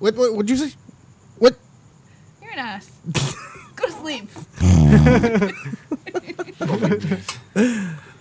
when 0.01 0.15
what, 0.15 0.17
what, 0.17 0.33
what'd 0.35 0.51
you 0.51 0.57
say? 0.57 0.75
What? 1.39 1.57
You're 2.43 2.53
an 2.53 2.59
ass. 2.59 2.91
Go 3.77 3.87
to 3.87 3.93
sleep. 3.93 4.29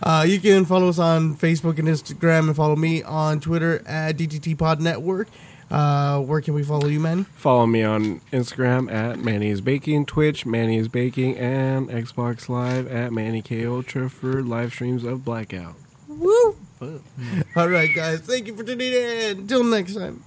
Uh, 0.03 0.23
you 0.25 0.39
can 0.39 0.63
follow 0.63 0.87
us 0.89 0.99
on 0.99 1.35
Facebook 1.35 1.79
and 1.79 1.87
Instagram 1.87 2.41
and 2.47 2.55
follow 2.55 2.75
me 2.75 3.01
on 3.01 3.39
Twitter 3.39 3.81
at 3.87 4.15
DTT 4.15 4.55
Pod 4.57 4.79
Network. 4.79 5.27
Uh, 5.69 6.19
where 6.21 6.39
can 6.41 6.53
we 6.53 6.63
follow 6.63 6.87
you, 6.87 6.99
man? 6.99 7.25
Follow 7.25 7.65
me 7.65 7.83
on 7.83 8.21
Instagram 8.31 8.91
at 8.91 9.19
Manny 9.19 9.49
is 9.49 9.59
Baking, 9.61 10.05
Twitch 10.05 10.45
Manny 10.45 10.77
is 10.77 10.87
Baking, 10.87 11.37
and 11.37 11.89
Xbox 11.89 12.47
Live 12.47 12.87
at 12.87 13.11
Manny 13.11 13.41
K 13.41 13.65
Ultra 13.65 14.09
for 14.09 14.41
live 14.41 14.71
streams 14.71 15.03
of 15.03 15.25
Blackout. 15.25 15.75
Woo! 16.07 16.55
All 17.55 17.67
right, 17.69 17.93
guys. 17.93 18.21
Thank 18.21 18.47
you 18.47 18.55
for 18.55 18.63
tuning 18.63 18.93
in. 18.93 19.39
Until 19.39 19.63
next 19.63 19.95
time. 19.95 20.23